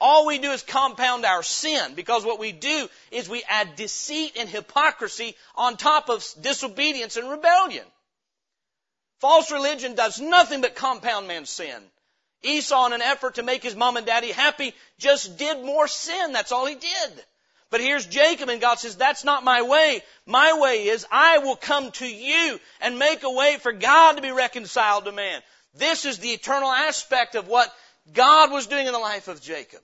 All 0.00 0.24
we 0.24 0.38
do 0.38 0.52
is 0.52 0.62
compound 0.62 1.26
our 1.26 1.42
sin 1.42 1.94
because 1.96 2.24
what 2.24 2.38
we 2.38 2.52
do 2.52 2.88
is 3.10 3.28
we 3.28 3.42
add 3.48 3.74
deceit 3.74 4.36
and 4.38 4.48
hypocrisy 4.48 5.34
on 5.56 5.76
top 5.76 6.08
of 6.08 6.24
disobedience 6.40 7.16
and 7.16 7.28
rebellion. 7.28 7.84
False 9.18 9.50
religion 9.50 9.96
does 9.96 10.20
nothing 10.20 10.60
but 10.60 10.76
compound 10.76 11.26
man's 11.26 11.50
sin. 11.50 11.82
Esau, 12.44 12.86
in 12.86 12.92
an 12.92 13.02
effort 13.02 13.34
to 13.34 13.42
make 13.42 13.64
his 13.64 13.74
mom 13.74 13.96
and 13.96 14.06
daddy 14.06 14.30
happy, 14.30 14.74
just 14.96 15.36
did 15.36 15.64
more 15.64 15.88
sin. 15.88 16.32
That's 16.32 16.52
all 16.52 16.66
he 16.66 16.76
did. 16.76 17.24
But 17.70 17.80
here's 17.80 18.04
Jacob 18.04 18.48
and 18.48 18.60
God 18.60 18.78
says, 18.78 18.96
that's 18.96 19.24
not 19.24 19.44
my 19.44 19.62
way. 19.62 20.02
My 20.26 20.58
way 20.58 20.88
is 20.88 21.06
I 21.10 21.38
will 21.38 21.56
come 21.56 21.92
to 21.92 22.06
you 22.06 22.58
and 22.80 22.98
make 22.98 23.22
a 23.22 23.30
way 23.30 23.58
for 23.58 23.72
God 23.72 24.16
to 24.16 24.22
be 24.22 24.32
reconciled 24.32 25.04
to 25.04 25.12
man. 25.12 25.40
This 25.74 26.04
is 26.04 26.18
the 26.18 26.30
eternal 26.30 26.70
aspect 26.70 27.36
of 27.36 27.46
what 27.46 27.72
God 28.12 28.50
was 28.50 28.66
doing 28.66 28.86
in 28.86 28.92
the 28.92 28.98
life 28.98 29.28
of 29.28 29.40
Jacob. 29.40 29.80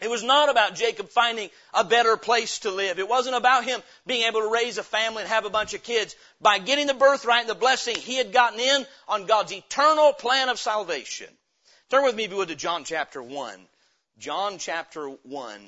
It 0.00 0.10
was 0.10 0.22
not 0.22 0.50
about 0.50 0.74
Jacob 0.74 1.08
finding 1.08 1.48
a 1.72 1.82
better 1.82 2.18
place 2.18 2.58
to 2.60 2.70
live. 2.70 2.98
It 2.98 3.08
wasn't 3.08 3.36
about 3.36 3.64
him 3.64 3.80
being 4.04 4.26
able 4.26 4.40
to 4.40 4.52
raise 4.52 4.76
a 4.76 4.82
family 4.82 5.22
and 5.22 5.30
have 5.30 5.46
a 5.46 5.50
bunch 5.50 5.72
of 5.72 5.82
kids. 5.82 6.14
By 6.40 6.58
getting 6.58 6.86
the 6.86 6.92
birthright 6.92 7.42
and 7.42 7.48
the 7.48 7.54
blessing, 7.54 7.96
he 7.96 8.16
had 8.16 8.32
gotten 8.32 8.60
in 8.60 8.86
on 9.08 9.24
God's 9.24 9.52
eternal 9.52 10.12
plan 10.12 10.50
of 10.50 10.58
salvation. 10.58 11.28
Turn 11.88 12.04
with 12.04 12.14
me, 12.14 12.24
if 12.24 12.30
you 12.30 12.36
would, 12.36 12.48
to 12.48 12.56
John 12.56 12.84
chapter 12.84 13.22
1. 13.22 13.58
John 14.18 14.58
chapter 14.58 15.08
1. 15.08 15.60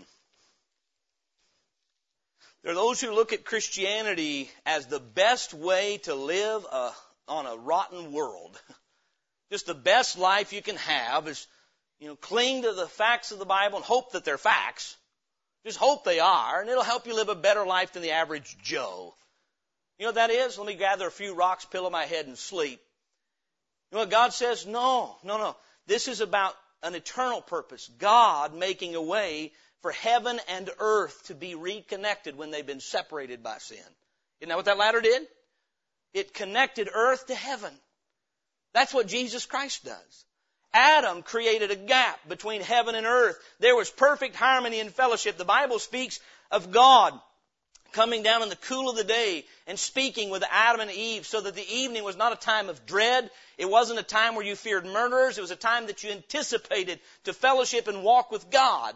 There 2.68 2.74
are 2.74 2.84
those 2.84 3.00
who 3.00 3.12
look 3.12 3.32
at 3.32 3.46
Christianity 3.46 4.50
as 4.66 4.84
the 4.84 5.00
best 5.00 5.54
way 5.54 5.96
to 6.02 6.14
live 6.14 6.66
a, 6.70 6.92
on 7.26 7.46
a 7.46 7.56
rotten 7.56 8.12
world. 8.12 8.60
Just 9.50 9.64
the 9.64 9.72
best 9.72 10.18
life 10.18 10.52
you 10.52 10.60
can 10.60 10.76
have 10.76 11.26
is, 11.28 11.46
you 11.98 12.08
know, 12.08 12.16
cling 12.16 12.64
to 12.64 12.74
the 12.74 12.86
facts 12.86 13.32
of 13.32 13.38
the 13.38 13.46
Bible 13.46 13.76
and 13.76 13.86
hope 13.86 14.12
that 14.12 14.26
they're 14.26 14.36
facts. 14.36 14.98
Just 15.64 15.78
hope 15.78 16.04
they 16.04 16.20
are, 16.20 16.60
and 16.60 16.68
it'll 16.68 16.82
help 16.82 17.06
you 17.06 17.14
live 17.14 17.30
a 17.30 17.34
better 17.34 17.64
life 17.64 17.94
than 17.94 18.02
the 18.02 18.10
average 18.10 18.58
Joe. 18.62 19.14
You 19.98 20.04
know 20.04 20.08
what 20.08 20.16
that 20.16 20.30
is? 20.30 20.58
Let 20.58 20.66
me 20.66 20.74
gather 20.74 21.06
a 21.06 21.10
few 21.10 21.34
rocks, 21.34 21.64
pillow 21.64 21.88
my 21.88 22.04
head, 22.04 22.26
and 22.26 22.36
sleep. 22.36 22.82
You 23.90 23.96
know 23.96 24.02
what 24.02 24.10
God 24.10 24.34
says? 24.34 24.66
No, 24.66 25.16
no, 25.24 25.38
no. 25.38 25.56
This 25.86 26.06
is 26.06 26.20
about 26.20 26.54
an 26.82 26.94
eternal 26.94 27.40
purpose. 27.40 27.88
God 27.98 28.54
making 28.54 28.94
a 28.94 29.00
way 29.00 29.52
for 29.82 29.92
heaven 29.92 30.40
and 30.48 30.70
earth 30.78 31.26
to 31.26 31.34
be 31.34 31.54
reconnected 31.54 32.36
when 32.36 32.50
they've 32.50 32.66
been 32.66 32.80
separated 32.80 33.42
by 33.42 33.58
sin. 33.58 33.78
Isn't 34.40 34.48
that 34.48 34.56
what 34.56 34.64
that 34.66 34.78
ladder 34.78 35.00
did? 35.00 35.26
It 36.14 36.34
connected 36.34 36.88
earth 36.92 37.26
to 37.26 37.34
heaven. 37.34 37.72
That's 38.72 38.94
what 38.94 39.06
Jesus 39.06 39.46
Christ 39.46 39.84
does. 39.84 40.24
Adam 40.72 41.22
created 41.22 41.70
a 41.70 41.76
gap 41.76 42.18
between 42.28 42.60
heaven 42.60 42.94
and 42.94 43.06
earth. 43.06 43.38
There 43.58 43.76
was 43.76 43.90
perfect 43.90 44.36
harmony 44.36 44.80
and 44.80 44.92
fellowship. 44.92 45.36
The 45.36 45.44
Bible 45.44 45.78
speaks 45.78 46.20
of 46.50 46.70
God 46.70 47.18
coming 47.92 48.22
down 48.22 48.42
in 48.42 48.50
the 48.50 48.56
cool 48.56 48.90
of 48.90 48.96
the 48.96 49.04
day 49.04 49.44
and 49.66 49.78
speaking 49.78 50.28
with 50.28 50.44
Adam 50.50 50.80
and 50.82 50.90
Eve 50.90 51.26
so 51.26 51.40
that 51.40 51.54
the 51.54 51.74
evening 51.74 52.04
was 52.04 52.16
not 52.16 52.32
a 52.32 52.36
time 52.36 52.68
of 52.68 52.84
dread. 52.84 53.30
It 53.56 53.68
wasn't 53.68 53.98
a 53.98 54.04
time 54.04 54.34
where 54.34 54.44
you 54.44 54.56
feared 54.56 54.84
murderers. 54.84 55.38
It 55.38 55.40
was 55.40 55.50
a 55.50 55.56
time 55.56 55.86
that 55.86 56.04
you 56.04 56.10
anticipated 56.10 57.00
to 57.24 57.32
fellowship 57.32 57.88
and 57.88 58.02
walk 58.02 58.30
with 58.30 58.50
God 58.50 58.94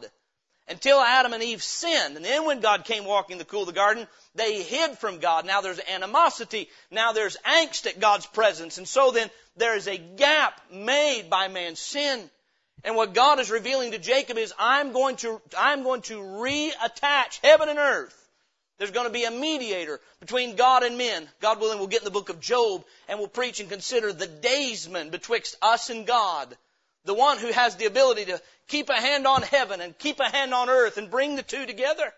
until 0.69 1.01
Adam 1.01 1.33
and 1.33 1.43
Eve 1.43 1.63
sinned. 1.63 2.17
And 2.17 2.25
then 2.25 2.45
when 2.45 2.61
God 2.61 2.85
came 2.85 3.05
walking 3.05 3.39
the 3.39 3.45
cool 3.45 3.63
of 3.63 3.67
the 3.67 3.73
garden, 3.73 4.07
they 4.35 4.63
hid 4.63 4.99
from 4.99 5.19
God. 5.19 5.47
Now 5.47 5.61
there's 5.61 5.81
animosity. 5.93 6.69
Now 6.91 7.13
there's 7.13 7.37
angst 7.47 7.87
at 7.87 8.01
God's 8.01 8.27
presence. 8.27 8.79
And 8.79 8.87
so 8.87 9.11
then 9.11 9.31
there 9.57 9.77
is 9.77 9.89
a 9.89 9.99
gap 9.99 10.61
made 10.73 11.29
by 11.29 11.49
man's 11.49 11.81
sin. 11.81 12.31
And 12.85 12.97
what 12.97 13.15
God 13.15 13.39
is 13.39 13.51
revealing 13.51 13.93
to 13.93 13.99
Jacob 13.99 14.39
is, 14.39 14.53
I'm 14.59 14.93
going 14.93 15.17
to, 15.17 15.41
I'm 15.57 15.83
going 15.83 16.03
to 16.03 16.19
reattach 16.19 17.41
heaven 17.43 17.69
and 17.69 17.79
earth. 17.79 18.19
There's 18.79 18.91
going 18.91 19.07
to 19.07 19.13
be 19.13 19.25
a 19.25 19.31
mediator 19.31 20.01
between 20.19 20.57
God 20.57 20.83
and 20.83 20.99
men. 20.99 21.29
God 21.41 21.61
willing, 21.61 21.79
we'll 21.79 21.87
get 21.87 22.01
in 22.01 22.05
the 22.05 22.11
book 22.11 22.31
of 22.31 22.41
Job 22.41 22.85
and 23.09 23.19
we'll 23.19 23.29
preach 23.29 23.61
and 23.61 23.69
consider 23.69 24.13
the 24.13 24.27
daysman 24.27 25.11
betwixt 25.11 25.57
us 25.63 25.91
and 25.91 26.07
God. 26.07 26.57
The 27.05 27.15
one 27.15 27.39
who 27.39 27.53
has 27.53 27.77
the 27.77 27.87
ability 27.87 28.27
to 28.27 28.41
keep 28.69 28.89
a 28.89 29.01
hand 29.01 29.27
on 29.27 29.43
heaven 29.43 29.81
and 29.81 29.99
keep 29.99 30.21
a 30.21 30.29
hand 30.29 30.55
on 30.55 30.71
earth 30.71 30.97
and 30.97 31.11
bring 31.11 31.37
the 31.37 31.43
two 31.43 31.67
together. 31.67 32.13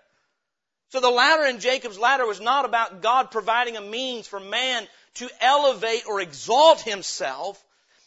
So 0.90 1.00
the 1.00 1.10
ladder 1.10 1.44
in 1.44 1.60
Jacob's 1.60 1.98
ladder 1.98 2.26
was 2.26 2.40
not 2.40 2.64
about 2.64 3.02
God 3.02 3.30
providing 3.30 3.76
a 3.76 3.80
means 3.80 4.28
for 4.28 4.38
man 4.38 4.86
to 5.14 5.28
elevate 5.40 6.06
or 6.06 6.20
exalt 6.20 6.80
himself. 6.80 7.62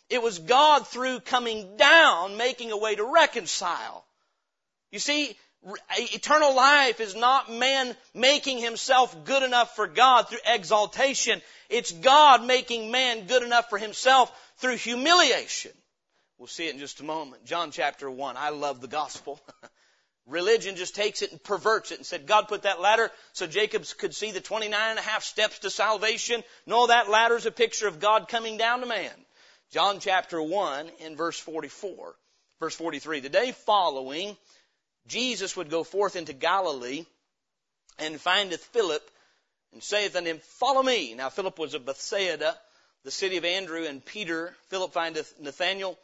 It 0.09 0.21
was 0.21 0.39
God 0.39 0.87
through 0.87 1.21
coming 1.21 1.75
down 1.77 2.37
making 2.37 2.71
a 2.71 2.77
way 2.77 2.95
to 2.95 3.03
reconcile. 3.03 4.05
You 4.91 4.99
see, 4.99 5.35
eternal 5.97 6.55
life 6.55 7.01
is 7.01 7.15
not 7.15 7.51
man 7.51 7.95
making 8.13 8.59
himself 8.59 9.25
good 9.25 9.43
enough 9.43 9.75
for 9.75 9.87
God 9.87 10.29
through 10.29 10.39
exaltation. 10.45 11.41
It's 11.69 11.91
God 11.91 12.45
making 12.45 12.91
man 12.91 13.27
good 13.27 13.43
enough 13.43 13.69
for 13.69 13.77
himself 13.77 14.31
through 14.59 14.77
humiliation. 14.77 15.71
We'll 16.38 16.47
see 16.47 16.67
it 16.67 16.73
in 16.73 16.80
just 16.80 17.00
a 17.00 17.04
moment. 17.04 17.45
John 17.45 17.71
chapter 17.71 18.10
1. 18.10 18.38
I 18.38 18.50
love 18.50 18.80
the 18.80 18.88
gospel. 18.88 19.41
Religion 20.28 20.76
just 20.76 20.93
takes 20.93 21.21
it 21.21 21.32
and 21.32 21.41
perverts 21.41 21.91
it 21.91 21.97
and 21.97 22.06
said, 22.06 22.28
God 22.28 22.47
put 22.47 22.63
that 22.63 22.82
ladder 22.82 23.10
so 23.34 23.47
Jacob 23.47 23.86
could 23.97 24.13
see 24.13 24.32
the 24.32 24.41
29 24.41 24.78
and 24.89 25.00
a 25.00 25.02
half 25.02 25.23
steps 25.23 25.60
to 25.60 25.69
salvation. 25.69 26.43
No, 26.65 26.88
that 26.88 27.10
ladder 27.10 27.38
is 27.38 27.45
a 27.45 27.52
picture 27.52 27.88
of 27.88 28.00
God 28.00 28.28
coming 28.28 28.58
down 28.58 28.82
to 28.82 28.86
man. 28.86 29.12
John 29.71 30.00
chapter 30.00 30.41
1 30.41 30.91
in 31.00 31.15
verse 31.15 31.39
44. 31.39 32.15
Verse 32.60 32.76
43. 32.76 33.21
The 33.21 33.30
day 33.30 33.52
following, 33.52 34.38
Jesus 35.08 35.56
would 35.56 35.69
go 35.69 35.84
forth 35.84 36.15
into 36.15 36.34
Galilee 36.34 37.06
and 37.97 38.19
findeth 38.19 38.63
Philip 38.65 39.10
and 39.73 39.82
saith 39.82 40.15
unto 40.15 40.30
him, 40.30 40.39
Follow 40.60 40.84
me. 40.84 41.15
Now 41.15 41.30
Philip 41.30 41.58
was 41.58 41.73
of 41.73 41.86
Bethsaida, 41.86 42.56
the 43.04 43.12
city 43.12 43.38
of 43.38 43.45
Andrew 43.45 43.86
and 43.86 44.04
Peter. 44.04 44.54
Philip 44.69 44.93
findeth 44.93 45.34
Nathanael 45.39 45.97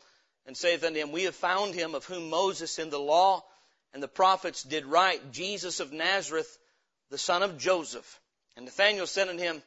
and 0.45 0.55
saith 0.57 0.83
unto 0.83 0.99
him, 0.99 1.11
We 1.11 1.23
have 1.23 1.35
found 1.35 1.73
him 1.73 1.95
of 1.95 2.05
whom 2.05 2.29
Moses 2.29 2.79
in 2.79 2.89
the 2.89 2.99
law 2.99 3.43
and 3.93 4.01
the 4.01 4.07
prophets 4.07 4.63
did 4.63 4.85
write, 4.85 5.31
Jesus 5.31 5.79
of 5.79 5.93
Nazareth, 5.93 6.57
the 7.09 7.17
son 7.17 7.43
of 7.43 7.57
Joseph. 7.57 8.19
And 8.55 8.65
Nathanael 8.65 9.07
said 9.07 9.27
unto 9.29 9.43
him, 9.43 9.61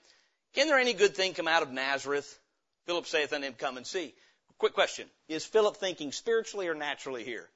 Can 0.54 0.66
there 0.66 0.78
any 0.78 0.92
good 0.92 1.14
thing 1.14 1.34
come 1.34 1.48
out 1.48 1.62
of 1.62 1.72
Nazareth? 1.72 2.38
Philip 2.86 3.06
saith 3.06 3.32
unto 3.32 3.46
him, 3.46 3.54
Come 3.54 3.76
and 3.76 3.86
see. 3.86 4.14
Quick 4.58 4.74
question. 4.74 5.06
Is 5.28 5.44
Philip 5.44 5.76
thinking 5.76 6.12
spiritually 6.12 6.68
or 6.68 6.74
naturally 6.74 7.24
here? 7.24 7.48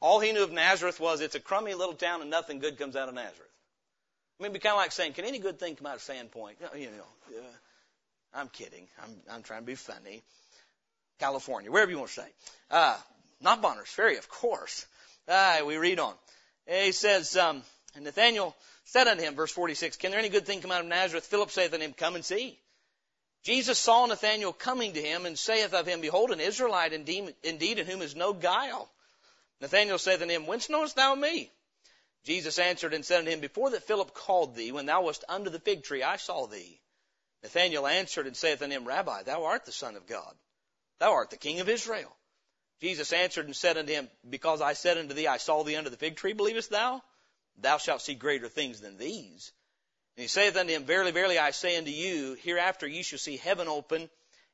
All 0.00 0.20
he 0.20 0.32
knew 0.32 0.42
of 0.42 0.52
Nazareth 0.52 1.00
was 1.00 1.20
it's 1.20 1.34
a 1.34 1.40
crummy 1.40 1.74
little 1.74 1.94
town 1.94 2.20
and 2.20 2.30
nothing 2.30 2.58
good 2.58 2.78
comes 2.78 2.96
out 2.96 3.08
of 3.08 3.14
Nazareth. 3.14 3.36
I 4.38 4.42
mean, 4.42 4.50
it'd 4.50 4.54
be 4.54 4.58
kind 4.60 4.74
of 4.74 4.78
like 4.78 4.92
saying, 4.92 5.12
can 5.12 5.24
any 5.24 5.38
good 5.38 5.58
thing 5.58 5.76
come 5.76 5.86
out 5.86 5.96
of 5.96 6.02
Sandpoint? 6.02 6.54
You 6.74 6.86
know, 6.86 7.40
I'm 8.34 8.48
kidding. 8.48 8.86
I'm, 9.02 9.10
I'm 9.30 9.42
trying 9.42 9.60
to 9.60 9.66
be 9.66 9.74
funny. 9.74 10.22
California, 11.20 11.70
wherever 11.70 11.90
you 11.90 11.98
want 11.98 12.10
to 12.10 12.20
say. 12.20 12.28
Uh, 12.70 12.96
not 13.40 13.62
Bonners 13.62 13.88
Ferry, 13.88 14.16
of 14.16 14.28
course. 14.28 14.86
Uh, 15.28 15.60
we 15.64 15.76
read 15.76 16.00
on. 16.00 16.14
He 16.66 16.92
says, 16.92 17.36
um, 17.36 17.62
and 17.94 18.04
Nathanael 18.04 18.56
said 18.84 19.06
unto 19.06 19.22
him, 19.22 19.34
verse 19.34 19.52
46, 19.52 19.96
Can 19.96 20.10
there 20.10 20.20
any 20.20 20.28
good 20.28 20.46
thing 20.46 20.60
come 20.60 20.72
out 20.72 20.80
of 20.80 20.86
Nazareth? 20.86 21.26
Philip 21.26 21.50
saith 21.50 21.72
unto 21.72 21.84
him, 21.84 21.92
Come 21.92 22.16
and 22.16 22.24
see. 22.24 22.58
Jesus 23.42 23.78
saw 23.78 24.06
Nathanael 24.06 24.52
coming 24.52 24.92
to 24.92 25.02
him 25.02 25.26
and 25.26 25.38
saith 25.38 25.72
of 25.72 25.86
him, 25.86 26.00
Behold, 26.00 26.30
an 26.30 26.40
Israelite 26.40 26.92
indeed, 26.92 27.34
indeed 27.42 27.78
in 27.78 27.86
whom 27.86 28.02
is 28.02 28.14
no 28.14 28.32
guile. 28.32 28.90
Nathanael 29.60 29.98
saith 29.98 30.20
unto 30.20 30.34
him, 30.34 30.46
Whence 30.46 30.68
knowest 30.68 30.96
thou 30.96 31.14
me? 31.14 31.50
Jesus 32.24 32.58
answered 32.58 32.92
and 32.92 33.04
said 33.04 33.20
unto 33.20 33.30
him, 33.30 33.40
Before 33.40 33.70
that 33.70 33.84
Philip 33.84 34.12
called 34.12 34.54
thee, 34.54 34.72
when 34.72 34.86
thou 34.86 35.02
wast 35.02 35.24
under 35.28 35.48
the 35.48 35.60
fig 35.60 35.84
tree, 35.84 36.02
I 36.02 36.16
saw 36.16 36.46
thee. 36.46 36.80
Nathanael 37.42 37.86
answered 37.86 38.26
and 38.26 38.36
saith 38.36 38.60
unto 38.60 38.76
him, 38.76 38.86
Rabbi, 38.86 39.22
thou 39.22 39.44
art 39.44 39.64
the 39.64 39.72
Son 39.72 39.96
of 39.96 40.06
God. 40.06 40.36
Thou 41.00 41.12
art 41.12 41.30
the 41.30 41.36
King 41.36 41.60
of 41.60 41.68
Israel. 41.68 42.14
Jesus 42.80 43.12
answered 43.12 43.46
and 43.46 43.56
said 43.56 43.76
unto 43.76 43.92
him, 43.92 44.08
Because 44.28 44.60
I 44.60 44.74
said 44.74 44.96
unto 44.96 45.14
thee, 45.14 45.26
I 45.26 45.38
saw 45.38 45.64
thee 45.64 45.76
under 45.76 45.90
the 45.90 45.96
fig 45.96 46.16
tree, 46.16 46.32
believest 46.32 46.70
thou? 46.70 47.02
Thou 47.58 47.78
shalt 47.78 48.02
see 48.02 48.14
greater 48.14 48.48
things 48.48 48.80
than 48.80 48.96
these. 48.96 49.52
And 50.16 50.22
he 50.22 50.28
saith 50.28 50.56
unto 50.56 50.72
him, 50.72 50.84
Verily, 50.84 51.10
verily, 51.10 51.38
I 51.38 51.50
say 51.50 51.76
unto 51.76 51.90
you, 51.90 52.34
hereafter 52.42 52.86
ye 52.86 53.02
shall 53.02 53.18
see 53.18 53.36
heaven 53.36 53.68
open, 53.68 54.08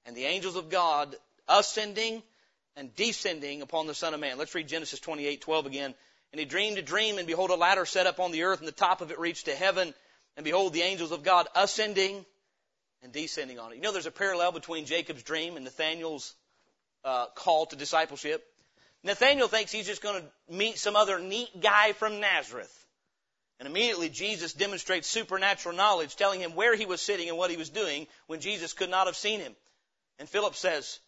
and 0.05 0.17
the 0.17 0.25
angels 0.25 0.57
of 0.57 0.71
God 0.71 1.15
ascending 1.49 2.23
and 2.77 2.95
descending 2.95 3.63
upon 3.63 3.87
the 3.87 3.95
Son 3.95 4.15
of 4.15 4.21
Man. 4.21 4.39
Let's 4.39 4.55
read 4.55 4.69
Genesis 4.69 5.01
28, 5.01 5.41
12 5.41 5.67
again. 5.67 5.95
And 6.33 6.41
he 6.41 6.45
dreamed 6.45 6.79
a 6.79 6.83
dream, 6.83 7.19
and 7.19 7.27
behold, 7.27 7.51
a 7.51 7.55
ladder 7.55 7.87
set 7.87 8.07
up 8.07 8.21
on 8.21 8.33
the 8.33 8.43
earth, 8.43 8.59
and 8.59 8.69
the 8.69 8.73
top 8.73 9.01
of 9.01 9.11
it 9.11 9.19
reached 9.19 9.47
to 9.47 9.55
heaven. 9.55 9.95
And 10.37 10.45
behold, 10.45 10.73
the 10.73 10.83
angels 10.83 11.13
of 11.13 11.23
God 11.23 11.49
ascending 11.55 12.27
and 13.03 13.13
descending 13.13 13.59
on 13.59 13.73
it. 13.73 13.77
You 13.77 13.83
know, 13.83 13.93
there's 13.93 14.07
a 14.07 14.11
parallel 14.11 14.53
between 14.53 14.87
Jacob's 14.87 15.23
dream 15.23 15.57
and 15.57 15.65
Nathanael's 15.65 16.35
uh, 17.05 17.27
call 17.35 17.67
to 17.67 17.77
discipleship. 17.77 18.45
Nathaniel 19.03 19.49
thinks 19.49 19.71
he's 19.71 19.87
just 19.87 20.03
going 20.03 20.23
to 20.23 20.55
meet 20.55 20.79
some 20.79 20.97
other 20.97 21.19
neat 21.21 21.61
guy 21.61 21.93
from 21.93 22.21
Nazareth. 22.21 22.73
And 23.59 23.69
immediately 23.69 24.09
Jesus 24.09 24.53
demonstrates 24.53 25.09
supernatural 25.09 25.75
knowledge, 25.75 26.17
telling 26.17 26.41
him 26.41 26.55
where 26.55 26.75
he 26.75 26.85
was 26.85 27.01
sitting 27.01 27.29
and 27.29 27.39
what 27.39 27.51
he 27.51 27.57
was 27.57 27.71
doing 27.71 28.07
when 28.27 28.41
Jesus 28.41 28.73
could 28.73 28.91
not 28.91 29.07
have 29.07 29.17
seen 29.17 29.41
him. 29.41 29.55
And 30.19 30.29
Philip 30.29 30.55
says, 30.57 30.99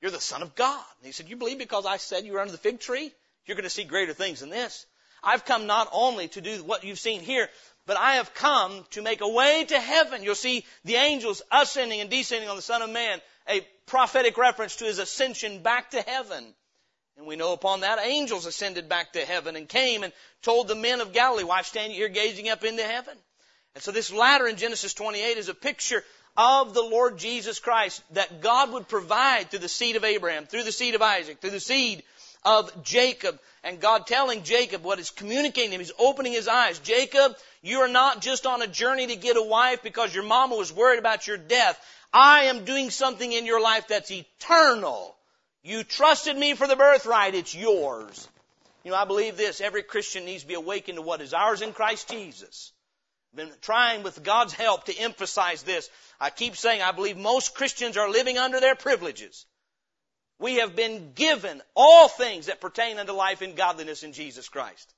You're 0.00 0.10
the 0.10 0.20
Son 0.20 0.42
of 0.42 0.54
God. 0.54 0.84
And 0.98 1.06
he 1.06 1.12
said, 1.12 1.28
You 1.28 1.36
believe 1.36 1.58
because 1.58 1.86
I 1.86 1.98
said 1.98 2.24
you 2.24 2.32
were 2.32 2.40
under 2.40 2.52
the 2.52 2.58
fig 2.58 2.80
tree? 2.80 3.12
You're 3.46 3.56
going 3.56 3.64
to 3.64 3.70
see 3.70 3.84
greater 3.84 4.14
things 4.14 4.40
than 4.40 4.50
this. 4.50 4.86
I've 5.22 5.44
come 5.44 5.66
not 5.66 5.88
only 5.92 6.28
to 6.28 6.40
do 6.40 6.62
what 6.64 6.84
you've 6.84 6.98
seen 6.98 7.20
here, 7.20 7.48
but 7.86 7.96
I 7.96 8.16
have 8.16 8.34
come 8.34 8.84
to 8.90 9.02
make 9.02 9.20
a 9.20 9.28
way 9.28 9.64
to 9.64 9.80
heaven. 9.80 10.22
You'll 10.22 10.34
see 10.34 10.64
the 10.84 10.96
angels 10.96 11.42
ascending 11.50 12.00
and 12.00 12.10
descending 12.10 12.48
on 12.48 12.56
the 12.56 12.62
Son 12.62 12.82
of 12.82 12.90
Man, 12.90 13.20
a 13.48 13.66
prophetic 13.86 14.36
reference 14.36 14.76
to 14.76 14.84
his 14.84 14.98
ascension 14.98 15.62
back 15.62 15.92
to 15.92 16.02
heaven. 16.02 16.44
And 17.16 17.26
we 17.26 17.36
know 17.36 17.52
upon 17.52 17.80
that 17.80 17.98
angels 17.98 18.46
ascended 18.46 18.88
back 18.88 19.14
to 19.14 19.24
heaven 19.24 19.56
and 19.56 19.68
came 19.68 20.04
and 20.04 20.12
told 20.42 20.68
the 20.68 20.74
men 20.74 21.00
of 21.00 21.12
Galilee, 21.12 21.44
why 21.44 21.62
stand 21.62 21.92
you 21.92 21.98
here 21.98 22.08
gazing 22.08 22.48
up 22.48 22.62
into 22.62 22.84
heaven? 22.84 23.16
And 23.74 23.82
so 23.82 23.90
this 23.90 24.12
ladder 24.12 24.46
in 24.46 24.56
Genesis 24.56 24.94
28 24.94 25.36
is 25.36 25.48
a 25.48 25.54
picture 25.54 26.04
of 26.36 26.74
the 26.74 26.82
Lord 26.82 27.18
Jesus 27.18 27.58
Christ 27.58 28.02
that 28.12 28.40
God 28.40 28.72
would 28.72 28.86
provide 28.86 29.50
through 29.50 29.58
the 29.60 29.68
seed 29.68 29.96
of 29.96 30.04
Abraham, 30.04 30.46
through 30.46 30.62
the 30.62 30.72
seed 30.72 30.94
of 30.94 31.02
Isaac, 31.02 31.40
through 31.40 31.50
the 31.50 31.58
seed 31.58 32.04
of 32.44 32.82
Jacob 32.82 33.38
and 33.64 33.80
God 33.80 34.06
telling 34.06 34.42
Jacob 34.42 34.82
what 34.82 34.98
is 34.98 35.10
communicating 35.10 35.70
to 35.70 35.74
him. 35.76 35.80
He's 35.80 35.92
opening 35.98 36.32
his 36.32 36.48
eyes. 36.48 36.78
Jacob, 36.78 37.36
you 37.62 37.80
are 37.80 37.88
not 37.88 38.20
just 38.20 38.46
on 38.46 38.62
a 38.62 38.66
journey 38.66 39.06
to 39.08 39.16
get 39.16 39.36
a 39.36 39.42
wife 39.42 39.82
because 39.82 40.14
your 40.14 40.24
mama 40.24 40.56
was 40.56 40.72
worried 40.72 40.98
about 40.98 41.26
your 41.26 41.36
death. 41.36 41.78
I 42.12 42.44
am 42.44 42.64
doing 42.64 42.90
something 42.90 43.30
in 43.30 43.46
your 43.46 43.60
life 43.60 43.88
that's 43.88 44.10
eternal. 44.10 45.16
You 45.62 45.84
trusted 45.84 46.36
me 46.36 46.54
for 46.54 46.66
the 46.66 46.76
birthright. 46.76 47.34
It's 47.34 47.54
yours. 47.54 48.28
You 48.84 48.92
know, 48.92 48.96
I 48.96 49.04
believe 49.04 49.36
this. 49.36 49.60
Every 49.60 49.82
Christian 49.82 50.24
needs 50.24 50.42
to 50.42 50.48
be 50.48 50.54
awakened 50.54 50.96
to 50.96 51.02
what 51.02 51.20
is 51.20 51.34
ours 51.34 51.60
in 51.60 51.72
Christ 51.72 52.10
Jesus. 52.10 52.72
I've 53.32 53.36
been 53.36 53.52
trying 53.60 54.02
with 54.02 54.22
God's 54.22 54.54
help 54.54 54.84
to 54.84 54.98
emphasize 54.98 55.62
this. 55.62 55.90
I 56.18 56.30
keep 56.30 56.56
saying 56.56 56.80
I 56.80 56.92
believe 56.92 57.18
most 57.18 57.54
Christians 57.54 57.96
are 57.96 58.08
living 58.08 58.38
under 58.38 58.60
their 58.60 58.74
privileges. 58.74 59.44
We 60.38 60.56
have 60.56 60.76
been 60.76 61.12
given 61.14 61.60
all 61.74 62.08
things 62.08 62.46
that 62.46 62.60
pertain 62.60 62.98
unto 62.98 63.12
life 63.12 63.42
and 63.42 63.56
godliness 63.56 64.02
in 64.02 64.12
Jesus 64.12 64.48
Christ. 64.48 64.94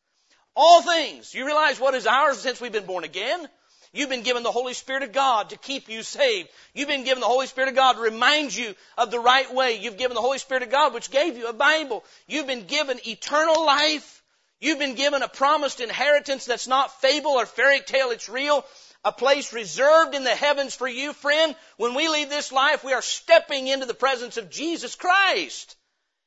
All 0.55 0.83
things. 0.83 1.33
You 1.33 1.47
realize 1.47 1.81
what 1.81 1.95
is 1.95 2.07
ours 2.07 2.39
since 2.39 2.61
we've 2.61 2.73
been 2.73 2.87
born 2.87 3.05
again? 3.05 3.49
You've 3.93 4.11
been 4.11 4.23
given 4.23 4.45
the 4.45 4.53
Holy 4.53 4.75
Spirit 4.75 5.03
of 5.03 5.13
God 5.13 5.51
to 5.51 5.57
keep 5.57 5.89
you 5.89 6.03
saved. 6.03 6.49
You've 6.75 6.89
been 6.89 7.05
given 7.05 7.21
the 7.21 7.27
Holy 7.27 7.47
Spirit 7.47 7.71
of 7.71 7.75
God 7.75 7.95
to 7.95 8.01
remind 8.01 8.55
you 8.55 8.75
of 8.97 9.11
the 9.11 9.19
right 9.19 9.53
way. 9.53 9.79
You've 9.79 9.99
given 9.99 10.15
the 10.15 10.21
Holy 10.21 10.39
Spirit 10.39 10.63
of 10.63 10.71
God 10.71 10.95
which 10.95 11.11
gave 11.11 11.37
you 11.37 11.49
a 11.49 11.53
Bible. 11.53 12.05
You've 12.29 12.47
been 12.47 12.67
given 12.67 13.01
eternal 13.07 13.67
life. 13.67 14.23
You've 14.61 14.79
been 14.79 14.95
given 14.95 15.23
a 15.23 15.29
promised 15.29 15.81
inheritance 15.81 16.45
that's 16.45 16.69
not 16.69 17.01
fable 17.01 17.33
or 17.33 17.47
fairy 17.47 17.81
tale, 17.81 18.11
it's 18.11 18.29
real. 18.29 18.65
A 19.05 19.13
place 19.13 19.53
reserved 19.53 20.15
in 20.15 20.25
the 20.25 20.35
heavens 20.35 20.75
for 20.75 20.87
you, 20.87 21.13
friend. 21.15 21.57
When 21.79 21.95
we 21.95 22.09
leave 22.09 22.29
this 22.29 22.53
life, 22.53 22.85
we 22.85 22.93
are 22.93 23.03
stepping 23.03 23.67
into 23.67 23.87
the 23.87 23.95
presence 23.95 24.37
of 24.37 24.51
Jesus 24.51 24.95
Christ. 24.95 25.77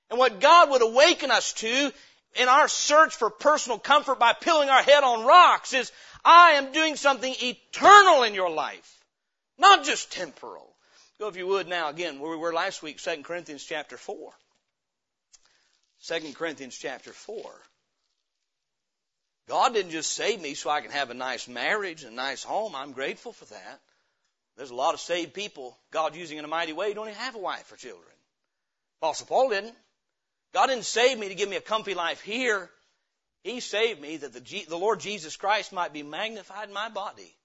And 0.10 0.18
what 0.18 0.40
God 0.40 0.72
would 0.72 0.82
awaken 0.82 1.30
us 1.30 1.54
to 1.54 1.92
in 2.36 2.48
our 2.48 2.68
search 2.68 3.16
for 3.16 3.30
personal 3.30 3.78
comfort 3.78 4.20
by 4.20 4.34
pillowing 4.34 4.70
our 4.70 4.82
head 4.82 5.04
on 5.04 5.26
rocks 5.26 5.74
is, 5.74 5.92
I 6.26 6.52
am 6.52 6.72
doing 6.72 6.96
something 6.96 7.34
eternal 7.42 8.24
in 8.24 8.34
your 8.34 8.50
life, 8.50 9.04
not 9.58 9.84
just 9.84 10.12
temporal. 10.12 10.76
Go 11.20 11.28
if 11.28 11.36
you 11.36 11.46
would 11.46 11.68
now 11.68 11.90
again 11.90 12.20
where 12.20 12.32
we 12.32 12.38
were 12.38 12.54
last 12.54 12.82
week, 12.82 12.98
2 12.98 13.22
Corinthians 13.24 13.64
chapter 13.64 13.98
4. 13.98 14.34
2 16.08 16.34
Corinthians 16.34 16.76
chapter 16.76 17.12
4. 17.12 17.44
God 19.48 19.74
didn't 19.74 19.92
just 19.92 20.12
save 20.12 20.42
me 20.42 20.54
so 20.54 20.70
I 20.70 20.82
can 20.82 20.92
have 20.92 21.10
a 21.10 21.16
nice 21.16 21.48
marriage 21.48 22.04
and 22.04 22.14
a 22.14 22.16
nice 22.16 22.44
home. 22.44 22.76
I'm 22.76 22.94
grateful 22.94 23.34
for 23.34 23.46
that. 23.46 23.82
There's 24.56 24.72
a 24.72 24.76
lot 24.76 24.94
of 24.94 25.00
saved 25.00 25.34
people 25.34 25.78
God 25.92 26.16
using 26.16 26.38
in 26.38 26.46
a 26.46 26.50
mighty 26.50 26.74
way 26.74 26.90
who 26.90 26.94
don't 26.94 27.08
even 27.08 27.20
have 27.20 27.36
a 27.36 27.40
wife 27.40 27.72
or 27.72 27.76
children. 27.76 28.16
Apostle 29.02 29.28
Paul 29.28 29.50
didn't. 29.50 29.76
God 30.54 30.68
didn't 30.68 30.86
save 30.86 31.18
me 31.18 31.30
to 31.30 31.36
give 31.36 31.50
me 31.50 31.56
a 31.56 31.62
comfy 31.62 31.94
life 31.94 32.22
here. 32.22 32.70
He 33.44 33.60
saved 33.60 34.00
me 34.00 34.18
that 34.18 34.32
the, 34.32 34.40
G- 34.40 34.66
the 34.68 34.78
Lord 34.78 35.00
Jesus 35.00 35.36
Christ 35.36 35.74
might 35.74 35.92
be 35.92 36.04
magnified 36.04 36.70
in 36.70 36.74
my 36.74 36.90
body. 36.90 37.36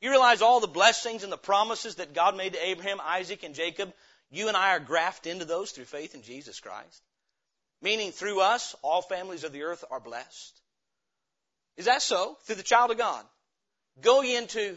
You 0.00 0.10
realize 0.10 0.42
all 0.42 0.60
the 0.60 0.66
blessings 0.66 1.22
and 1.22 1.32
the 1.32 1.36
promises 1.36 1.96
that 1.96 2.14
God 2.14 2.36
made 2.36 2.54
to 2.54 2.66
Abraham, 2.66 3.00
Isaac, 3.04 3.44
and 3.44 3.54
Jacob, 3.54 3.92
you 4.30 4.48
and 4.48 4.56
I 4.56 4.70
are 4.70 4.80
grafted 4.80 5.32
into 5.32 5.44
those 5.44 5.70
through 5.70 5.84
faith 5.84 6.14
in 6.14 6.22
Jesus 6.22 6.58
Christ. 6.58 7.02
Meaning 7.82 8.10
through 8.10 8.40
us, 8.40 8.74
all 8.82 9.02
families 9.02 9.44
of 9.44 9.52
the 9.52 9.62
earth 9.62 9.84
are 9.90 10.00
blessed. 10.00 10.57
Is 11.78 11.86
that 11.86 12.02
so? 12.02 12.36
Through 12.42 12.56
the 12.56 12.62
child 12.62 12.90
of 12.90 12.98
God. 12.98 13.24
Go 14.02 14.20
ye 14.20 14.36
into 14.36 14.76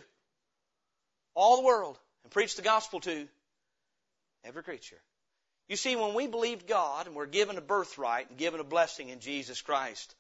all 1.36 1.58
the 1.58 1.66
world 1.66 1.98
and 2.24 2.32
preach 2.32 2.56
the 2.56 2.62
gospel 2.62 3.02
to 3.02 3.28
every 4.46 4.64
creature. 4.64 5.02
You 5.68 5.76
see, 5.76 5.96
when 5.96 6.14
we 6.14 6.28
believed 6.28 6.68
God 6.68 7.08
and 7.08 7.16
were 7.16 7.26
given 7.26 7.58
a 7.58 7.62
birthright 7.62 8.30
and 8.30 8.38
given 8.38 8.60
a 8.60 8.64
blessing 8.64 9.10
in 9.10 9.20
Jesus 9.20 9.62
Christ, 9.62 10.16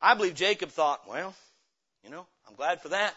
I 0.00 0.14
believe 0.14 0.34
Jacob 0.34 0.70
thought, 0.70 1.08
well, 1.08 1.34
you 2.02 2.10
know, 2.10 2.26
I'm 2.48 2.54
glad 2.54 2.80
for 2.82 2.90
that. 2.90 3.14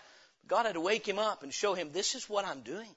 God 0.47 0.65
had 0.65 0.75
to 0.75 0.81
wake 0.81 1.07
him 1.07 1.19
up 1.19 1.43
and 1.43 1.53
show 1.53 1.73
him, 1.73 1.91
this 1.91 2.15
is 2.15 2.29
what 2.29 2.45
I'm 2.45 2.61
doing. 2.61 2.89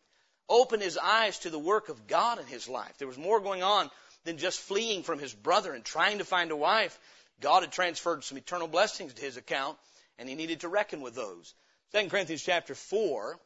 Open 0.48 0.80
his 0.80 0.96
eyes 0.96 1.38
to 1.40 1.50
the 1.50 1.58
work 1.58 1.88
of 1.88 2.06
God 2.06 2.38
in 2.38 2.46
his 2.46 2.68
life. 2.68 2.96
There 2.98 3.08
was 3.08 3.18
more 3.18 3.40
going 3.40 3.62
on 3.62 3.90
than 4.24 4.38
just 4.38 4.60
fleeing 4.60 5.02
from 5.02 5.18
his 5.18 5.34
brother 5.34 5.72
and 5.72 5.84
trying 5.84 6.18
to 6.18 6.24
find 6.24 6.50
a 6.50 6.56
wife. 6.56 6.98
God 7.40 7.62
had 7.62 7.72
transferred 7.72 8.24
some 8.24 8.38
eternal 8.38 8.68
blessings 8.68 9.14
to 9.14 9.22
his 9.22 9.36
account, 9.36 9.76
and 10.20 10.28
he 10.28 10.36
needed 10.36 10.60
to 10.60 10.68
reckon 10.68 11.00
with 11.00 11.14
those. 11.14 11.54
2 11.94 12.08
Corinthians 12.08 12.42
chapter 12.42 12.74
4, 12.74 13.40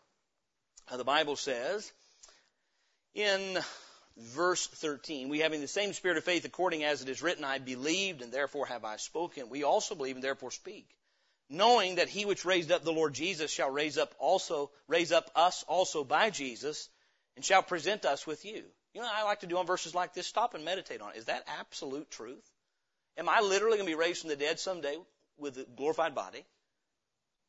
uh, 0.91 0.97
the 0.97 1.05
Bible 1.05 1.37
says, 1.37 1.91
in 3.15 3.59
verse 4.17 4.67
13. 4.67 5.29
We 5.29 5.39
having 5.39 5.61
the 5.61 5.69
same 5.69 5.93
spirit 5.93 6.19
of 6.19 6.25
faith 6.25 6.45
according 6.45 6.85
as 6.85 7.01
it 7.01 7.09
is 7.09 7.23
written, 7.23 7.45
I 7.45 7.59
believed 7.59 8.23
and 8.23 8.33
therefore 8.33 8.67
have 8.67 8.85
I 8.85 8.97
spoken. 8.97 9.49
We 9.49 9.63
also 9.63 9.95
believe 9.95 10.17
and 10.17 10.25
therefore 10.25 10.51
speak. 10.51 10.89
Knowing 11.49 11.97
that 11.97 12.09
he 12.09 12.25
which 12.25 12.45
raised 12.45 12.73
up 12.73 12.83
the 12.85 12.93
Lord 12.93 13.15
Jesus 13.15 13.53
shall 13.53 13.71
raise 13.71 13.97
up 13.97 14.15
also, 14.19 14.71
raise 14.89 15.13
up 15.13 15.31
us 15.37 15.65
also 15.69 16.03
by 16.03 16.31
Jesus 16.31 16.89
and 17.37 17.45
shall 17.45 17.63
present 17.63 18.05
us 18.05 18.27
with 18.27 18.45
you. 18.45 18.65
You 18.95 19.01
know, 19.01 19.09
I 19.13 19.25
like 19.25 19.41
to 19.41 19.47
do 19.47 19.59
on 19.59 19.67
verses 19.67 19.95
like 19.95 20.15
this, 20.15 20.27
stop 20.27 20.55
and 20.55 20.65
meditate 20.65 21.01
on 21.01 21.11
it. 21.11 21.19
Is 21.19 21.27
that 21.27 21.45
absolute 21.61 22.11
truth? 22.11 22.49
Am 23.17 23.29
I 23.29 23.41
literally 23.41 23.77
going 23.77 23.89
to 23.89 23.93
be 23.93 23.99
raised 23.99 24.23
from 24.23 24.31
the 24.31 24.37
dead 24.37 24.59
someday 24.59 24.97
with 25.37 25.59
a 25.59 25.67
glorified 25.77 26.15
body? 26.15 26.45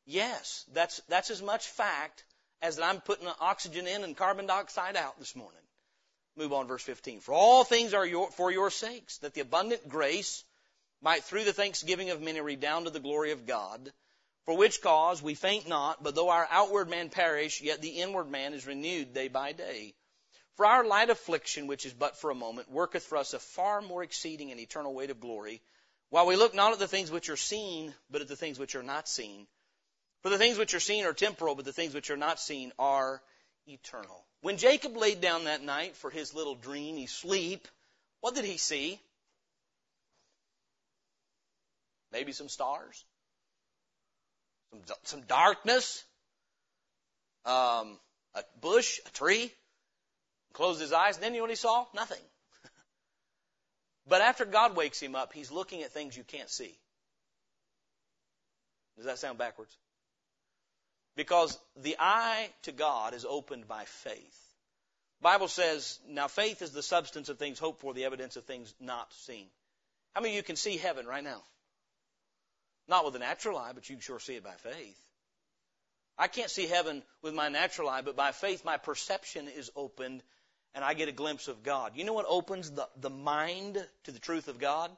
Yes, 0.06 0.64
that's, 0.72 1.00
that's 1.08 1.30
as 1.30 1.42
much 1.42 1.66
fact 1.66 2.24
as 2.62 2.76
that 2.76 2.84
I'm 2.84 3.00
putting 3.00 3.26
oxygen 3.40 3.86
in 3.86 4.04
and 4.04 4.16
carbon 4.16 4.46
dioxide 4.46 4.96
out 4.96 5.18
this 5.18 5.34
morning. 5.34 5.60
Move 6.36 6.52
on, 6.52 6.68
verse 6.68 6.82
15. 6.82 7.20
For 7.20 7.32
all 7.32 7.64
things 7.64 7.92
are 7.92 8.06
your, 8.06 8.30
for 8.30 8.50
your 8.50 8.70
sakes, 8.70 9.18
that 9.18 9.34
the 9.34 9.40
abundant 9.40 9.88
grace 9.88 10.44
might 11.02 11.24
through 11.24 11.44
the 11.44 11.52
thanksgiving 11.52 12.10
of 12.10 12.20
many 12.20 12.40
redound 12.40 12.84
to 12.84 12.90
the 12.90 13.00
glory 13.00 13.32
of 13.32 13.46
God. 13.46 13.92
For 14.44 14.56
which 14.56 14.80
cause 14.80 15.20
we 15.20 15.34
faint 15.34 15.66
not, 15.66 16.02
but 16.02 16.14
though 16.14 16.28
our 16.28 16.46
outward 16.50 16.88
man 16.88 17.08
perish, 17.08 17.60
yet 17.60 17.82
the 17.82 18.00
inward 18.00 18.30
man 18.30 18.54
is 18.54 18.66
renewed 18.66 19.12
day 19.12 19.26
by 19.26 19.52
day. 19.52 19.94
For 20.54 20.66
our 20.66 20.84
light 20.84 21.10
affliction, 21.10 21.66
which 21.66 21.84
is 21.84 21.92
but 21.92 22.16
for 22.16 22.30
a 22.30 22.34
moment, 22.34 22.70
worketh 22.70 23.02
for 23.02 23.18
us 23.18 23.34
a 23.34 23.40
far 23.40 23.82
more 23.82 24.04
exceeding 24.04 24.52
and 24.52 24.60
eternal 24.60 24.94
weight 24.94 25.10
of 25.10 25.20
glory, 25.20 25.62
while 26.10 26.26
we 26.26 26.36
look 26.36 26.54
not 26.54 26.72
at 26.72 26.78
the 26.78 26.86
things 26.86 27.10
which 27.10 27.28
are 27.28 27.36
seen, 27.36 27.92
but 28.08 28.20
at 28.20 28.28
the 28.28 28.36
things 28.36 28.58
which 28.58 28.76
are 28.76 28.84
not 28.84 29.08
seen. 29.08 29.48
For 30.26 30.30
the 30.30 30.38
things 30.38 30.58
which 30.58 30.74
are 30.74 30.80
seen 30.80 31.04
are 31.04 31.12
temporal, 31.12 31.54
but 31.54 31.64
the 31.64 31.72
things 31.72 31.94
which 31.94 32.10
are 32.10 32.16
not 32.16 32.40
seen 32.40 32.72
are 32.80 33.22
eternal. 33.68 34.24
When 34.40 34.56
Jacob 34.56 34.96
laid 34.96 35.20
down 35.20 35.44
that 35.44 35.62
night 35.62 35.94
for 35.94 36.10
his 36.10 36.34
little 36.34 36.56
dreamy 36.56 37.06
sleep, 37.06 37.68
what 38.22 38.34
did 38.34 38.44
he 38.44 38.56
see? 38.56 39.00
Maybe 42.10 42.32
some 42.32 42.48
stars, 42.48 43.04
some, 44.72 44.96
some 45.04 45.20
darkness, 45.28 46.02
um, 47.44 47.96
a 48.34 48.42
bush, 48.60 48.98
a 49.06 49.10
tree. 49.10 49.52
Closed 50.54 50.80
his 50.80 50.92
eyes, 50.92 51.14
and 51.14 51.22
then 51.22 51.34
you 51.34 51.38
know 51.38 51.44
what 51.44 51.50
he 51.50 51.54
saw? 51.54 51.86
Nothing. 51.94 52.22
but 54.08 54.22
after 54.22 54.44
God 54.44 54.74
wakes 54.74 54.98
him 54.98 55.14
up, 55.14 55.32
he's 55.32 55.52
looking 55.52 55.84
at 55.84 55.92
things 55.92 56.16
you 56.16 56.24
can't 56.24 56.50
see. 56.50 56.76
Does 58.96 59.06
that 59.06 59.20
sound 59.20 59.38
backwards? 59.38 59.76
Because 61.16 61.58
the 61.76 61.96
eye 61.98 62.50
to 62.62 62.72
God 62.72 63.14
is 63.14 63.24
opened 63.24 63.66
by 63.66 63.84
faith. 63.84 64.42
Bible 65.22 65.48
says, 65.48 65.98
now 66.08 66.28
faith 66.28 66.60
is 66.60 66.72
the 66.72 66.82
substance 66.82 67.28
of 67.28 67.38
things 67.38 67.58
hoped 67.58 67.80
for, 67.80 67.94
the 67.94 68.04
evidence 68.04 68.36
of 68.36 68.44
things 68.44 68.72
not 68.80 69.12
seen. 69.14 69.46
How 70.14 70.20
many 70.20 70.34
of 70.34 70.36
you 70.36 70.42
can 70.42 70.56
see 70.56 70.76
heaven 70.76 71.06
right 71.06 71.24
now? 71.24 71.42
Not 72.86 73.04
with 73.04 73.14
the 73.14 73.18
natural 73.18 73.58
eye, 73.58 73.72
but 73.74 73.88
you 73.88 73.96
can 73.96 74.02
sure 74.02 74.20
see 74.20 74.34
it 74.34 74.44
by 74.44 74.54
faith. 74.54 74.98
I 76.18 76.28
can't 76.28 76.50
see 76.50 76.66
heaven 76.66 77.02
with 77.22 77.34
my 77.34 77.48
natural 77.48 77.88
eye, 77.88 78.02
but 78.02 78.16
by 78.16 78.32
faith 78.32 78.64
my 78.64 78.76
perception 78.76 79.48
is 79.48 79.70
opened 79.74 80.22
and 80.74 80.84
I 80.84 80.94
get 80.94 81.08
a 81.08 81.12
glimpse 81.12 81.48
of 81.48 81.62
God. 81.62 81.92
You 81.94 82.04
know 82.04 82.12
what 82.12 82.26
opens 82.28 82.70
the, 82.70 82.86
the 83.00 83.10
mind 83.10 83.84
to 84.04 84.12
the 84.12 84.18
truth 84.18 84.48
of 84.48 84.58
God? 84.58 84.90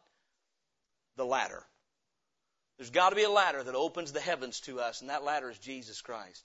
The 1.16 1.24
ladder. 1.24 1.64
There's 2.78 2.90
got 2.90 3.10
to 3.10 3.16
be 3.16 3.24
a 3.24 3.30
ladder 3.30 3.62
that 3.62 3.74
opens 3.74 4.12
the 4.12 4.20
heavens 4.20 4.60
to 4.60 4.80
us, 4.80 5.00
and 5.00 5.10
that 5.10 5.24
ladder 5.24 5.50
is 5.50 5.58
Jesus 5.58 6.00
Christ. 6.00 6.44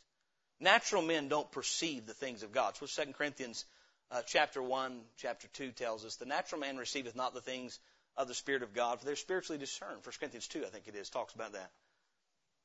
Natural 0.60 1.02
men 1.02 1.28
don't 1.28 1.52
perceive 1.52 2.06
the 2.06 2.14
things 2.14 2.42
of 2.42 2.52
God. 2.52 2.76
What 2.80 2.90
2 2.90 3.14
Corinthians 3.14 3.66
uh, 4.12 4.22
chapter 4.26 4.62
1, 4.62 5.02
chapter 5.18 5.48
2 5.54 5.72
tells 5.72 6.06
us. 6.06 6.16
The 6.16 6.26
natural 6.26 6.62
man 6.62 6.78
receiveth 6.78 7.16
not 7.16 7.34
the 7.34 7.42
things 7.42 7.80
of 8.18 8.28
the 8.28 8.34
Spirit 8.34 8.64
of 8.64 8.74
God, 8.74 9.00
for 9.00 9.06
they're 9.06 9.16
spiritually 9.16 9.60
discerned. 9.60 10.04
1 10.04 10.14
Corinthians 10.20 10.48
2, 10.48 10.64
I 10.66 10.70
think 10.70 10.88
it 10.88 10.96
is, 10.96 11.10
talks 11.10 11.34
about 11.34 11.54
that. 11.54 11.72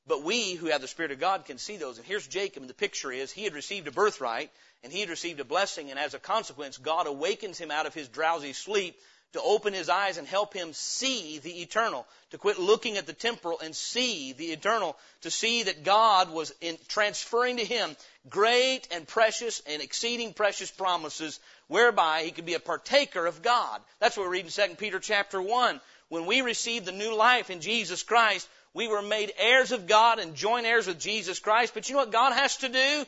But 0.07 0.23
we 0.23 0.55
who 0.55 0.67
have 0.69 0.81
the 0.81 0.89
Spirit 0.89 1.13
of 1.13 1.21
God 1.21 1.45
can 1.45 1.59
see 1.59 1.77
those. 1.77 1.99
And 1.99 2.07
here's 2.07 2.27
Jacob, 2.27 2.63
and 2.63 2.71
the 2.71 2.75
picture 2.75 3.13
is 3.13 3.31
he 3.31 3.45
had 3.45 3.53
received 3.53 3.89
a 3.89 3.93
birthright, 3.93 4.51
and 4.83 4.91
he 4.91 5.01
had 5.01 5.11
received 5.11 5.41
a 5.41 5.45
blessing, 5.45 5.91
and 5.91 5.99
as 5.99 6.15
a 6.15 6.19
consequence, 6.19 6.79
God 6.79 7.07
awakens 7.07 7.59
him 7.59 7.71
out 7.71 7.87
of 7.87 7.93
his 7.93 8.09
drowsy 8.09 8.55
sleep 8.55 8.99
to 9.33 9.43
open 9.43 9.75
his 9.75 9.89
eyes 9.89 10.17
and 10.17 10.27
help 10.27 10.55
him 10.55 10.73
see 10.73 11.39
the 11.39 11.61
eternal, 11.61 12.07
to 12.31 12.39
quit 12.39 12.59
looking 12.59 12.97
at 12.97 13.07
the 13.07 13.13
temporal 13.13 13.61
and 13.61 13.77
see 13.77 14.33
the 14.33 14.47
eternal, 14.47 14.97
to 15.21 15.31
see 15.31 15.65
that 15.65 15.85
God 15.85 16.31
was 16.31 16.55
in 16.61 16.79
transferring 16.89 17.59
to 17.59 17.65
him 17.65 17.95
great 18.29 18.89
and 18.91 19.07
precious 19.07 19.63
and 19.67 19.83
exceeding 19.83 20.33
precious 20.33 20.71
promises 20.71 21.41
whereby 21.67 22.23
he 22.23 22.31
could 22.31 22.47
be 22.47 22.55
a 22.55 22.61
partaker 22.61 23.27
of 23.27 23.43
God. 23.43 23.81
That's 24.01 24.17
what 24.17 24.29
we 24.29 24.39
read 24.39 24.47
in 24.47 24.71
2 24.71 24.77
Peter 24.77 24.99
chapter 24.99 25.41
1. 25.41 25.81
When 26.09 26.25
we 26.25 26.41
received 26.41 26.87
the 26.87 26.93
new 26.93 27.15
life 27.15 27.51
in 27.51 27.61
Jesus 27.61 28.03
Christ, 28.03 28.49
we 28.73 28.89
were 28.89 29.03
made 29.03 29.33
heirs 29.39 29.73
of 29.73 29.87
God 29.87 30.19
and 30.19 30.35
joint 30.35 30.67
heirs 30.67 30.87
with 30.87 30.99
Jesus 30.99 31.39
Christ. 31.39 31.75
But 31.75 31.89
you 31.89 31.95
know 31.95 32.03
what 32.03 32.13
God 32.13 32.33
has 32.33 32.57
to 32.59 32.69
do? 32.69 33.07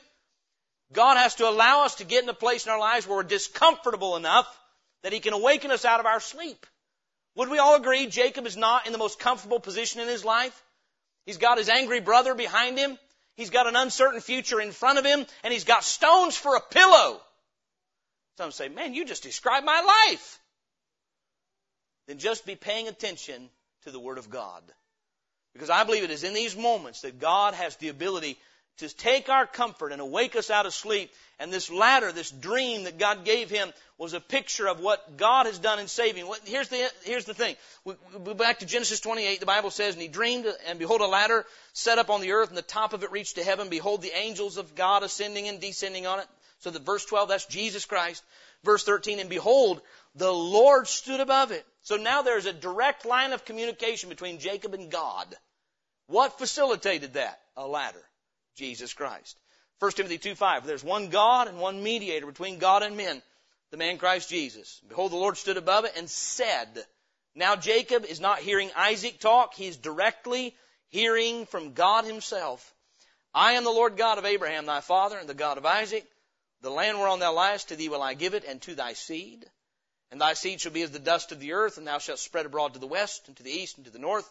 God 0.92 1.16
has 1.16 1.36
to 1.36 1.48
allow 1.48 1.84
us 1.84 1.96
to 1.96 2.04
get 2.04 2.24
in 2.24 2.28
a 2.28 2.34
place 2.34 2.66
in 2.66 2.72
our 2.72 2.78
lives 2.78 3.06
where 3.06 3.16
we're 3.16 3.22
discomfortable 3.22 4.16
enough 4.16 4.46
that 5.02 5.12
He 5.12 5.20
can 5.20 5.32
awaken 5.32 5.70
us 5.70 5.84
out 5.84 6.00
of 6.00 6.06
our 6.06 6.20
sleep. 6.20 6.66
Would 7.36 7.48
we 7.48 7.58
all 7.58 7.76
agree 7.76 8.06
Jacob 8.06 8.46
is 8.46 8.56
not 8.56 8.86
in 8.86 8.92
the 8.92 8.98
most 8.98 9.18
comfortable 9.18 9.60
position 9.60 10.00
in 10.00 10.08
his 10.08 10.24
life? 10.24 10.62
He's 11.26 11.38
got 11.38 11.58
his 11.58 11.68
angry 11.68 12.00
brother 12.00 12.34
behind 12.34 12.78
him. 12.78 12.98
He's 13.36 13.50
got 13.50 13.66
an 13.66 13.76
uncertain 13.76 14.20
future 14.20 14.60
in 14.60 14.72
front 14.72 14.98
of 14.98 15.04
him, 15.04 15.24
and 15.44 15.52
he's 15.52 15.64
got 15.64 15.84
stones 15.84 16.36
for 16.36 16.56
a 16.56 16.60
pillow. 16.60 17.20
Some 18.36 18.52
say, 18.52 18.68
man, 18.68 18.94
you 18.94 19.04
just 19.04 19.22
described 19.22 19.64
my 19.64 19.80
life. 19.80 20.38
Then 22.06 22.18
just 22.18 22.44
be 22.44 22.56
paying 22.56 22.88
attention 22.88 23.48
to 23.84 23.90
the 23.90 24.00
Word 24.00 24.18
of 24.18 24.28
God. 24.28 24.62
Because 25.52 25.70
I 25.70 25.84
believe 25.84 26.04
it 26.04 26.10
is 26.10 26.24
in 26.24 26.34
these 26.34 26.56
moments 26.56 27.02
that 27.02 27.18
God 27.18 27.54
has 27.54 27.76
the 27.76 27.88
ability 27.88 28.38
to 28.78 28.88
take 28.96 29.28
our 29.28 29.46
comfort 29.46 29.92
and 29.92 30.00
awake 30.00 30.36
us 30.36 30.50
out 30.50 30.66
of 30.66 30.74
sleep. 30.74 31.12
And 31.38 31.52
this 31.52 31.70
ladder, 31.70 32.12
this 32.12 32.30
dream 32.30 32.84
that 32.84 32.98
God 32.98 33.24
gave 33.24 33.50
him 33.50 33.72
was 33.98 34.14
a 34.14 34.20
picture 34.20 34.68
of 34.68 34.80
what 34.80 35.16
God 35.16 35.46
has 35.46 35.58
done 35.58 35.78
in 35.78 35.88
saving. 35.88 36.30
Here's 36.44 36.68
the, 36.68 36.90
here's 37.04 37.24
the 37.24 37.34
thing. 37.34 37.56
We, 37.84 37.94
we 38.24 38.34
back 38.34 38.60
to 38.60 38.66
Genesis 38.66 39.00
28, 39.00 39.40
the 39.40 39.46
Bible 39.46 39.70
says, 39.70 39.94
And 39.94 40.02
he 40.02 40.08
dreamed, 40.08 40.46
and 40.66 40.78
behold, 40.78 41.00
a 41.00 41.06
ladder 41.06 41.44
set 41.72 41.98
up 41.98 42.10
on 42.10 42.20
the 42.20 42.32
earth, 42.32 42.48
and 42.48 42.58
the 42.58 42.62
top 42.62 42.92
of 42.92 43.02
it 43.04 43.12
reached 43.12 43.36
to 43.36 43.44
heaven. 43.44 43.68
Behold, 43.68 44.02
the 44.02 44.16
angels 44.16 44.56
of 44.56 44.74
God 44.74 45.02
ascending 45.02 45.48
and 45.48 45.60
descending 45.60 46.06
on 46.06 46.20
it. 46.20 46.26
So 46.60 46.70
the 46.70 46.78
verse 46.78 47.04
12, 47.06 47.28
that's 47.28 47.46
Jesus 47.46 47.84
Christ. 47.84 48.22
Verse 48.64 48.84
13, 48.84 49.18
and 49.18 49.30
behold, 49.30 49.80
the 50.14 50.32
Lord 50.32 50.86
stood 50.86 51.20
above 51.20 51.52
it. 51.52 51.64
So 51.82 51.96
now 51.96 52.22
there's 52.22 52.46
a 52.46 52.52
direct 52.52 53.06
line 53.06 53.32
of 53.32 53.44
communication 53.44 54.08
between 54.08 54.38
Jacob 54.38 54.74
and 54.74 54.90
God. 54.90 55.34
What 56.06 56.38
facilitated 56.38 57.14
that? 57.14 57.40
A 57.56 57.66
ladder. 57.66 58.04
Jesus 58.56 58.92
Christ. 58.92 59.38
1 59.80 59.92
Timothy 59.92 60.18
2 60.18 60.34
5. 60.34 60.66
There's 60.66 60.84
one 60.84 61.08
God 61.08 61.48
and 61.48 61.58
one 61.58 61.82
mediator 61.82 62.26
between 62.26 62.58
God 62.58 62.82
and 62.82 62.96
men, 62.96 63.22
the 63.70 63.78
man 63.78 63.96
Christ 63.96 64.28
Jesus. 64.28 64.80
Behold, 64.88 65.12
the 65.12 65.16
Lord 65.16 65.38
stood 65.38 65.56
above 65.56 65.86
it 65.86 65.94
and 65.96 66.08
said, 66.08 66.84
Now 67.34 67.56
Jacob 67.56 68.04
is 68.04 68.20
not 68.20 68.40
hearing 68.40 68.70
Isaac 68.76 69.20
talk, 69.20 69.54
he's 69.54 69.76
directly 69.76 70.54
hearing 70.88 71.46
from 71.46 71.72
God 71.72 72.04
himself. 72.04 72.74
I 73.32 73.52
am 73.52 73.64
the 73.64 73.70
Lord 73.70 73.96
God 73.96 74.18
of 74.18 74.26
Abraham 74.26 74.66
thy 74.66 74.80
father 74.80 75.16
and 75.16 75.28
the 75.28 75.34
God 75.34 75.56
of 75.56 75.64
Isaac. 75.64 76.06
The 76.62 76.70
land 76.70 76.98
whereon 76.98 77.20
thou 77.20 77.32
liest, 77.32 77.68
to 77.68 77.76
thee 77.76 77.88
will 77.88 78.02
I 78.02 78.14
give 78.14 78.34
it, 78.34 78.44
and 78.44 78.60
to 78.62 78.74
thy 78.74 78.92
seed. 78.92 79.46
And 80.10 80.20
thy 80.20 80.34
seed 80.34 80.60
shall 80.60 80.72
be 80.72 80.82
as 80.82 80.90
the 80.90 80.98
dust 80.98 81.32
of 81.32 81.40
the 81.40 81.52
earth, 81.52 81.78
and 81.78 81.86
thou 81.86 81.98
shalt 81.98 82.18
spread 82.18 82.44
abroad 82.44 82.74
to 82.74 82.80
the 82.80 82.86
west, 82.86 83.28
and 83.28 83.36
to 83.36 83.42
the 83.42 83.50
east, 83.50 83.76
and 83.76 83.86
to 83.86 83.92
the 83.92 83.98
north, 83.98 84.30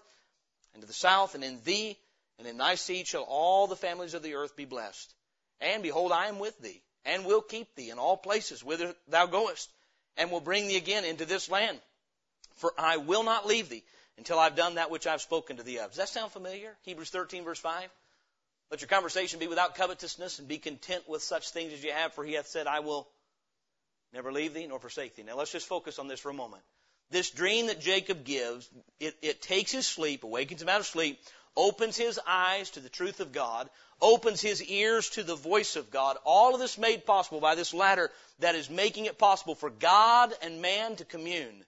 and 0.74 0.82
to 0.82 0.88
the 0.88 0.94
south, 0.94 1.34
and 1.34 1.44
in 1.44 1.60
thee 1.64 1.98
and 2.40 2.48
in 2.48 2.58
thy 2.58 2.76
seed 2.76 3.06
shall 3.06 3.24
all 3.24 3.68
the 3.68 3.76
families 3.76 4.14
of 4.14 4.24
the 4.24 4.36
earth 4.36 4.56
be 4.56 4.66
blessed. 4.66 5.14
And 5.62 5.84
behold, 5.84 6.12
I 6.14 6.28
am 6.28 6.40
with 6.40 6.58
thee, 6.60 6.82
and 7.06 7.26
will 7.26 7.42
keep 7.42 7.76
thee 7.76 7.90
in 7.90 8.00
all 8.00 8.18
places 8.18 8.64
whither 8.64 8.96
thou 9.10 9.26
goest, 9.26 9.70
and 10.18 10.32
will 10.32 10.40
bring 10.40 10.68
thee 10.68 10.78
again 10.78 11.04
into 11.04 11.26
this 11.26 11.50
land. 11.50 11.80
For 12.56 12.74
I 12.78 12.98
will 12.98 13.24
not 13.24 13.46
leave 13.46 13.70
thee 13.70 13.84
until 14.18 14.40
I've 14.40 14.56
done 14.56 14.76
that 14.76 14.90
which 14.90 15.06
I've 15.06 15.22
spoken 15.22 15.58
to 15.58 15.64
thee 15.64 15.80
of. 15.80 15.92
Does 15.92 15.98
that 15.98 16.10
sound 16.10 16.32
familiar? 16.32 16.76
Hebrews 16.84 17.10
13 17.10 17.44
verse 17.44 17.60
5. 17.60 17.90
Let 18.72 18.82
your 18.82 18.88
conversation 18.88 19.40
be 19.40 19.48
without 19.48 19.76
covetousness 19.76 20.40
and 20.40 20.48
be 20.48 20.60
content 20.60 21.10
with 21.10 21.24
such 21.24 21.50
things 21.50 21.74
as 21.74 21.84
you 21.84 21.92
have, 21.92 22.14
for 22.14 22.24
he 22.24 22.34
hath 22.34 22.48
said, 22.48 22.68
I 22.68 22.82
will 22.82 23.08
never 24.14 24.32
leave 24.32 24.54
thee 24.54 24.68
nor 24.68 24.80
forsake 24.80 25.16
thee. 25.16 25.24
Now 25.24 25.36
let's 25.36 25.52
just 25.52 25.68
focus 25.68 26.00
on 26.00 26.08
this 26.08 26.20
for 26.20 26.30
a 26.30 26.34
moment. 26.34 26.64
This 27.12 27.32
dream 27.32 27.68
that 27.68 27.82
Jacob 27.82 28.24
gives, 28.24 28.70
it, 29.00 29.16
it 29.24 29.42
takes 29.42 29.72
his 29.72 29.88
sleep, 29.88 30.24
awakens 30.24 30.62
him 30.62 30.70
out 30.70 30.80
of 30.80 30.86
sleep, 30.86 31.20
opens 31.60 31.98
his 31.98 32.18
eyes 32.26 32.70
to 32.72 32.80
the 32.80 32.88
truth 32.88 33.20
of 33.20 33.34
God, 33.34 33.70
opens 34.02 34.40
his 34.40 34.64
ears 34.64 35.10
to 35.10 35.24
the 35.24 35.36
voice 35.36 35.76
of 35.76 35.92
God. 35.92 36.16
All 36.24 36.54
of 36.54 36.62
this 36.62 36.78
made 36.78 37.06
possible 37.06 37.42
by 37.42 37.56
this 37.56 37.74
ladder 37.74 38.10
that 38.40 38.56
is 38.56 38.70
making 38.70 39.06
it 39.06 39.18
possible 39.18 39.56
for 39.56 39.70
God 39.70 40.34
and 40.42 40.62
man 40.62 40.96
to 40.96 41.06
commune. 41.06 41.66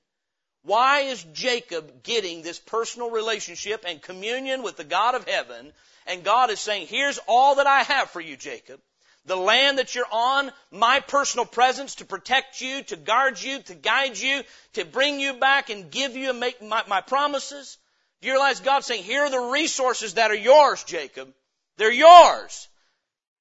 Why 0.63 1.01
is 1.01 1.25
Jacob 1.33 2.03
getting 2.03 2.41
this 2.41 2.57
personal 2.57 3.11
relationship 3.11 3.83
and 3.85 4.01
communion 4.01 4.63
with 4.63 4.77
the 4.77 4.85
God 4.85 5.15
of 5.15 5.27
heaven? 5.27 5.73
And 6.07 6.23
God 6.23 6.51
is 6.51 6.61
saying, 6.61 6.87
here's 6.87 7.19
all 7.27 7.55
that 7.55 7.67
I 7.67 7.83
have 7.83 8.09
for 8.11 8.21
you, 8.21 8.37
Jacob. 8.37 8.79
The 9.25 9.35
land 9.35 9.77
that 9.77 9.93
you're 9.93 10.05
on, 10.09 10.51
my 10.71 11.01
personal 11.01 11.45
presence 11.45 11.95
to 11.95 12.05
protect 12.05 12.61
you, 12.61 12.81
to 12.83 12.95
guard 12.95 13.41
you, 13.41 13.61
to 13.63 13.75
guide 13.75 14.17
you, 14.17 14.41
to 14.73 14.85
bring 14.85 15.19
you 15.19 15.33
back 15.33 15.69
and 15.69 15.91
give 15.91 16.15
you 16.15 16.29
and 16.29 16.39
make 16.39 16.61
my, 16.61 16.81
my 16.87 17.01
promises. 17.01 17.77
Do 18.21 18.27
you 18.27 18.33
realize 18.33 18.59
God's 18.59 18.85
saying, 18.85 19.03
here 19.03 19.23
are 19.23 19.29
the 19.29 19.51
resources 19.51 20.13
that 20.15 20.31
are 20.31 20.35
yours, 20.35 20.83
Jacob. 20.83 21.33
They're 21.77 21.91
yours. 21.91 22.67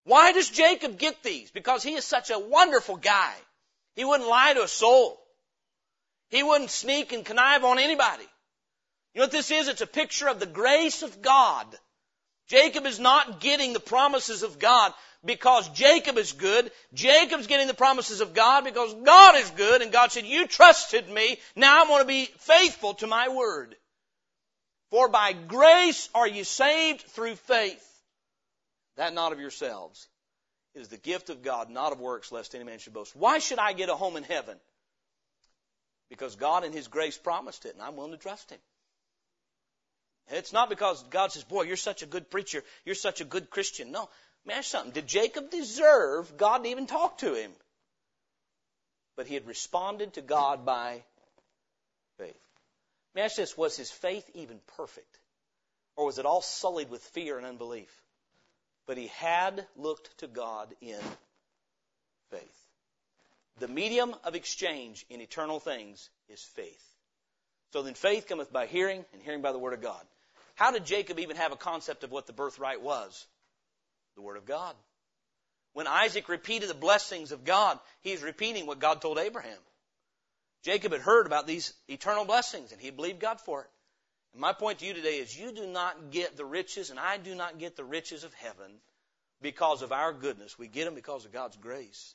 Why 0.05 0.33
does 0.33 0.49
Jacob 0.49 0.99
get 0.99 1.23
these? 1.23 1.51
Because 1.51 1.83
he 1.83 1.95
is 1.95 2.05
such 2.05 2.31
a 2.31 2.39
wonderful 2.39 2.97
guy. 2.97 3.35
He 3.95 4.05
wouldn't 4.05 4.29
lie 4.29 4.55
to 4.55 4.63
a 4.63 4.69
soul. 4.69 5.21
He 6.31 6.43
wouldn't 6.43 6.71
sneak 6.71 7.13
and 7.13 7.25
connive 7.25 7.65
on 7.65 7.79
anybody. 7.79 8.25
You 9.15 9.21
know 9.21 9.25
what 9.25 9.33
this 9.33 9.51
is? 9.51 9.69
It's 9.69 9.81
a 9.83 9.87
picture 9.87 10.29
of 10.29 10.41
the 10.41 10.47
grace 10.47 11.03
of 11.03 11.21
God. 11.21 11.67
Jacob 12.49 12.87
is 12.87 12.99
not 12.99 13.41
getting 13.41 13.73
the 13.73 13.81
promises 13.81 14.43
of 14.43 14.59
God 14.59 14.93
because 15.25 15.69
Jacob 15.71 16.17
is 16.17 16.33
good. 16.33 16.71
Jacob's 16.95 17.47
getting 17.47 17.67
the 17.67 17.75
promises 17.75 18.21
of 18.21 18.33
God 18.33 18.65
because 18.65 18.95
God 18.95 19.37
is 19.37 19.51
good 19.51 19.83
and 19.83 19.93
God 19.93 20.11
said, 20.11 20.25
you 20.25 20.47
trusted 20.47 21.09
me. 21.09 21.39
Now 21.55 21.83
I'm 21.83 21.89
going 21.89 22.03
to 22.03 22.09
be 22.09 22.31
faithful 22.39 22.95
to 22.95 23.07
my 23.07 23.29
word. 23.29 23.77
For 24.91 25.09
by 25.09 25.33
grace 25.33 26.09
are 26.15 26.27
you 26.27 26.45
saved 26.45 27.03
through 27.03 27.37
faith. 27.37 27.87
That 28.97 29.15
not 29.15 29.33
of 29.33 29.41
yourselves. 29.41 30.09
It 30.75 30.81
is 30.81 30.89
the 30.89 30.97
gift 30.97 31.31
of 31.31 31.43
God, 31.43 31.71
not 31.71 31.93
of 31.93 32.01
works, 32.01 32.31
lest 32.31 32.55
any 32.55 32.65
man 32.65 32.79
should 32.79 32.93
boast. 32.93 33.17
Why 33.17 33.39
should 33.39 33.59
I 33.59 33.73
get 33.73 33.89
a 33.89 33.95
home 33.95 34.17
in 34.17 34.25
heaven? 34.25 34.57
Because 36.09 36.37
God 36.37 36.65
in 36.65 36.73
His 36.73 36.89
grace 36.89 37.17
promised 37.17 37.67
it, 37.67 37.75
and 37.75 37.83
I'm 37.83 37.97
willing 37.97 38.13
to 38.13 38.19
trust 38.19 38.51
Him. 38.51 38.59
It's 40.29 40.53
not 40.53 40.69
because 40.69 41.03
God 41.05 41.33
says, 41.33 41.45
boy, 41.45 41.63
you're 41.63 41.77
such 41.77 42.03
a 42.03 42.07
good 42.07 42.31
preacher, 42.31 42.63
you're 42.85 42.95
such 42.95 43.21
a 43.21 43.25
good 43.25 43.51
Christian. 43.51 43.91
No. 43.91 44.09
Man, 44.47 44.63
something. 44.63 44.93
Did 44.93 45.07
Jacob 45.07 45.51
deserve 45.51 46.37
God 46.37 46.65
to 46.65 46.71
even 46.71 46.87
talk 46.87 47.19
to 47.19 47.35
him? 47.35 47.51
But 49.17 49.27
he 49.27 49.35
had 49.35 49.47
responded 49.47 50.15
to 50.15 50.23
God 50.23 50.65
by 50.65 51.03
faith. 52.17 52.50
I 53.17 53.21
ask 53.21 53.37
this, 53.37 53.57
was 53.57 53.77
his 53.77 53.91
faith 53.91 54.29
even 54.35 54.61
perfect? 54.77 55.19
Or 55.97 56.07
was 56.07 56.19
it 56.19 56.27
all 56.27 56.43
sullied 56.43 56.91
with 56.91 57.03
fear 57.03 57.37
and 57.37 57.47
unbelief? 57.47 57.91
But 58.87 58.97
he 58.97 59.09
had 59.09 59.67
looked 59.77 60.19
to 60.19 60.27
God 60.27 60.75
in 60.81 61.01
faith. 62.31 62.67
The 63.59 63.69
medium 63.69 64.15
of 64.25 64.35
exchange 64.35 65.05
in 65.11 65.21
eternal 65.21 65.61
things 65.61 66.09
is 66.29 66.43
faith. 66.43 66.83
So 67.73 67.83
then 67.83 67.95
faith 67.95 68.27
cometh 68.27 68.53
by 68.53 68.67
hearing, 68.67 69.05
and 69.13 69.23
hearing 69.23 69.43
by 69.43 69.53
the 69.53 69.59
word 69.59 69.75
of 69.75 69.83
God. 69.83 70.03
How 70.55 70.71
did 70.71 70.85
Jacob 70.85 71.19
even 71.19 71.37
have 71.37 71.53
a 71.53 71.57
concept 71.57 72.05
of 72.05 72.11
what 72.11 72.27
the 72.27 72.33
birthright 72.33 72.81
was? 72.81 73.27
The 74.15 74.23
word 74.23 74.37
of 74.37 74.47
God. 74.47 74.75
When 75.73 75.87
Isaac 75.87 76.29
repeated 76.29 76.69
the 76.69 76.75
blessings 76.75 77.33
of 77.33 77.45
God, 77.45 77.79
he's 78.01 78.23
repeating 78.23 78.67
what 78.67 78.81
God 78.81 79.01
told 79.01 79.19
Abraham. 79.19 79.59
Jacob 80.63 80.93
had 80.93 81.01
heard 81.01 81.27
about 81.27 81.47
these 81.47 81.73
eternal 81.89 82.25
blessings 82.25 82.73
and 82.73 82.81
he 82.81 82.91
believed 82.91 83.21
God 83.21 83.41
for 83.41 83.63
it. 83.63 83.71
And 84.33 84.41
my 84.41 84.53
point 84.53 84.81
to 84.81 84.87
you 84.87 84.95
today 84.95 85.19
is 85.19 85.37
you 85.37 85.53
do 85.53 85.67
not 85.67 86.11
get 86.11 86.37
the 86.37 86.45
riches, 86.45 86.91
and 86.91 87.01
I 87.01 87.17
do 87.17 87.35
not 87.35 87.59
get 87.59 87.77
the 87.77 87.85
riches 87.85 88.23
of 88.25 88.33
heaven 88.35 88.71
because 89.43 89.83
of 89.83 89.93
our 89.93 90.13
goodness. 90.13 90.59
We 90.59 90.69
get 90.69 90.85
them 90.85 90.95
because 90.95 91.25
of 91.25 91.33
God's 91.33 91.57
grace. 91.57 92.15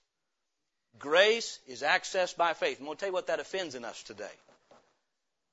Grace 0.97 1.59
is 1.67 1.81
accessed 1.81 2.37
by 2.37 2.53
faith. 2.53 2.79
I'm 2.79 2.85
going 2.85 2.95
to 2.95 2.99
tell 2.99 3.09
you 3.09 3.13
what 3.13 3.27
that 3.27 3.41
offends 3.41 3.75
in 3.75 3.83
us 3.83 4.01
today. 4.03 4.31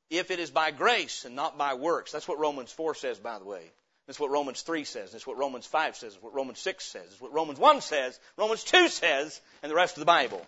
If 0.09 0.31
it 0.31 0.39
is 0.39 0.51
by 0.51 0.71
grace 0.71 1.25
and 1.25 1.35
not 1.35 1.59
by 1.59 1.75
works, 1.75 2.13
that's 2.13 2.29
what 2.29 2.39
Romans 2.39 2.71
4 2.71 2.95
says, 2.95 3.19
by 3.19 3.39
the 3.39 3.45
way. 3.45 3.73
That's 4.07 4.21
what 4.21 4.31
Romans 4.31 4.63
3 4.63 4.85
says. 4.85 5.13
That's 5.13 5.27
what 5.27 5.39
Romans 5.39 5.67
5 5.67 5.97
says. 5.97 6.13
That's 6.13 6.23
what 6.23 6.35
Romans 6.35 6.59
6 6.59 6.85
says. 6.85 7.03
That's 7.09 7.21
what 7.21 7.33
Romans 7.33 7.59
1 7.59 7.81
says. 7.81 8.19
Romans 8.37 8.63
2 8.65 8.89
says, 8.89 9.41
and 9.63 9.71
the 9.71 9.77
rest 9.77 9.97
of 9.97 10.01
the 10.01 10.07
Bible. 10.07 10.47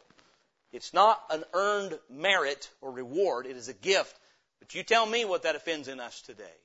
It's 0.75 0.93
not 0.93 1.22
an 1.31 1.45
earned 1.53 1.97
merit 2.11 2.68
or 2.81 2.91
reward. 2.91 3.47
It 3.47 3.57
is 3.57 3.68
a 3.68 3.75
gift. 3.75 4.18
But 4.59 4.75
you 4.75 4.83
tell 4.83 5.07
me 5.07 5.25
what 5.25 5.45
that 5.45 5.55
offends 5.55 5.87
in 5.87 6.01
us 6.01 6.20
today. 6.22 6.59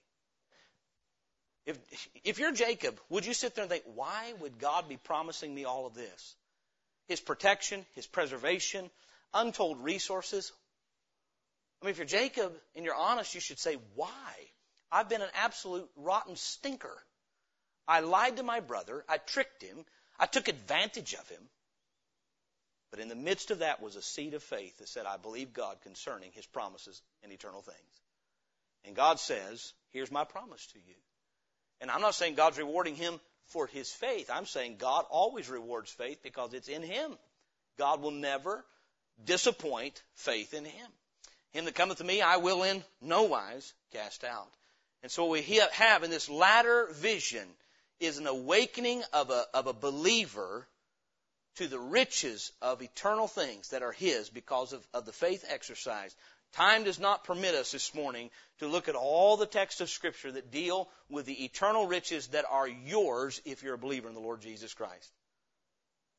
If, 1.68 1.78
if 2.24 2.40
you're 2.40 2.52
Jacob, 2.52 3.00
would 3.10 3.28
you 3.28 3.36
sit 3.36 3.54
there 3.54 3.62
and 3.62 3.72
think, 3.72 3.84
why 3.94 4.34
would 4.40 4.58
God 4.58 4.90
be 4.90 4.98
promising 4.98 5.54
me 5.54 5.66
all 5.66 5.86
of 5.86 5.94
this? 5.94 6.36
His 7.08 7.20
protection, 7.20 7.86
His 7.94 8.08
preservation, 8.08 8.90
untold 9.32 9.84
resources. 9.84 10.52
I 11.80 11.86
mean, 11.86 11.92
if 11.92 11.98
you're 11.98 12.08
Jacob 12.08 12.52
and 12.76 12.84
you're 12.84 12.96
honest, 12.96 13.36
you 13.36 13.42
should 13.42 13.60
say, 13.60 13.78
why? 13.94 14.34
I've 14.92 15.08
been 15.08 15.22
an 15.22 15.30
absolute 15.36 15.88
rotten 15.96 16.36
stinker. 16.36 16.98
I 17.88 18.00
lied 18.00 18.38
to 18.38 18.44
my 18.44 18.60
brother. 18.60 19.06
I 19.08 19.18
tricked 19.18 19.62
him. 19.62 19.86
I 20.20 20.26
took 20.26 20.48
advantage 20.48 21.14
of 21.14 21.30
him. 21.30 21.44
But 22.92 23.00
in 23.00 23.08
the 23.08 23.16
midst 23.16 23.52
of 23.52 23.60
that 23.60 23.82
was 23.82 23.96
a 23.96 24.02
seed 24.02 24.34
of 24.34 24.44
faith 24.44 24.78
that 24.80 24.88
said, 24.88 25.06
I 25.06 25.18
believe 25.18 25.54
God 25.54 25.78
concerning 25.84 26.32
his 26.34 26.46
promises 26.46 27.02
and 27.24 27.32
eternal 27.32 27.62
things. 27.62 27.78
And 28.86 28.96
God 28.96 29.20
says, 29.20 29.74
here's 29.92 30.12
my 30.12 30.24
promise 30.24 30.66
to 30.68 30.80
you. 30.80 30.96
And 31.82 31.92
I'm 31.92 32.02
not 32.02 32.16
saying 32.16 32.36
God's 32.36 32.58
rewarding 32.58 32.96
him 32.96 33.20
for 33.48 33.68
his 33.68 33.92
faith. 33.92 34.30
I'm 34.34 34.46
saying 34.46 34.78
God 34.78 35.06
always 35.10 35.50
rewards 35.50 35.92
faith 35.92 36.20
because 36.24 36.54
it's 36.54 36.68
in 36.68 36.82
him. 36.82 37.12
God 37.78 38.02
will 38.02 38.12
never 38.12 38.66
disappoint 39.24 40.02
faith 40.16 40.54
in 40.54 40.66
him. 40.66 40.88
Him 41.52 41.66
that 41.66 41.76
cometh 41.76 41.98
to 41.98 42.04
me, 42.04 42.22
I 42.22 42.38
will 42.38 42.64
in 42.64 42.84
no 43.02 43.24
wise 43.24 43.74
cast 43.92 44.24
out. 44.24 44.50
And 45.02 45.12
so 45.12 45.26
what 45.26 45.32
we 45.32 45.62
have 45.74 46.04
in 46.04 46.12
this 46.12 46.30
ladder 46.30 46.88
vision 46.92 47.48
is 48.00 48.18
an 48.18 48.28
awakening 48.28 49.04
of 49.14 49.30
a, 49.30 49.46
of 49.54 49.68
a 49.68 49.74
believer 49.74 50.68
to 51.60 51.68
the 51.68 51.80
riches 51.80 52.54
of 52.62 52.82
eternal 52.82 53.28
things 53.28 53.72
that 53.72 53.84
are 53.84 53.92
his 53.92 54.30
because 54.30 54.72
of, 54.72 54.88
of 54.94 55.06
the 55.06 55.12
faith 55.12 55.44
exercise. 55.50 56.16
Time 56.54 56.86
does 56.86 57.02
not 57.02 57.26
permit 57.26 57.54
us 57.54 57.74
this 57.74 57.94
morning 57.94 58.30
to 58.60 58.68
look 58.70 58.88
at 58.88 58.96
all 58.96 59.36
the 59.36 59.46
texts 59.46 59.82
of 59.82 59.90
Scripture 59.90 60.32
that 60.32 60.52
deal 60.52 60.88
with 61.10 61.26
the 61.26 61.44
eternal 61.44 61.86
riches 61.86 62.28
that 62.28 62.46
are 62.50 62.66
yours 62.66 63.42
if 63.44 63.62
you're 63.62 63.74
a 63.74 63.78
believer 63.78 64.08
in 64.08 64.14
the 64.14 64.22
Lord 64.22 64.40
Jesus 64.40 64.74
Christ. 64.74 65.12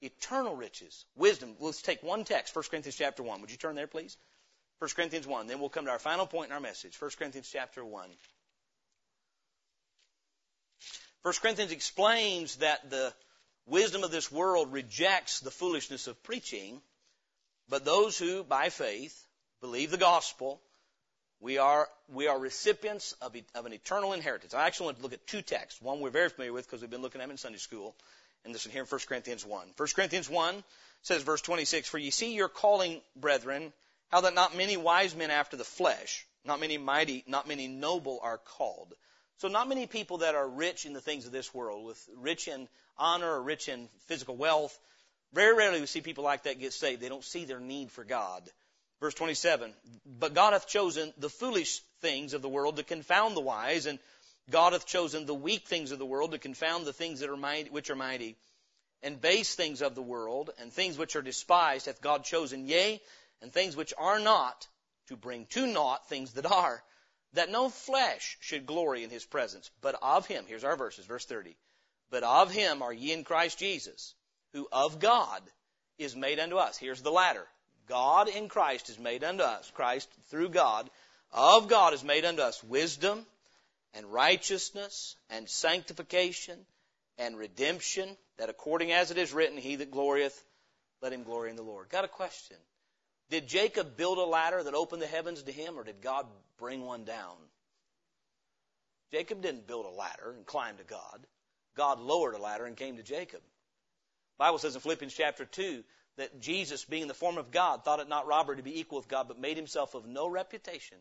Eternal 0.03 0.55
riches. 0.57 1.07
Wisdom. 1.17 1.57
Let's 1.59 1.81
take 1.81 2.03
one 2.03 2.25
text, 2.25 2.55
1 2.55 2.67
Corinthians 2.71 2.97
chapter 2.97 3.23
1. 3.23 3.41
Would 3.41 3.51
you 3.51 3.57
turn 3.57 3.77
there, 3.77 3.87
please? 3.87 4.19
1 4.81 4.91
Corinthians 4.95 5.27
1. 5.27 5.47
Then 5.47 5.59
we'll 5.59 5.71
come 5.71 5.87
to 5.87 5.91
our 5.91 5.99
final 5.99 6.27
point 6.27 6.51
in 6.51 6.53
our 6.53 6.61
message. 6.61 7.01
1 7.01 7.13
Corinthians 7.19 7.49
chapter 7.51 7.83
1. 7.83 8.11
1 11.23 11.35
Corinthians 11.41 11.73
explains 11.73 12.57
that 12.57 12.91
the 12.91 13.15
wisdom 13.67 14.05
of 14.05 14.11
this 14.11 14.31
world 14.31 14.73
rejects 14.73 15.41
the 15.41 15.51
foolishness 15.51 16.07
of 16.07 16.23
preaching, 16.23 16.81
but 17.69 17.85
those 17.85 18.19
who, 18.19 18.43
by 18.43 18.69
faith, 18.69 19.27
believe 19.61 19.91
the 19.91 19.97
gospel, 19.97 20.61
we 21.41 21.59
are, 21.59 21.89
we 22.13 22.27
are 22.27 22.39
recipients 22.39 23.13
of, 23.23 23.35
of 23.55 23.67
an 23.67 23.73
eternal 23.73 24.13
inheritance. 24.13 24.53
I 24.53 24.67
actually 24.67 24.87
want 24.87 24.97
to 24.99 25.03
look 25.03 25.13
at 25.13 25.27
two 25.27 25.43
texts. 25.43 25.81
One 25.81 26.01
we're 26.01 26.11
very 26.11 26.29
familiar 26.29 26.53
with 26.53 26.67
because 26.67 26.83
we've 26.83 26.91
been 26.91 27.03
looking 27.03 27.21
at 27.21 27.25
them 27.25 27.31
in 27.31 27.39
Sunday 27.39 27.59
school, 27.59 27.95
and 28.45 28.55
this 28.55 28.67
one 28.67 28.73
here 28.73 28.83
in 28.83 28.89
1 28.89 29.01
Corinthians 29.09 29.45
1. 29.45 29.69
1 29.77 29.89
Corinthians 29.95 30.29
1 30.29 30.65
says, 31.03 31.23
verse 31.23 31.41
26, 31.41 31.89
For 31.89 31.99
ye 31.99 32.11
see 32.11 32.35
your 32.35 32.49
calling, 32.49 33.01
brethren, 33.17 33.73
how 34.09 34.23
that 34.23 34.35
not 34.35 34.57
many 34.57 34.77
wise 34.77 35.15
men 35.15 35.31
after 35.31 35.57
the 35.57 35.65
flesh, 35.65 36.27
not 36.45 36.61
many 36.61 36.79
mighty, 36.79 37.25
not 37.27 37.49
many 37.49 37.69
noble 37.69 38.21
are 38.23 38.39
called. 38.39 38.95
So 39.41 39.49
not 39.49 39.71
many 39.71 39.87
people 39.87 40.19
that 40.19 40.35
are 40.35 40.47
rich 40.47 40.85
in 40.85 40.93
the 40.93 41.01
things 41.01 41.25
of 41.25 41.33
this 41.33 41.55
world, 41.55 41.87
with 41.87 41.99
rich 42.15 42.47
in 42.47 42.69
honor 42.99 43.33
or 43.33 43.43
rich 43.43 43.71
in 43.71 43.89
physical 44.07 44.37
wealth. 44.37 44.79
Very 45.33 45.57
rarely 45.57 45.81
we 45.81 45.87
see 45.87 46.03
people 46.03 46.25
like 46.25 46.43
that 46.43 46.61
get 46.61 46.75
saved. 46.75 47.01
They 47.01 47.09
don't 47.09 47.25
see 47.25 47.47
their 47.47 47.59
need 47.59 47.91
for 47.91 48.05
God. 48.05 48.43
Verse 49.01 49.15
27, 49.15 49.73
but 50.05 50.35
God 50.35 50.53
hath 50.53 50.67
chosen 50.67 51.15
the 51.17 51.31
foolish 51.31 51.81
things 52.03 52.35
of 52.35 52.43
the 52.43 52.51
world 52.51 52.77
to 52.77 52.83
confound 52.83 53.35
the 53.35 53.41
wise, 53.41 53.87
and 53.87 53.99
God 54.51 54.75
hath 54.75 54.85
chosen 54.85 55.25
the 55.25 55.35
weak 55.35 55.67
things 55.67 55.91
of 55.91 55.99
the 55.99 56.05
world 56.05 56.33
to 56.33 56.39
confound 56.39 56.85
the 56.85 56.93
things 56.93 57.21
that 57.21 57.31
are 57.31 57.37
mighty, 57.39 57.71
which 57.71 57.89
are 57.89 57.97
mighty. 57.97 58.37
And 59.03 59.23
base 59.23 59.55
things 59.55 59.81
of 59.81 59.95
the 59.95 60.03
world, 60.03 60.51
and 60.59 60.71
things 60.71 60.99
which 60.99 61.17
are 61.17 61.23
despised 61.23 61.87
hath 61.87 62.03
God 62.03 62.25
chosen, 62.25 62.67
yea, 62.67 63.01
and 63.41 63.51
things 63.51 63.75
which 63.75 63.95
are 63.97 64.21
not, 64.21 64.69
to 65.09 65.17
bring 65.17 65.47
to 65.47 65.67
naught 65.67 66.11
things 66.11 66.35
that 66.35 66.45
are, 66.45 66.83
that 67.35 67.51
no 67.51 67.69
flesh 67.69 68.37
should 68.41 68.67
glory 68.67 69.05
in 69.05 69.11
his 69.11 69.25
presence, 69.25 69.71
but 69.81 69.97
of 70.03 70.27
him, 70.27 70.45
here's 70.47 70.65
our 70.65 70.77
verses, 70.77 71.07
verse 71.07 71.25
30, 71.25 71.57
but 72.11 72.23
of 72.23 72.51
him 72.51 72.83
are 72.83 72.93
ye 72.93 73.13
in 73.13 73.25
Christ 73.25 73.59
Jesus, 73.59 74.15
who 74.53 74.69
of 74.73 74.99
God 74.99 75.43
is 75.99 76.17
made 76.17 76.41
unto 76.41 76.57
us. 76.57 76.77
Here's 76.77 77.03
the 77.03 77.13
ladder. 77.13 77.47
God 77.87 78.29
in 78.29 78.49
Christ 78.49 78.89
is 78.89 78.99
made 78.99 79.25
unto 79.25 79.43
us. 79.43 79.71
Christ 79.75 80.09
through 80.29 80.51
God, 80.51 80.91
of 81.33 81.69
God 81.69 81.95
is 81.95 82.03
made 82.03 82.25
unto 82.25 82.43
us 82.43 82.63
wisdom 82.65 83.25
and 83.95 84.07
righteousness 84.13 85.17
and 85.29 85.49
sanctification 85.49 86.59
and 87.19 87.37
redemption, 87.37 88.17
that 88.39 88.49
according 88.49 88.93
as 88.93 89.11
it 89.11 89.19
is 89.19 89.33
written, 89.33 89.59
he 89.59 89.77
that 89.77 89.91
glorieth, 89.91 90.43
let 91.03 91.13
him 91.13 91.23
glory 91.23 91.51
in 91.51 91.57
the 91.57 91.63
Lord. 91.63 91.89
Got 91.91 92.05
a 92.05 92.09
question. 92.09 92.57
Did 93.29 93.47
Jacob 93.47 93.97
build 93.97 94.19
a 94.19 94.25
ladder 94.25 94.63
that 94.63 94.75
opened 94.75 95.03
the 95.03 95.07
heavens 95.07 95.43
to 95.43 95.53
him, 95.53 95.79
or 95.79 95.85
did 95.85 96.01
God 96.01 96.27
bring 96.61 96.85
one 96.85 97.05
down? 97.05 97.37
Jacob 99.11 99.43
didn't 99.43 99.67
build 99.67 99.87
a 99.87 99.89
ladder 99.89 100.33
and 100.37 100.47
climb 100.47 100.77
to 100.77 100.85
God. 100.85 101.27
God 101.77 101.99
lowered 101.99 102.35
a 102.35 102.39
ladder 102.39 102.67
and 102.67 102.77
came 102.77 102.97
to 102.97 103.03
Jacob. 103.03 103.41
The 103.41 104.45
Bible 104.45 104.59
says 104.59 104.75
in 104.75 104.81
Philippians 104.81 105.15
chapter 105.15 105.45
2 105.45 105.83
that 106.17 106.41
Jesus, 106.41 106.85
being 106.85 107.03
in 107.03 107.09
the 107.09 107.15
form 107.15 107.39
of 107.39 107.51
God, 107.51 107.85
thought 107.85 108.01
it 108.01 108.09
not 108.09 108.27
robbery 108.27 108.57
to 108.57 108.63
be 108.63 108.79
equal 108.79 108.99
with 108.99 109.09
God, 109.09 109.27
but 109.27 109.41
made 109.41 109.57
himself 109.57 109.95
of 109.95 110.07
no 110.07 110.29
reputation, 110.29 110.99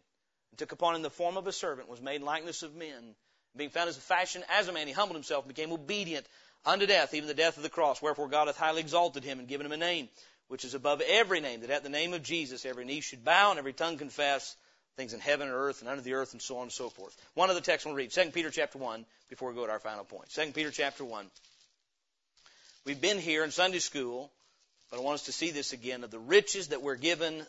and 0.52 0.58
took 0.58 0.72
upon 0.72 0.96
him 0.96 1.02
the 1.02 1.10
form 1.10 1.38
of 1.38 1.46
a 1.46 1.52
servant, 1.52 1.90
was 1.90 2.02
made 2.02 2.18
in 2.18 2.26
likeness 2.26 2.64
of 2.64 2.76
men. 2.76 3.16
Being 3.56 3.70
found 3.70 3.90
as 3.90 3.98
a 3.98 4.02
fashion 4.02 4.44
as 4.50 4.68
a 4.68 4.74
man, 4.74 4.88
he 4.88 4.94
humbled 4.94 5.16
himself 5.16 5.46
and 5.46 5.54
became 5.54 5.72
obedient 5.72 6.26
unto 6.66 6.86
death, 6.86 7.14
even 7.14 7.28
the 7.28 7.34
death 7.34 7.58
of 7.58 7.64
the 7.64 7.70
cross. 7.70 8.02
Wherefore 8.02 8.28
God 8.28 8.48
hath 8.48 8.58
highly 8.58 8.82
exalted 8.82 9.24
him 9.24 9.40
and 9.40 9.48
given 9.48 9.66
him 9.66 9.72
a 9.72 9.78
name 9.78 10.10
which 10.48 10.66
is 10.66 10.74
above 10.74 11.02
every 11.02 11.40
name, 11.40 11.62
that 11.62 11.70
at 11.70 11.84
the 11.84 11.90
name 11.90 12.14
of 12.14 12.24
Jesus 12.24 12.66
every 12.66 12.84
knee 12.84 13.02
should 13.02 13.24
bow 13.24 13.52
and 13.52 13.60
every 13.60 13.74
tongue 13.74 13.98
confess 13.98 14.56
things 15.00 15.14
in 15.14 15.20
heaven 15.22 15.48
and 15.48 15.56
earth 15.56 15.82
and 15.82 15.90
under 15.90 16.02
the 16.02 16.14
earth 16.14 16.34
and 16.34 16.42
so 16.42 16.58
on 16.58 16.64
and 16.64 16.72
so 16.72 16.90
forth. 16.90 17.16
One 17.34 17.50
of 17.50 17.56
the 17.56 17.62
texts 17.62 17.86
we'll 17.86 17.96
read, 17.96 18.12
2 18.12 18.32
Peter 18.32 18.50
chapter 18.50 18.78
1, 18.78 19.06
before 19.30 19.50
we 19.50 19.56
go 19.56 19.66
to 19.66 19.72
our 19.72 19.80
final 19.80 20.04
point. 20.04 20.30
2 20.30 20.52
Peter 20.52 20.72
chapter 20.72 21.06
1. 21.06 21.26
We've 22.86 23.00
been 23.00 23.18
here 23.18 23.44
in 23.44 23.52
Sunday 23.52 23.80
school, 23.80 24.30
but 24.92 25.00
I 25.00 25.04
want 25.04 25.16
us 25.16 25.26
to 25.26 25.32
see 25.32 25.52
this 25.52 25.72
again 25.72 26.04
of 26.04 26.12
the 26.12 26.20
riches 26.20 26.68
that 26.70 26.82
we're 26.82 26.98
given 26.98 27.46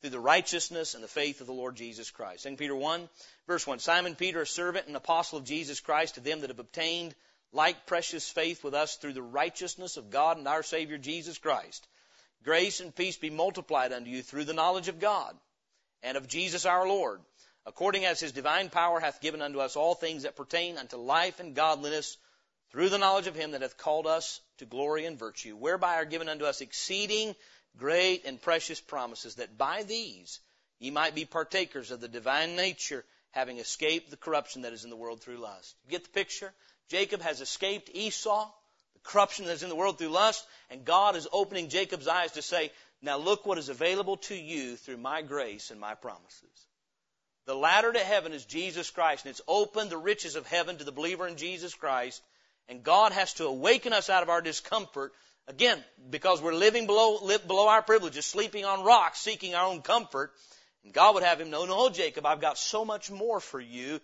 through 0.00 0.10
the 0.10 0.20
righteousness 0.20 0.94
and 0.94 1.04
the 1.04 1.08
faith 1.08 1.40
of 1.40 1.46
the 1.46 1.52
Lord 1.52 1.76
Jesus 1.76 2.10
Christ. 2.10 2.44
2 2.44 2.56
Peter 2.56 2.74
1, 2.74 3.08
verse 3.46 3.66
1. 3.66 3.80
Simon 3.80 4.14
Peter, 4.14 4.40
a 4.40 4.46
servant 4.46 4.86
and 4.86 4.96
apostle 4.96 5.38
of 5.38 5.44
Jesus 5.44 5.80
Christ, 5.80 6.14
to 6.14 6.20
them 6.20 6.40
that 6.40 6.50
have 6.50 6.58
obtained 6.58 7.14
like 7.52 7.86
precious 7.86 8.30
faith 8.30 8.64
with 8.64 8.74
us 8.74 8.96
through 8.96 9.14
the 9.14 9.22
righteousness 9.22 9.96
of 9.96 10.10
God 10.10 10.38
and 10.38 10.48
our 10.48 10.62
Savior 10.62 10.98
Jesus 10.98 11.38
Christ 11.38 11.86
Grace 12.44 12.80
and 12.80 12.94
peace 12.94 13.16
be 13.16 13.30
multiplied 13.30 13.92
unto 13.92 14.10
you 14.10 14.22
through 14.22 14.44
the 14.44 14.54
knowledge 14.54 14.88
of 14.88 15.00
God 15.00 15.36
and 16.02 16.16
of 16.16 16.28
Jesus 16.28 16.66
our 16.66 16.86
Lord, 16.86 17.20
according 17.66 18.04
as 18.04 18.20
his 18.20 18.32
divine 18.32 18.70
power 18.70 19.00
hath 19.00 19.20
given 19.20 19.42
unto 19.42 19.60
us 19.60 19.76
all 19.76 19.94
things 19.94 20.22
that 20.22 20.36
pertain 20.36 20.78
unto 20.78 20.96
life 20.96 21.40
and 21.40 21.54
godliness, 21.54 22.16
through 22.70 22.90
the 22.90 22.98
knowledge 22.98 23.26
of 23.26 23.34
him 23.34 23.52
that 23.52 23.62
hath 23.62 23.78
called 23.78 24.06
us 24.06 24.40
to 24.58 24.66
glory 24.66 25.06
and 25.06 25.18
virtue, 25.18 25.56
whereby 25.56 25.96
are 25.96 26.04
given 26.04 26.28
unto 26.28 26.44
us 26.44 26.60
exceeding 26.60 27.34
great 27.76 28.24
and 28.26 28.40
precious 28.42 28.80
promises, 28.80 29.36
that 29.36 29.56
by 29.56 29.82
these 29.84 30.40
ye 30.78 30.90
might 30.90 31.14
be 31.14 31.24
partakers 31.24 31.90
of 31.90 32.00
the 32.00 32.08
divine 32.08 32.56
nature, 32.56 33.04
having 33.30 33.58
escaped 33.58 34.10
the 34.10 34.16
corruption 34.16 34.62
that 34.62 34.72
is 34.72 34.84
in 34.84 34.90
the 34.90 34.96
world 34.96 35.20
through 35.20 35.38
lust. 35.38 35.74
You 35.84 35.92
get 35.92 36.04
the 36.04 36.10
picture? 36.10 36.52
Jacob 36.88 37.22
has 37.22 37.40
escaped 37.40 37.90
Esau 37.92 38.50
the 38.98 39.10
corruption 39.10 39.46
that's 39.46 39.62
in 39.62 39.68
the 39.68 39.76
world 39.76 39.98
through 39.98 40.08
lust, 40.08 40.44
and 40.70 40.84
God 40.84 41.16
is 41.16 41.28
opening 41.32 41.68
Jacob's 41.68 42.08
eyes 42.08 42.32
to 42.32 42.42
say, 42.42 42.70
now 43.02 43.16
look 43.16 43.46
what 43.46 43.58
is 43.58 43.68
available 43.68 44.16
to 44.16 44.34
you 44.34 44.76
through 44.76 44.96
my 44.96 45.22
grace 45.22 45.70
and 45.70 45.80
my 45.80 45.94
promises. 45.94 46.66
The 47.46 47.54
ladder 47.54 47.92
to 47.92 47.98
heaven 47.98 48.32
is 48.32 48.44
Jesus 48.44 48.90
Christ, 48.90 49.24
and 49.24 49.30
it's 49.30 49.40
opened 49.48 49.90
the 49.90 49.96
riches 49.96 50.36
of 50.36 50.46
heaven 50.46 50.76
to 50.78 50.84
the 50.84 50.92
believer 50.92 51.26
in 51.26 51.36
Jesus 51.36 51.74
Christ, 51.74 52.22
and 52.68 52.82
God 52.82 53.12
has 53.12 53.34
to 53.34 53.46
awaken 53.46 53.92
us 53.92 54.10
out 54.10 54.22
of 54.22 54.28
our 54.28 54.42
discomfort, 54.42 55.12
again, 55.46 55.82
because 56.10 56.42
we're 56.42 56.52
living 56.52 56.86
below, 56.86 57.18
below 57.46 57.68
our 57.68 57.82
privileges, 57.82 58.26
sleeping 58.26 58.64
on 58.64 58.84
rocks, 58.84 59.20
seeking 59.20 59.54
our 59.54 59.66
own 59.66 59.80
comfort, 59.80 60.32
and 60.84 60.92
God 60.92 61.14
would 61.14 61.24
have 61.24 61.40
him 61.40 61.50
know, 61.50 61.64
no, 61.64 61.88
Jacob, 61.88 62.26
I've 62.26 62.40
got 62.40 62.58
so 62.58 62.84
much 62.84 63.10
more 63.10 63.40
for 63.40 63.60
you 63.60 64.00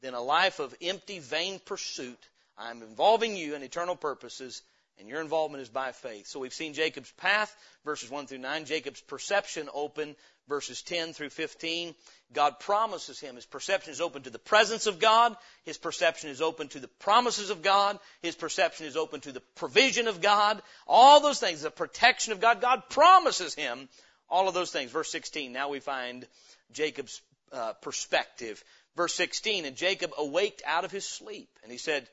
than 0.00 0.14
a 0.14 0.20
life 0.20 0.60
of 0.60 0.74
empty, 0.80 1.18
vain 1.18 1.58
pursuit 1.58 2.18
I'm 2.58 2.82
involving 2.82 3.36
you 3.36 3.54
in 3.54 3.62
eternal 3.62 3.94
purposes, 3.94 4.62
and 4.98 5.08
your 5.08 5.20
involvement 5.20 5.62
is 5.62 5.68
by 5.68 5.92
faith. 5.92 6.26
So 6.26 6.40
we've 6.40 6.52
seen 6.52 6.74
Jacob's 6.74 7.10
path, 7.12 7.54
verses 7.84 8.10
1 8.10 8.26
through 8.26 8.38
9, 8.38 8.64
Jacob's 8.64 9.00
perception 9.00 9.68
open, 9.72 10.16
verses 10.48 10.82
10 10.82 11.12
through 11.12 11.30
15. 11.30 11.94
God 12.32 12.58
promises 12.58 13.20
him. 13.20 13.36
His 13.36 13.46
perception 13.46 13.92
is 13.92 14.00
open 14.00 14.22
to 14.22 14.30
the 14.30 14.38
presence 14.38 14.86
of 14.86 14.98
God. 14.98 15.36
His 15.64 15.78
perception 15.78 16.30
is 16.30 16.40
open 16.40 16.68
to 16.68 16.80
the 16.80 16.88
promises 16.88 17.50
of 17.50 17.62
God. 17.62 17.98
His 18.22 18.34
perception 18.34 18.86
is 18.86 18.96
open 18.96 19.20
to 19.20 19.32
the 19.32 19.42
provision 19.56 20.08
of 20.08 20.20
God. 20.20 20.60
All 20.86 21.20
those 21.20 21.40
things, 21.40 21.62
the 21.62 21.70
protection 21.70 22.32
of 22.32 22.40
God. 22.40 22.60
God 22.60 22.82
promises 22.88 23.54
him 23.54 23.88
all 24.28 24.48
of 24.48 24.54
those 24.54 24.70
things. 24.70 24.90
Verse 24.90 25.10
16, 25.10 25.52
now 25.52 25.68
we 25.68 25.80
find 25.80 26.26
Jacob's 26.72 27.20
uh, 27.52 27.72
perspective. 27.74 28.62
Verse 28.96 29.14
16, 29.14 29.64
and 29.64 29.76
Jacob 29.76 30.12
awaked 30.18 30.62
out 30.66 30.84
of 30.84 30.90
his 30.90 31.06
sleep, 31.06 31.48
and 31.62 31.70
he 31.70 31.78
said, 31.78 32.08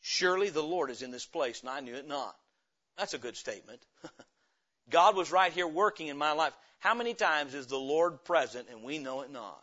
Surely 0.00 0.50
the 0.50 0.62
Lord 0.62 0.90
is 0.90 1.02
in 1.02 1.10
this 1.10 1.26
place, 1.26 1.60
and 1.60 1.70
I 1.70 1.80
knew 1.80 1.94
it 1.94 2.06
not. 2.06 2.36
That's 2.96 3.14
a 3.14 3.18
good 3.18 3.36
statement. 3.36 3.80
God 4.90 5.16
was 5.16 5.30
right 5.30 5.52
here 5.52 5.66
working 5.66 6.08
in 6.08 6.16
my 6.16 6.32
life. 6.32 6.52
How 6.80 6.94
many 6.94 7.14
times 7.14 7.54
is 7.54 7.66
the 7.66 7.78
Lord 7.78 8.24
present 8.24 8.68
and 8.70 8.82
we 8.82 8.98
know 8.98 9.22
it 9.22 9.30
not? 9.30 9.62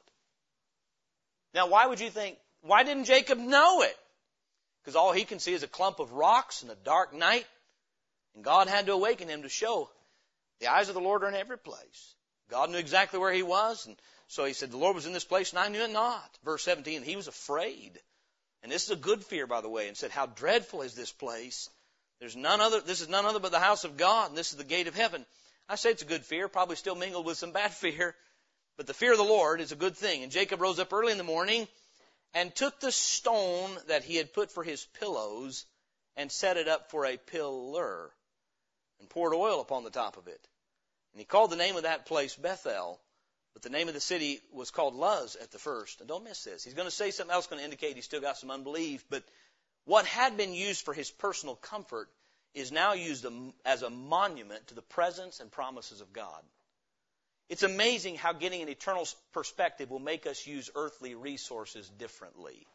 Now, 1.54 1.68
why 1.68 1.88
would 1.88 2.00
you 2.00 2.10
think, 2.10 2.38
why 2.62 2.84
didn't 2.84 3.06
Jacob 3.06 3.38
know 3.38 3.82
it? 3.82 3.98
Because 4.82 4.96
all 4.96 5.14
he 5.14 5.24
can 5.24 5.40
see 5.40 5.54
is 5.54 5.64
a 5.64 5.68
clump 5.68 6.00
of 6.00 6.12
rocks 6.12 6.64
in 6.64 6.70
a 6.70 6.76
dark 6.76 7.14
night. 7.14 7.46
And 8.36 8.44
God 8.44 8.68
had 8.68 8.86
to 8.86 8.94
awaken 8.94 9.30
him 9.30 9.44
to 9.44 9.50
show 9.50 9.90
the 10.60 10.68
eyes 10.68 10.90
of 10.90 10.96
the 10.96 11.02
Lord 11.02 11.24
are 11.24 11.30
in 11.30 11.36
every 11.36 11.58
place. 11.58 12.16
God 12.50 12.70
knew 12.70 12.78
exactly 12.78 13.20
where 13.20 13.34
he 13.34 13.44
was. 13.44 13.86
And 13.88 13.96
so 14.28 14.46
he 14.46 14.54
said, 14.54 14.72
the 14.72 14.78
Lord 14.78 14.96
was 14.96 15.06
in 15.06 15.14
this 15.14 15.26
place 15.26 15.52
and 15.52 15.60
I 15.60 15.70
knew 15.70 15.82
it 15.82 15.92
not. 15.92 16.38
Verse 16.44 16.64
17, 16.64 17.04
he 17.04 17.16
was 17.16 17.28
afraid. 17.28 18.00
And 18.66 18.72
this 18.72 18.86
is 18.86 18.90
a 18.90 18.96
good 18.96 19.24
fear, 19.24 19.46
by 19.46 19.62
the 19.62 19.70
way, 19.70 19.88
and 19.88 19.96
said, 19.96 20.10
how 20.10 20.26
dreadful 20.26 20.82
is 20.82 20.96
this 20.96 21.12
place? 21.12 21.70
There's 22.20 22.36
none 22.36 22.62
other, 22.62 22.82
this 22.82 23.00
is 23.00 23.08
none 23.08 23.24
other 23.24 23.40
but 23.40 23.52
the 23.52 23.60
house 23.60 23.84
of 23.84 23.96
God, 23.96 24.30
and 24.30 24.36
this 24.36 24.54
is 24.54 24.58
the 24.58 24.64
gate 24.64 24.88
of 24.88 24.96
heaven. 24.96 25.24
I 25.70 25.76
say 25.76 25.92
it's 25.92 26.02
a 26.02 26.08
good 26.08 26.26
fear, 26.26 26.48
probably 26.48 26.76
still 26.76 26.96
mingled 26.96 27.28
with 27.28 27.38
some 27.38 27.52
bad 27.52 27.74
fear, 27.76 28.16
but 28.76 28.88
the 28.88 28.96
fear 28.96 29.12
of 29.12 29.20
the 29.20 29.24
Lord 29.24 29.62
is 29.62 29.72
a 29.72 29.76
good 29.76 29.96
thing. 29.96 30.24
And 30.24 30.32
Jacob 30.32 30.62
rose 30.62 30.80
up 30.80 30.92
early 30.92 31.12
in 31.12 31.20
the 31.20 31.24
morning 31.24 31.68
and 32.34 32.56
took 32.56 32.80
the 32.80 32.92
stone 32.92 33.70
that 33.86 34.04
he 34.04 34.16
had 34.16 34.34
put 34.34 34.52
for 34.52 34.64
his 34.64 34.84
pillows 35.00 35.68
and 36.18 36.32
set 36.32 36.58
it 36.58 36.68
up 36.68 36.90
for 36.90 37.06
a 37.06 37.18
pillar 37.18 38.10
and 39.00 39.08
poured 39.08 39.36
oil 39.36 39.62
upon 39.62 39.84
the 39.84 39.92
top 39.92 40.18
of 40.18 40.28
it. 40.28 40.42
And 41.14 41.20
he 41.20 41.26
called 41.26 41.52
the 41.52 41.56
name 41.56 41.76
of 41.76 41.84
that 41.84 42.08
place 42.08 42.36
Bethel, 42.36 43.00
but 43.56 43.62
the 43.62 43.70
name 43.70 43.88
of 43.88 43.94
the 43.94 44.02
city 44.02 44.42
was 44.52 44.70
called 44.70 44.96
Luz 44.96 45.38
at 45.42 45.50
the 45.52 45.58
first. 45.58 46.02
And 46.02 46.10
don't 46.10 46.26
miss 46.26 46.44
this. 46.44 46.66
He's 46.66 46.74
going 46.74 46.90
to 46.90 46.96
say 46.96 47.10
something 47.10 47.34
else 47.34 47.48
going 47.48 47.60
to 47.60 47.64
indicate 47.64 47.96
he's 47.96 48.04
still 48.04 48.20
got 48.20 48.38
some 48.38 48.52
unbelief, 48.52 49.06
but 49.10 49.24
what 49.86 50.06
had 50.06 50.36
been 50.36 50.54
used 50.54 50.84
for 50.84 50.94
his 50.94 51.10
personal 51.10 51.56
comfort 51.56 52.10
is 52.54 52.74
now 52.74 52.94
used 52.94 53.26
as 53.66 53.82
a 53.82 53.90
monument 53.90 54.68
to 54.68 54.76
the 54.76 54.82
presence 54.82 55.40
and 55.40 55.50
promises 55.50 56.02
of 56.02 56.12
God. 56.12 56.42
It's 57.48 57.64
amazing 57.64 58.16
how 58.16 58.34
getting 58.34 58.62
an 58.62 58.68
eternal 58.68 59.08
perspective 59.32 59.90
will 59.90 60.00
make 60.00 60.28
us 60.28 60.46
use 60.46 60.70
earthly 60.76 61.16
resources 61.16 61.88
differently. 61.98 62.68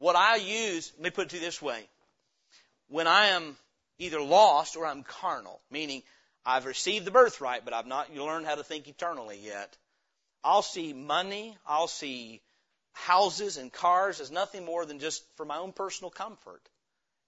What 0.00 0.16
I 0.16 0.36
use, 0.36 0.92
let 0.96 1.04
me 1.04 1.10
put 1.10 1.26
it 1.26 1.30
to 1.30 1.36
you 1.36 1.42
this 1.42 1.62
way. 1.62 1.80
When 2.88 3.06
I 3.06 3.28
am 3.28 3.56
either 3.98 4.20
lost 4.20 4.76
or 4.76 4.84
I'm 4.84 5.02
carnal, 5.02 5.60
meaning 5.70 6.02
I've 6.44 6.64
received 6.64 7.04
the 7.04 7.10
birthright, 7.10 7.64
but 7.64 7.74
I've 7.74 7.86
not 7.86 8.14
learned 8.14 8.46
how 8.46 8.54
to 8.54 8.64
think 8.64 8.88
eternally 8.88 9.38
yet, 9.42 9.76
I'll 10.42 10.62
see 10.62 10.92
money, 10.92 11.56
I'll 11.66 11.88
see 11.88 12.40
houses 12.92 13.56
and 13.56 13.72
cars 13.72 14.20
as 14.20 14.30
nothing 14.30 14.64
more 14.64 14.84
than 14.84 14.98
just 14.98 15.22
for 15.36 15.44
my 15.44 15.58
own 15.58 15.72
personal 15.72 16.10
comfort. 16.10 16.62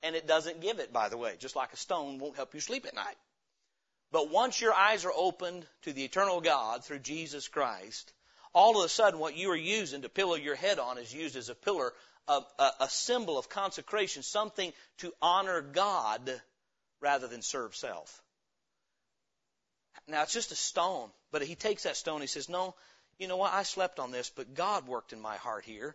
And 0.02 0.16
it 0.16 0.26
doesn't 0.26 0.60
give 0.60 0.78
it, 0.78 0.92
by 0.92 1.08
the 1.08 1.16
way, 1.16 1.36
just 1.38 1.56
like 1.56 1.72
a 1.72 1.76
stone 1.76 2.18
won't 2.18 2.36
help 2.36 2.54
you 2.54 2.60
sleep 2.60 2.86
at 2.86 2.94
night. 2.94 3.16
But 4.10 4.30
once 4.30 4.60
your 4.60 4.74
eyes 4.74 5.04
are 5.04 5.12
opened 5.14 5.66
to 5.82 5.92
the 5.92 6.04
eternal 6.04 6.40
God 6.40 6.84
through 6.84 6.98
Jesus 6.98 7.48
Christ, 7.48 8.12
all 8.52 8.78
of 8.78 8.84
a 8.84 8.88
sudden 8.88 9.20
what 9.20 9.36
you 9.36 9.50
are 9.50 9.56
using 9.56 10.02
to 10.02 10.08
pillow 10.08 10.34
your 10.34 10.54
head 10.54 10.78
on 10.78 10.98
is 10.98 11.14
used 11.14 11.36
as 11.36 11.48
a 11.48 11.54
pillar, 11.54 11.92
a, 12.28 12.42
a 12.80 12.88
symbol 12.88 13.38
of 13.38 13.48
consecration, 13.48 14.22
something 14.22 14.72
to 14.98 15.14
honor 15.22 15.62
God 15.62 16.42
rather 17.00 17.26
than 17.26 17.42
serve 17.42 17.74
self. 17.74 18.21
Now 20.08 20.22
it's 20.22 20.32
just 20.32 20.52
a 20.52 20.56
stone, 20.56 21.10
but 21.30 21.42
he 21.42 21.54
takes 21.54 21.84
that 21.84 21.96
stone, 21.96 22.20
he 22.20 22.26
says, 22.26 22.48
no, 22.48 22.74
you 23.18 23.28
know 23.28 23.36
what? 23.36 23.52
I 23.52 23.62
slept 23.62 23.98
on 23.98 24.10
this, 24.10 24.30
but 24.34 24.54
God 24.54 24.86
worked 24.86 25.12
in 25.12 25.20
my 25.20 25.36
heart 25.36 25.64
here. 25.64 25.94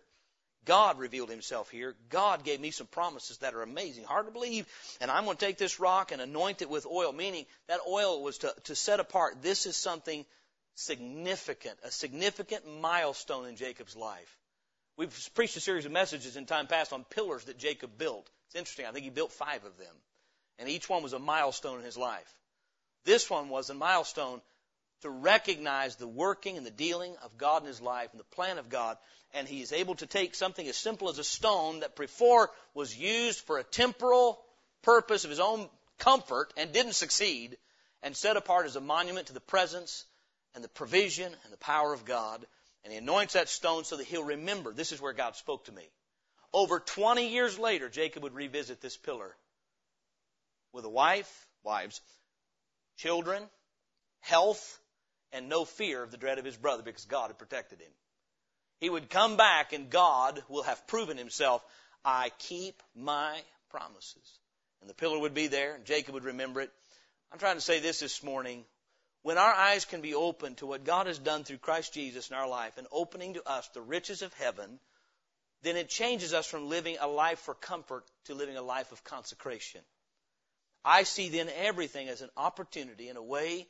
God 0.64 0.98
revealed 0.98 1.30
himself 1.30 1.70
here. 1.70 1.94
God 2.10 2.44
gave 2.44 2.60
me 2.60 2.70
some 2.70 2.86
promises 2.86 3.38
that 3.38 3.54
are 3.54 3.62
amazing, 3.62 4.04
hard 4.04 4.26
to 4.26 4.32
believe. 4.32 4.66
And 5.00 5.10
I'm 5.10 5.24
going 5.24 5.36
to 5.36 5.44
take 5.44 5.56
this 5.56 5.80
rock 5.80 6.12
and 6.12 6.20
anoint 6.20 6.62
it 6.62 6.68
with 6.68 6.86
oil, 6.86 7.12
meaning 7.12 7.46
that 7.68 7.80
oil 7.88 8.22
was 8.22 8.38
to, 8.38 8.54
to 8.64 8.74
set 8.74 9.00
apart. 9.00 9.40
This 9.40 9.66
is 9.66 9.76
something 9.76 10.26
significant, 10.74 11.78
a 11.84 11.90
significant 11.90 12.64
milestone 12.80 13.46
in 13.46 13.56
Jacob's 13.56 13.96
life. 13.96 14.36
We've 14.96 15.30
preached 15.34 15.56
a 15.56 15.60
series 15.60 15.86
of 15.86 15.92
messages 15.92 16.36
in 16.36 16.44
time 16.44 16.66
past 16.66 16.92
on 16.92 17.04
pillars 17.04 17.44
that 17.44 17.58
Jacob 17.58 17.96
built. 17.96 18.28
It's 18.46 18.56
interesting. 18.56 18.86
I 18.86 18.92
think 18.92 19.04
he 19.04 19.10
built 19.10 19.32
five 19.32 19.64
of 19.64 19.78
them. 19.78 19.94
And 20.58 20.68
each 20.68 20.88
one 20.88 21.02
was 21.02 21.12
a 21.12 21.18
milestone 21.18 21.78
in 21.78 21.84
his 21.84 21.96
life. 21.96 22.34
This 23.04 23.28
one 23.28 23.48
was 23.48 23.70
a 23.70 23.74
milestone 23.74 24.40
to 25.02 25.10
recognize 25.10 25.96
the 25.96 26.08
working 26.08 26.56
and 26.56 26.66
the 26.66 26.70
dealing 26.70 27.14
of 27.22 27.38
God 27.38 27.62
in 27.62 27.68
his 27.68 27.80
life 27.80 28.08
and 28.10 28.20
the 28.20 28.24
plan 28.36 28.58
of 28.58 28.68
God. 28.68 28.96
And 29.34 29.46
he 29.46 29.62
is 29.62 29.72
able 29.72 29.94
to 29.96 30.06
take 30.06 30.34
something 30.34 30.66
as 30.66 30.76
simple 30.76 31.08
as 31.08 31.18
a 31.18 31.24
stone 31.24 31.80
that 31.80 31.96
before 31.96 32.50
was 32.74 32.96
used 32.96 33.40
for 33.40 33.58
a 33.58 33.64
temporal 33.64 34.42
purpose 34.82 35.24
of 35.24 35.30
his 35.30 35.40
own 35.40 35.68
comfort 35.98 36.52
and 36.56 36.72
didn't 36.72 36.94
succeed 36.94 37.56
and 38.02 38.16
set 38.16 38.36
apart 38.36 38.66
as 38.66 38.76
a 38.76 38.80
monument 38.80 39.26
to 39.26 39.34
the 39.34 39.40
presence 39.40 40.04
and 40.54 40.64
the 40.64 40.68
provision 40.68 41.32
and 41.44 41.52
the 41.52 41.58
power 41.58 41.92
of 41.92 42.04
God. 42.04 42.44
And 42.84 42.92
he 42.92 42.98
anoints 42.98 43.34
that 43.34 43.48
stone 43.48 43.84
so 43.84 43.96
that 43.96 44.06
he'll 44.06 44.24
remember 44.24 44.72
this 44.72 44.92
is 44.92 45.00
where 45.00 45.12
God 45.12 45.36
spoke 45.36 45.66
to 45.66 45.72
me. 45.72 45.88
Over 46.52 46.80
20 46.80 47.28
years 47.28 47.58
later, 47.58 47.88
Jacob 47.88 48.22
would 48.22 48.34
revisit 48.34 48.80
this 48.80 48.96
pillar 48.96 49.36
with 50.72 50.84
a 50.84 50.88
wife, 50.88 51.46
wives, 51.62 52.00
children, 52.98 53.42
health, 54.20 54.78
and 55.32 55.48
no 55.48 55.64
fear 55.64 56.02
of 56.02 56.10
the 56.10 56.16
dread 56.16 56.38
of 56.38 56.44
his 56.44 56.56
brother 56.56 56.82
because 56.82 57.06
God 57.06 57.28
had 57.28 57.38
protected 57.38 57.80
him. 57.80 57.92
He 58.80 58.90
would 58.90 59.10
come 59.10 59.36
back 59.36 59.72
and 59.72 59.90
God 59.90 60.42
will 60.48 60.62
have 60.62 60.86
proven 60.86 61.16
himself, 61.16 61.64
I 62.04 62.30
keep 62.38 62.82
my 62.94 63.40
promises. 63.70 64.38
And 64.80 64.88
the 64.88 64.94
pillar 64.94 65.18
would 65.18 65.34
be 65.34 65.48
there 65.48 65.74
and 65.74 65.84
Jacob 65.84 66.14
would 66.14 66.24
remember 66.24 66.60
it. 66.60 66.70
I'm 67.32 67.38
trying 67.38 67.56
to 67.56 67.62
say 67.62 67.80
this 67.80 68.00
this 68.00 68.22
morning. 68.22 68.64
When 69.22 69.36
our 69.36 69.52
eyes 69.52 69.84
can 69.84 70.00
be 70.00 70.14
open 70.14 70.54
to 70.56 70.66
what 70.66 70.84
God 70.84 71.08
has 71.08 71.18
done 71.18 71.44
through 71.44 71.58
Christ 71.58 71.92
Jesus 71.92 72.30
in 72.30 72.36
our 72.36 72.48
life 72.48 72.78
and 72.78 72.86
opening 72.92 73.34
to 73.34 73.48
us 73.48 73.68
the 73.74 73.82
riches 73.82 74.22
of 74.22 74.32
heaven, 74.34 74.78
then 75.62 75.76
it 75.76 75.88
changes 75.88 76.32
us 76.32 76.46
from 76.46 76.68
living 76.68 76.96
a 77.00 77.08
life 77.08 77.40
for 77.40 77.54
comfort 77.54 78.04
to 78.26 78.34
living 78.34 78.56
a 78.56 78.62
life 78.62 78.92
of 78.92 79.02
consecration. 79.02 79.80
I 80.88 81.02
see 81.02 81.28
then 81.28 81.50
everything 81.54 82.08
as 82.08 82.22
an 82.22 82.30
opportunity 82.34 83.10
and 83.10 83.18
a 83.18 83.22
way 83.22 83.66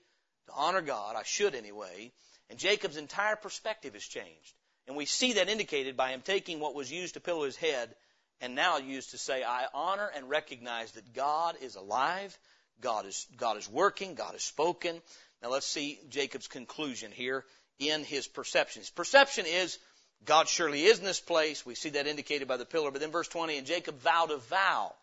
to 0.46 0.52
honor 0.54 0.80
God. 0.80 1.16
I 1.16 1.24
should 1.24 1.56
anyway. 1.56 2.12
And 2.48 2.60
Jacob's 2.60 2.96
entire 2.96 3.34
perspective 3.34 3.94
has 3.94 4.04
changed. 4.04 4.54
And 4.86 4.96
we 4.96 5.04
see 5.04 5.32
that 5.32 5.48
indicated 5.48 5.96
by 5.96 6.10
him 6.10 6.22
taking 6.22 6.60
what 6.60 6.76
was 6.76 6.92
used 6.92 7.14
to 7.14 7.20
pillow 7.20 7.44
his 7.44 7.56
head 7.56 7.92
and 8.40 8.54
now 8.54 8.78
used 8.78 9.10
to 9.10 9.18
say, 9.18 9.42
I 9.42 9.66
honor 9.74 10.08
and 10.14 10.30
recognize 10.30 10.92
that 10.92 11.12
God 11.12 11.56
is 11.60 11.74
alive, 11.74 12.38
God 12.80 13.04
is, 13.04 13.26
God 13.36 13.56
is 13.56 13.68
working, 13.68 14.14
God 14.14 14.34
has 14.34 14.44
spoken. 14.44 15.02
Now 15.42 15.50
let's 15.50 15.66
see 15.66 15.98
Jacob's 16.10 16.46
conclusion 16.46 17.10
here 17.10 17.44
in 17.80 18.04
his 18.04 18.28
perception. 18.28 18.80
His 18.80 18.90
perception 18.90 19.44
is, 19.44 19.80
God 20.24 20.48
surely 20.48 20.84
is 20.84 21.00
in 21.00 21.04
this 21.04 21.18
place. 21.18 21.66
We 21.66 21.74
see 21.74 21.90
that 21.90 22.06
indicated 22.06 22.46
by 22.46 22.58
the 22.58 22.64
pillar. 22.64 22.92
But 22.92 23.00
then 23.00 23.10
verse 23.10 23.28
20, 23.28 23.58
and 23.58 23.66
Jacob 23.66 23.98
vowed 23.98 24.30
a 24.30 24.36
vow. 24.36 24.94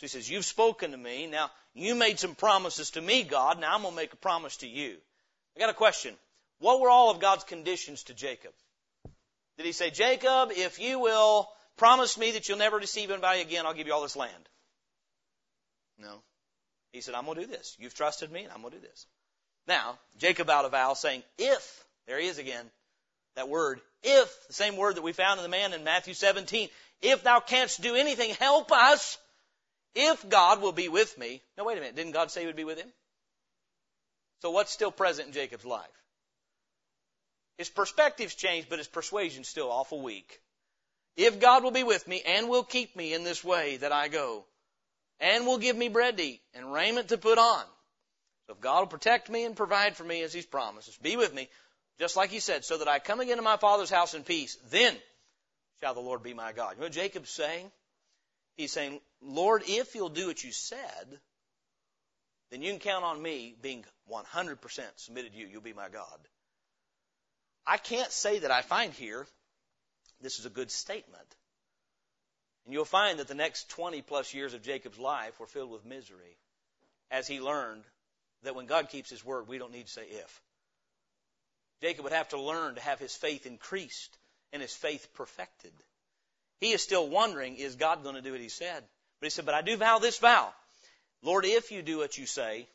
So 0.00 0.04
he 0.04 0.08
says, 0.08 0.30
You've 0.30 0.46
spoken 0.46 0.92
to 0.92 0.96
me. 0.96 1.26
Now, 1.26 1.50
you 1.74 1.94
made 1.94 2.18
some 2.18 2.34
promises 2.34 2.92
to 2.92 3.02
me, 3.02 3.22
God. 3.22 3.60
Now 3.60 3.74
I'm 3.74 3.82
going 3.82 3.92
to 3.92 4.00
make 4.00 4.14
a 4.14 4.16
promise 4.16 4.56
to 4.58 4.66
you. 4.66 4.96
I 5.54 5.60
got 5.60 5.68
a 5.68 5.74
question. 5.74 6.14
What 6.58 6.80
were 6.80 6.88
all 6.88 7.10
of 7.10 7.20
God's 7.20 7.44
conditions 7.44 8.04
to 8.04 8.14
Jacob? 8.14 8.52
Did 9.58 9.66
he 9.66 9.72
say, 9.72 9.90
Jacob, 9.90 10.52
if 10.52 10.78
you 10.78 10.98
will 10.98 11.50
promise 11.76 12.16
me 12.16 12.30
that 12.30 12.48
you'll 12.48 12.56
never 12.56 12.80
deceive 12.80 13.10
anybody 13.10 13.42
again, 13.42 13.66
I'll 13.66 13.74
give 13.74 13.86
you 13.86 13.92
all 13.92 14.00
this 14.00 14.16
land? 14.16 14.48
No. 15.98 16.22
He 16.92 17.02
said, 17.02 17.14
I'm 17.14 17.26
going 17.26 17.36
to 17.36 17.44
do 17.44 17.50
this. 17.50 17.76
You've 17.78 17.94
trusted 17.94 18.32
me, 18.32 18.44
and 18.44 18.52
I'm 18.52 18.62
going 18.62 18.72
to 18.72 18.80
do 18.80 18.86
this. 18.86 19.06
Now, 19.66 19.98
Jacob 20.16 20.48
out 20.48 20.64
of 20.64 20.70
vow 20.70 20.94
saying, 20.94 21.22
if, 21.36 21.84
there 22.06 22.18
he 22.18 22.26
is 22.26 22.38
again, 22.38 22.64
that 23.36 23.50
word, 23.50 23.82
if, 24.02 24.46
the 24.46 24.54
same 24.54 24.78
word 24.78 24.96
that 24.96 25.02
we 25.02 25.12
found 25.12 25.38
in 25.38 25.42
the 25.42 25.50
man 25.50 25.74
in 25.74 25.84
Matthew 25.84 26.14
17, 26.14 26.70
if 27.02 27.22
thou 27.22 27.40
canst 27.40 27.82
do 27.82 27.94
anything, 27.96 28.34
help 28.36 28.72
us. 28.72 29.18
If 29.94 30.28
God 30.28 30.60
will 30.62 30.72
be 30.72 30.88
with 30.88 31.16
me. 31.18 31.42
Now 31.56 31.64
wait 31.64 31.78
a 31.78 31.80
minute. 31.80 31.96
Didn't 31.96 32.12
God 32.12 32.30
say 32.30 32.40
he 32.40 32.46
would 32.46 32.56
be 32.56 32.64
with 32.64 32.78
him? 32.78 32.88
So 34.42 34.50
what's 34.50 34.72
still 34.72 34.92
present 34.92 35.28
in 35.28 35.34
Jacob's 35.34 35.64
life? 35.64 35.88
His 37.58 37.68
perspective's 37.68 38.34
changed, 38.34 38.68
but 38.70 38.78
his 38.78 38.88
persuasion's 38.88 39.48
still 39.48 39.70
awful 39.70 40.00
weak. 40.00 40.40
If 41.16 41.40
God 41.40 41.62
will 41.62 41.72
be 41.72 41.82
with 41.82 42.08
me 42.08 42.22
and 42.24 42.48
will 42.48 42.62
keep 42.62 42.96
me 42.96 43.12
in 43.12 43.24
this 43.24 43.44
way 43.44 43.76
that 43.78 43.92
I 43.92 44.08
go, 44.08 44.46
and 45.20 45.46
will 45.46 45.58
give 45.58 45.76
me 45.76 45.88
bread 45.88 46.16
to 46.16 46.22
eat 46.22 46.40
and 46.54 46.72
raiment 46.72 47.08
to 47.08 47.18
put 47.18 47.36
on. 47.36 47.64
So 48.46 48.54
if 48.54 48.60
God 48.60 48.80
will 48.80 48.86
protect 48.86 49.28
me 49.28 49.44
and 49.44 49.54
provide 49.54 49.96
for 49.96 50.04
me 50.04 50.22
as 50.22 50.32
He's 50.32 50.46
promised, 50.46 51.02
be 51.02 51.16
with 51.16 51.34
me, 51.34 51.48
just 51.98 52.16
like 52.16 52.30
He 52.30 52.40
said, 52.40 52.64
so 52.64 52.78
that 52.78 52.88
I 52.88 52.98
come 52.98 53.20
again 53.20 53.36
to 53.36 53.42
my 53.42 53.58
Father's 53.58 53.90
house 53.90 54.14
in 54.14 54.24
peace, 54.24 54.56
then 54.70 54.96
shall 55.80 55.94
the 55.94 56.00
Lord 56.00 56.22
be 56.22 56.32
my 56.32 56.52
God. 56.52 56.72
You 56.72 56.80
know 56.80 56.86
what 56.86 56.92
Jacob's 56.92 57.30
saying? 57.30 57.70
He's 58.60 58.72
saying, 58.72 59.00
Lord, 59.22 59.62
if 59.66 59.94
you'll 59.94 60.10
do 60.10 60.26
what 60.26 60.44
you 60.44 60.52
said, 60.52 61.20
then 62.50 62.60
you 62.60 62.70
can 62.70 62.78
count 62.78 63.04
on 63.04 63.22
me 63.22 63.56
being 63.62 63.86
100% 64.12 64.58
submitted 64.96 65.32
to 65.32 65.38
you. 65.38 65.46
You'll 65.46 65.62
be 65.62 65.72
my 65.72 65.88
God. 65.88 66.18
I 67.66 67.78
can't 67.78 68.12
say 68.12 68.40
that 68.40 68.50
I 68.50 68.60
find 68.60 68.92
here 68.92 69.26
this 70.20 70.38
is 70.38 70.44
a 70.44 70.50
good 70.50 70.70
statement. 70.70 71.36
And 72.66 72.74
you'll 72.74 72.84
find 72.84 73.18
that 73.18 73.28
the 73.28 73.34
next 73.34 73.70
20 73.70 74.02
plus 74.02 74.34
years 74.34 74.52
of 74.52 74.62
Jacob's 74.62 74.98
life 74.98 75.40
were 75.40 75.46
filled 75.46 75.70
with 75.70 75.86
misery 75.86 76.36
as 77.10 77.26
he 77.26 77.40
learned 77.40 77.84
that 78.42 78.54
when 78.54 78.66
God 78.66 78.90
keeps 78.90 79.08
His 79.08 79.24
word, 79.24 79.48
we 79.48 79.56
don't 79.56 79.72
need 79.72 79.86
to 79.86 79.92
say 79.92 80.04
if. 80.06 80.42
Jacob 81.80 82.04
would 82.04 82.12
have 82.12 82.28
to 82.28 82.38
learn 82.38 82.74
to 82.74 82.82
have 82.82 82.98
his 82.98 83.16
faith 83.16 83.46
increased 83.46 84.18
and 84.52 84.60
his 84.60 84.74
faith 84.74 85.08
perfected. 85.14 85.72
He 86.60 86.72
is 86.72 86.82
still 86.82 87.08
wondering, 87.08 87.56
is 87.56 87.76
God 87.76 88.02
going 88.02 88.16
to 88.16 88.22
do 88.22 88.32
what 88.32 88.40
he 88.40 88.48
said? 88.48 88.84
But 89.20 89.26
he 89.26 89.30
said, 89.30 89.46
but 89.46 89.54
I 89.54 89.62
do 89.62 89.76
vow 89.76 89.98
this 89.98 90.18
vow. 90.18 90.52
Lord, 91.22 91.44
if 91.44 91.72
you 91.72 91.82
do 91.82 91.98
what 91.98 92.16
you 92.16 92.26
say, 92.26 92.66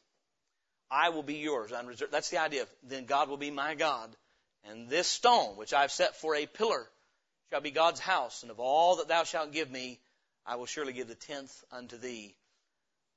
I 0.89 1.09
will 1.09 1.23
be 1.23 1.36
yours. 1.36 1.71
That's 2.11 2.29
the 2.29 2.39
idea. 2.39 2.65
Then 2.83 3.05
God 3.05 3.29
will 3.29 3.38
be 3.38 3.51
my 3.51 3.75
God. 3.75 4.09
And 4.69 4.89
this 4.89 5.07
stone, 5.07 5.57
which 5.57 5.73
I've 5.73 5.91
set 5.91 6.15
for 6.15 6.36
a 6.36 6.45
pillar, 6.45 6.88
shall 7.49 7.61
be 7.61 7.71
God's 7.71 7.99
house. 7.99 8.41
And 8.41 8.51
of 8.51 8.59
all 8.59 8.97
that 8.97 9.07
thou 9.07 9.23
shalt 9.23 9.51
give 9.51 9.71
me, 9.71 9.99
I 10.45 10.55
will 10.55 10.65
surely 10.65 10.93
give 10.93 11.07
the 11.07 11.15
tenth 11.15 11.63
unto 11.71 11.97
thee. 11.97 12.36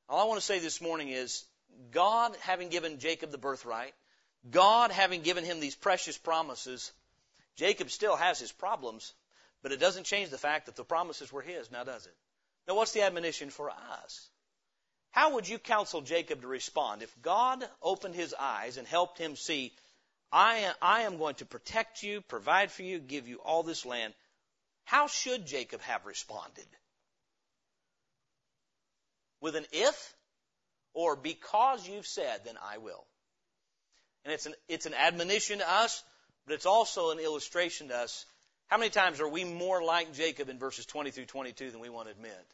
All 0.09 0.21
I 0.21 0.25
want 0.25 0.41
to 0.41 0.47
say 0.47 0.59
this 0.59 0.81
morning 0.81 1.09
is, 1.09 1.45
God 1.91 2.35
having 2.41 2.69
given 2.71 2.99
Jacob 2.99 3.31
the 3.31 3.39
birthright, 3.39 3.93
God 4.51 4.91
having 4.91 5.21
given 5.21 5.45
him 5.45 5.61
these 5.61 5.77
precious 5.77 6.17
promises, 6.17 6.93
Jacob 7.57 7.91
still 7.91 8.17
has 8.17 8.39
his 8.39 8.53
problems, 8.53 9.13
but 9.63 9.73
it 9.73 9.81
doesn't 9.81 10.05
change 10.05 10.31
the 10.31 10.39
fact 10.39 10.67
that 10.67 10.77
the 10.77 10.85
promises 10.85 11.33
were 11.33 11.43
his, 11.43 11.71
now 11.71 11.85
does 11.85 12.07
it? 12.07 12.15
Now 12.67 12.75
what's 12.77 12.93
the 12.93 13.03
admonition 13.03 13.51
for 13.51 13.71
us? 13.71 14.29
How 15.11 15.35
would 15.35 15.49
you 15.49 15.59
counsel 15.59 16.03
Jacob 16.03 16.43
to 16.43 16.47
respond 16.49 17.03
if 17.03 17.23
God 17.23 17.67
opened 17.83 18.15
his 18.15 18.35
eyes 18.39 18.77
and 18.77 18.87
helped 18.87 19.19
him 19.19 19.37
see, 19.37 19.73
I 20.31 20.75
am, 20.83 21.17
going 21.17 21.37
to 21.37 21.47
protect 21.47 22.03
you, 22.03 22.21
provide 22.21 22.71
for 22.71 22.83
you, 22.83 22.99
give 22.99 23.27
you 23.27 23.39
all 23.39 23.63
this 23.63 23.87
land? 23.87 24.13
How 24.85 25.07
should 25.07 25.47
Jacob 25.47 25.81
have 25.83 26.05
responded? 26.07 26.67
With 29.41 29.57
an 29.57 29.67
if 29.73 30.15
or 30.93 31.17
because 31.17 31.89
you've 31.89 32.07
said, 32.07 32.45
then 32.45 32.57
I 32.63 32.79
will. 32.79 33.05
And 34.25 34.35
it's 34.35 34.47
an, 34.47 34.55
it's 34.69 34.87
an 34.87 34.95
admonition 34.95 35.59
to 35.59 35.71
us, 35.71 36.03
but 36.47 36.55
it's 36.55 36.67
also 36.67 37.11
an 37.11 37.19
illustration 37.19 37.89
to 37.89 37.97
us. 37.97 38.27
How 38.69 38.77
many 38.77 38.91
times 38.91 39.21
are 39.21 39.29
we 39.29 39.45
more 39.45 39.83
like 39.83 40.13
Jacob 40.13 40.51
in 40.51 40.59
verses 40.59 40.85
20 40.87 41.11
through 41.11 41.25
22 41.25 41.71
than 41.71 41.81
we 41.81 41.89
want 41.89 42.09
to 42.09 42.13
admit? 42.13 42.47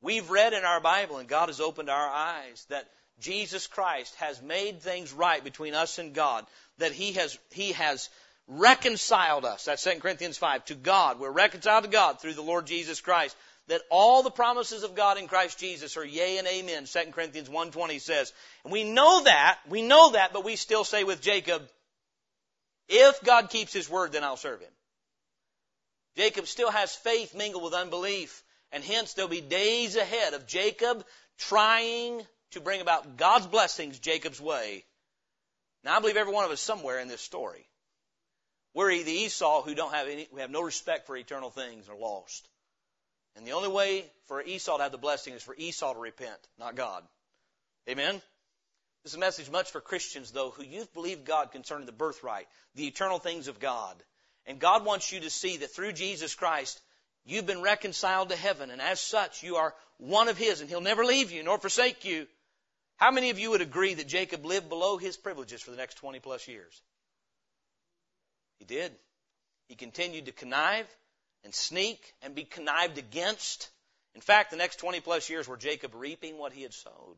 We've 0.00 0.28
read 0.28 0.52
in 0.52 0.64
our 0.64 0.80
Bible, 0.80 1.18
and 1.18 1.28
God 1.28 1.48
has 1.48 1.60
opened 1.60 1.88
our 1.88 2.08
eyes, 2.08 2.66
that 2.68 2.88
Jesus 3.20 3.68
Christ 3.68 4.14
has 4.16 4.42
made 4.42 4.80
things 4.80 5.12
right 5.12 5.42
between 5.42 5.74
us 5.74 5.98
and 6.00 6.12
God, 6.12 6.44
that 6.78 6.90
He 6.90 7.12
has, 7.12 7.38
He 7.50 7.72
has 7.72 8.10
reconciled 8.48 9.44
us, 9.44 9.64
that's 9.66 9.84
2 9.84 10.00
Corinthians 10.00 10.36
5, 10.36 10.64
to 10.66 10.74
God. 10.74 11.20
We're 11.20 11.30
reconciled 11.30 11.84
to 11.84 11.90
God 11.90 12.20
through 12.20 12.34
the 12.34 12.42
Lord 12.42 12.66
Jesus 12.66 13.00
Christ. 13.00 13.36
That 13.68 13.82
all 13.90 14.24
the 14.24 14.30
promises 14.30 14.82
of 14.82 14.96
God 14.96 15.18
in 15.18 15.28
Christ 15.28 15.60
Jesus 15.60 15.96
are 15.96 16.04
yea 16.04 16.38
and 16.38 16.48
amen, 16.48 16.86
2 16.86 17.12
Corinthians 17.12 17.48
1.20 17.48 18.00
says. 18.00 18.32
And 18.64 18.72
we 18.72 18.82
know 18.82 19.22
that, 19.22 19.60
we 19.70 19.82
know 19.82 20.10
that, 20.12 20.32
but 20.32 20.44
we 20.44 20.56
still 20.56 20.82
say 20.82 21.04
with 21.04 21.22
Jacob, 21.22 21.62
if 22.88 23.22
God 23.22 23.50
keeps 23.50 23.72
His 23.72 23.88
word, 23.88 24.10
then 24.10 24.24
I'll 24.24 24.36
serve 24.36 24.60
Him. 24.60 24.72
Jacob 26.16 26.46
still 26.46 26.70
has 26.70 26.94
faith 26.94 27.34
mingled 27.34 27.62
with 27.62 27.74
unbelief. 27.74 28.42
And 28.72 28.82
hence 28.82 29.12
there'll 29.12 29.28
be 29.28 29.42
days 29.42 29.96
ahead 29.96 30.32
of 30.34 30.46
Jacob 30.46 31.04
trying 31.38 32.22
to 32.52 32.60
bring 32.60 32.80
about 32.80 33.16
God's 33.16 33.46
blessings 33.46 33.98
Jacob's 33.98 34.40
way. 34.40 34.84
Now 35.84 35.96
I 35.96 36.00
believe 36.00 36.16
every 36.16 36.32
one 36.32 36.44
of 36.44 36.50
us 36.50 36.60
somewhere 36.60 36.98
in 36.98 37.08
this 37.08 37.20
story. 37.20 37.66
We're 38.74 39.02
the 39.02 39.12
Esau 39.12 39.62
who 39.62 39.74
don't 39.74 39.92
have 39.92 40.08
any, 40.08 40.28
we 40.32 40.40
have 40.40 40.50
no 40.50 40.62
respect 40.62 41.06
for 41.06 41.16
eternal 41.16 41.50
things 41.50 41.88
are 41.88 41.96
lost. 41.96 42.48
And 43.36 43.46
the 43.46 43.52
only 43.52 43.68
way 43.68 44.10
for 44.26 44.42
Esau 44.42 44.78
to 44.78 44.82
have 44.82 44.92
the 44.92 44.98
blessing 44.98 45.34
is 45.34 45.42
for 45.42 45.54
Esau 45.54 45.92
to 45.92 45.98
repent, 45.98 46.38
not 46.58 46.74
God. 46.74 47.04
Amen? 47.88 48.22
This 49.02 49.12
is 49.12 49.16
a 49.16 49.20
message 49.20 49.50
much 49.50 49.70
for 49.70 49.80
Christians, 49.80 50.30
though, 50.30 50.50
who 50.50 50.62
you've 50.62 50.92
believed 50.94 51.24
God 51.24 51.50
concerning 51.50 51.86
the 51.86 51.92
birthright, 51.92 52.46
the 52.74 52.86
eternal 52.86 53.18
things 53.18 53.48
of 53.48 53.58
God. 53.58 53.96
And 54.46 54.58
God 54.58 54.84
wants 54.84 55.12
you 55.12 55.20
to 55.20 55.30
see 55.30 55.58
that 55.58 55.74
through 55.74 55.92
Jesus 55.92 56.34
Christ, 56.34 56.80
You've 57.24 57.46
been 57.46 57.62
reconciled 57.62 58.30
to 58.30 58.36
heaven, 58.36 58.70
and 58.70 58.82
as 58.82 59.00
such, 59.00 59.42
you 59.42 59.56
are 59.56 59.74
one 59.98 60.28
of 60.28 60.36
His, 60.36 60.60
and 60.60 60.68
He'll 60.68 60.80
never 60.80 61.04
leave 61.04 61.30
you 61.30 61.42
nor 61.42 61.58
forsake 61.58 62.04
you. 62.04 62.26
How 62.96 63.10
many 63.10 63.30
of 63.30 63.38
you 63.38 63.50
would 63.50 63.60
agree 63.60 63.94
that 63.94 64.08
Jacob 64.08 64.44
lived 64.44 64.68
below 64.68 64.96
his 64.96 65.16
privileges 65.16 65.60
for 65.60 65.70
the 65.70 65.76
next 65.76 65.94
20 65.94 66.20
plus 66.20 66.46
years? 66.46 66.80
He 68.58 68.64
did. 68.64 68.92
He 69.68 69.74
continued 69.74 70.26
to 70.26 70.32
connive 70.32 70.86
and 71.42 71.54
sneak 71.54 72.12
and 72.22 72.34
be 72.34 72.44
connived 72.44 72.98
against. 72.98 73.70
In 74.14 74.20
fact, 74.20 74.50
the 74.50 74.56
next 74.56 74.76
20 74.76 75.00
plus 75.00 75.28
years 75.30 75.48
were 75.48 75.56
Jacob 75.56 75.94
reaping 75.94 76.38
what 76.38 76.52
he 76.52 76.62
had 76.62 76.74
sowed. 76.74 77.16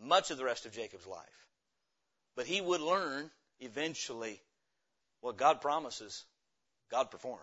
Much 0.00 0.30
of 0.30 0.38
the 0.38 0.44
rest 0.44 0.66
of 0.66 0.72
Jacob's 0.72 1.06
life. 1.06 1.46
But 2.36 2.46
he 2.46 2.60
would 2.60 2.80
learn 2.80 3.30
eventually 3.60 4.42
what 5.24 5.38
God 5.38 5.62
promises, 5.62 6.22
God 6.90 7.10
performs. 7.10 7.40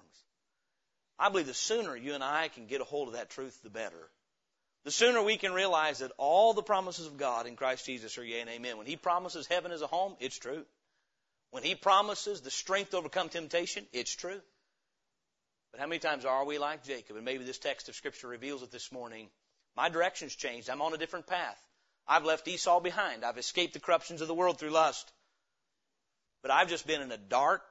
I 1.18 1.30
believe 1.30 1.48
the 1.48 1.54
sooner 1.54 1.96
you 1.96 2.14
and 2.14 2.24
I 2.24 2.48
can 2.48 2.68
get 2.68 2.80
a 2.80 2.84
hold 2.84 3.08
of 3.08 3.16
that 3.16 3.32
truth, 3.32 3.60
the 3.64 3.72
better. 3.72 4.10
The 4.84 4.92
sooner 4.92 5.22
we 5.24 5.38
can 5.38 5.52
realize 5.52 6.00
that 6.00 6.12
all 6.18 6.54
the 6.54 6.62
promises 6.62 7.08
of 7.08 7.18
God 7.18 7.48
in 7.48 7.56
Christ 7.56 7.88
Jesus 7.88 8.20
are 8.20 8.24
yea 8.24 8.42
and 8.42 8.50
amen. 8.52 8.78
When 8.78 8.86
He 8.86 8.98
promises 8.98 9.48
heaven 9.48 9.72
as 9.72 9.82
a 9.82 9.88
home, 9.88 10.16
it's 10.20 10.38
true. 10.38 10.64
When 11.50 11.64
He 11.64 11.74
promises 11.74 12.42
the 12.42 12.52
strength 12.52 12.92
to 12.92 12.98
overcome 12.98 13.30
temptation, 13.30 13.88
it's 13.94 14.16
true. 14.16 14.42
But 15.72 15.80
how 15.80 15.88
many 15.88 16.00
times 16.00 16.24
are 16.24 16.46
we 16.46 16.60
like 16.60 16.84
Jacob? 16.84 17.16
And 17.16 17.26
maybe 17.26 17.46
this 17.46 17.58
text 17.58 17.90
of 17.90 17.96
Scripture 17.96 18.28
reveals 18.28 18.62
it 18.62 18.72
this 18.72 18.92
morning. 18.92 19.28
My 19.76 19.90
direction's 19.90 20.36
changed. 20.36 20.70
I'm 20.70 20.84
on 20.84 20.94
a 20.94 20.98
different 20.98 21.26
path. 21.26 21.60
I've 22.08 22.26
left 22.26 22.48
Esau 22.48 22.80
behind. 22.80 23.26
I've 23.26 23.40
escaped 23.40 23.74
the 23.74 23.80
corruptions 23.80 24.22
of 24.22 24.28
the 24.28 24.36
world 24.36 24.60
through 24.60 24.70
lust. 24.70 25.12
But 26.42 26.52
I've 26.52 26.70
just 26.70 26.88
been 26.88 27.02
in 27.02 27.12
a 27.12 27.18
dark, 27.18 27.62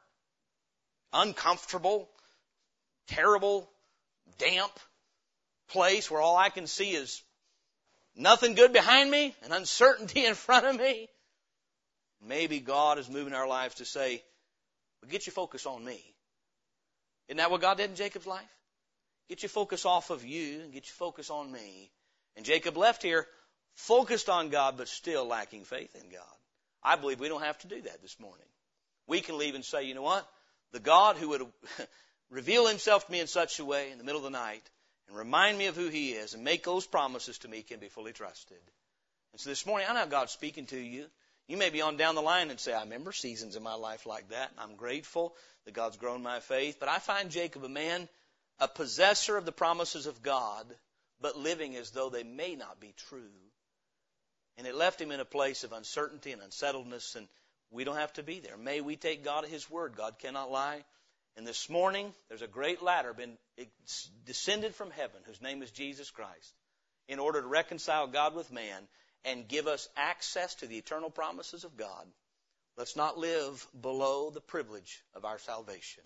uncomfortable, 1.12 2.08
terrible, 3.08 3.68
damp 4.38 4.72
place 5.68 6.10
where 6.10 6.20
all 6.20 6.36
I 6.36 6.48
can 6.48 6.66
see 6.66 6.90
is 6.90 7.22
nothing 8.16 8.54
good 8.54 8.72
behind 8.72 9.10
me 9.10 9.34
and 9.42 9.52
uncertainty 9.52 10.24
in 10.26 10.34
front 10.34 10.66
of 10.66 10.76
me. 10.76 11.08
Maybe 12.22 12.60
God 12.60 12.98
is 12.98 13.08
moving 13.08 13.32
our 13.32 13.48
lives 13.48 13.76
to 13.76 13.84
say, 13.84 14.22
well, 15.00 15.10
get 15.10 15.26
your 15.26 15.32
focus 15.32 15.64
on 15.64 15.84
me. 15.84 16.02
Isn't 17.28 17.38
that 17.38 17.50
what 17.50 17.60
God 17.60 17.78
did 17.78 17.90
in 17.90 17.96
Jacob's 17.96 18.26
life? 18.26 18.56
Get 19.28 19.42
your 19.42 19.48
focus 19.48 19.86
off 19.86 20.10
of 20.10 20.24
you 20.24 20.60
and 20.60 20.72
get 20.72 20.86
your 20.86 20.94
focus 20.94 21.30
on 21.30 21.50
me. 21.50 21.90
And 22.36 22.44
Jacob 22.44 22.76
left 22.76 23.02
here 23.02 23.26
focused 23.74 24.28
on 24.28 24.50
God 24.50 24.76
but 24.76 24.88
still 24.88 25.24
lacking 25.24 25.64
faith 25.64 25.94
in 25.94 26.10
God. 26.10 26.36
I 26.82 26.96
believe 26.96 27.20
we 27.20 27.28
don't 27.28 27.42
have 27.42 27.58
to 27.58 27.68
do 27.68 27.80
that 27.82 28.02
this 28.02 28.18
morning. 28.18 28.46
We 29.06 29.20
can 29.20 29.38
leave 29.38 29.54
and 29.54 29.64
say, 29.64 29.84
you 29.84 29.94
know 29.94 30.02
what? 30.02 30.28
The 30.72 30.80
God 30.80 31.16
who 31.16 31.30
would 31.30 31.46
reveal 32.30 32.66
himself 32.66 33.06
to 33.06 33.12
me 33.12 33.20
in 33.20 33.26
such 33.26 33.58
a 33.58 33.64
way 33.64 33.90
in 33.90 33.98
the 33.98 34.04
middle 34.04 34.24
of 34.24 34.30
the 34.32 34.38
night 34.38 34.62
and 35.08 35.16
remind 35.16 35.58
me 35.58 35.66
of 35.66 35.76
who 35.76 35.88
he 35.88 36.12
is 36.12 36.34
and 36.34 36.44
make 36.44 36.64
those 36.64 36.86
promises 36.86 37.38
to 37.38 37.48
me 37.48 37.62
can 37.62 37.80
be 37.80 37.88
fully 37.88 38.12
trusted. 38.12 38.60
And 39.32 39.40
so 39.40 39.50
this 39.50 39.66
morning, 39.66 39.88
I 39.90 39.94
know 39.94 40.06
God's 40.06 40.32
speaking 40.32 40.66
to 40.66 40.78
you. 40.78 41.06
You 41.48 41.56
may 41.56 41.70
be 41.70 41.82
on 41.82 41.96
down 41.96 42.14
the 42.14 42.22
line 42.22 42.50
and 42.50 42.60
say, 42.60 42.72
I 42.72 42.82
remember 42.82 43.12
seasons 43.12 43.56
in 43.56 43.62
my 43.62 43.74
life 43.74 44.06
like 44.06 44.28
that. 44.28 44.52
I'm 44.56 44.76
grateful 44.76 45.34
that 45.64 45.74
God's 45.74 45.96
grown 45.96 46.22
my 46.22 46.38
faith. 46.38 46.76
But 46.78 46.88
I 46.88 46.98
find 46.98 47.30
Jacob 47.30 47.64
a 47.64 47.68
man, 47.68 48.08
a 48.60 48.68
possessor 48.68 49.36
of 49.36 49.44
the 49.44 49.52
promises 49.52 50.06
of 50.06 50.22
God, 50.22 50.66
but 51.20 51.36
living 51.36 51.74
as 51.74 51.90
though 51.90 52.08
they 52.08 52.22
may 52.22 52.54
not 52.54 52.80
be 52.80 52.94
true. 53.08 53.32
And 54.56 54.66
it 54.66 54.76
left 54.76 55.00
him 55.00 55.10
in 55.10 55.20
a 55.20 55.24
place 55.24 55.64
of 55.64 55.72
uncertainty 55.72 56.32
and 56.32 56.42
unsettledness, 56.42 57.16
and 57.16 57.26
we 57.70 57.84
don't 57.84 57.96
have 57.96 58.12
to 58.14 58.22
be 58.22 58.40
there. 58.40 58.56
May 58.56 58.80
we 58.80 58.96
take 58.96 59.24
God 59.24 59.44
at 59.44 59.50
His 59.50 59.70
word. 59.70 59.94
God 59.96 60.18
cannot 60.18 60.50
lie. 60.50 60.82
And 61.36 61.46
this 61.46 61.70
morning, 61.70 62.12
there's 62.28 62.42
a 62.42 62.48
great 62.48 62.82
ladder 62.82 63.14
been 63.14 63.38
descended 64.26 64.74
from 64.74 64.90
heaven, 64.90 65.20
whose 65.26 65.40
name 65.40 65.62
is 65.62 65.70
Jesus 65.70 66.10
Christ, 66.10 66.54
in 67.08 67.18
order 67.18 67.40
to 67.40 67.46
reconcile 67.46 68.08
God 68.08 68.34
with 68.34 68.52
man 68.52 68.82
and 69.24 69.46
give 69.46 69.66
us 69.66 69.88
access 69.96 70.54
to 70.56 70.66
the 70.66 70.78
eternal 70.78 71.10
promises 71.10 71.64
of 71.64 71.76
God. 71.76 72.06
Let's 72.76 72.96
not 72.96 73.18
live 73.18 73.66
below 73.80 74.30
the 74.30 74.40
privilege 74.40 75.02
of 75.14 75.24
our 75.24 75.38
salvation. 75.38 76.02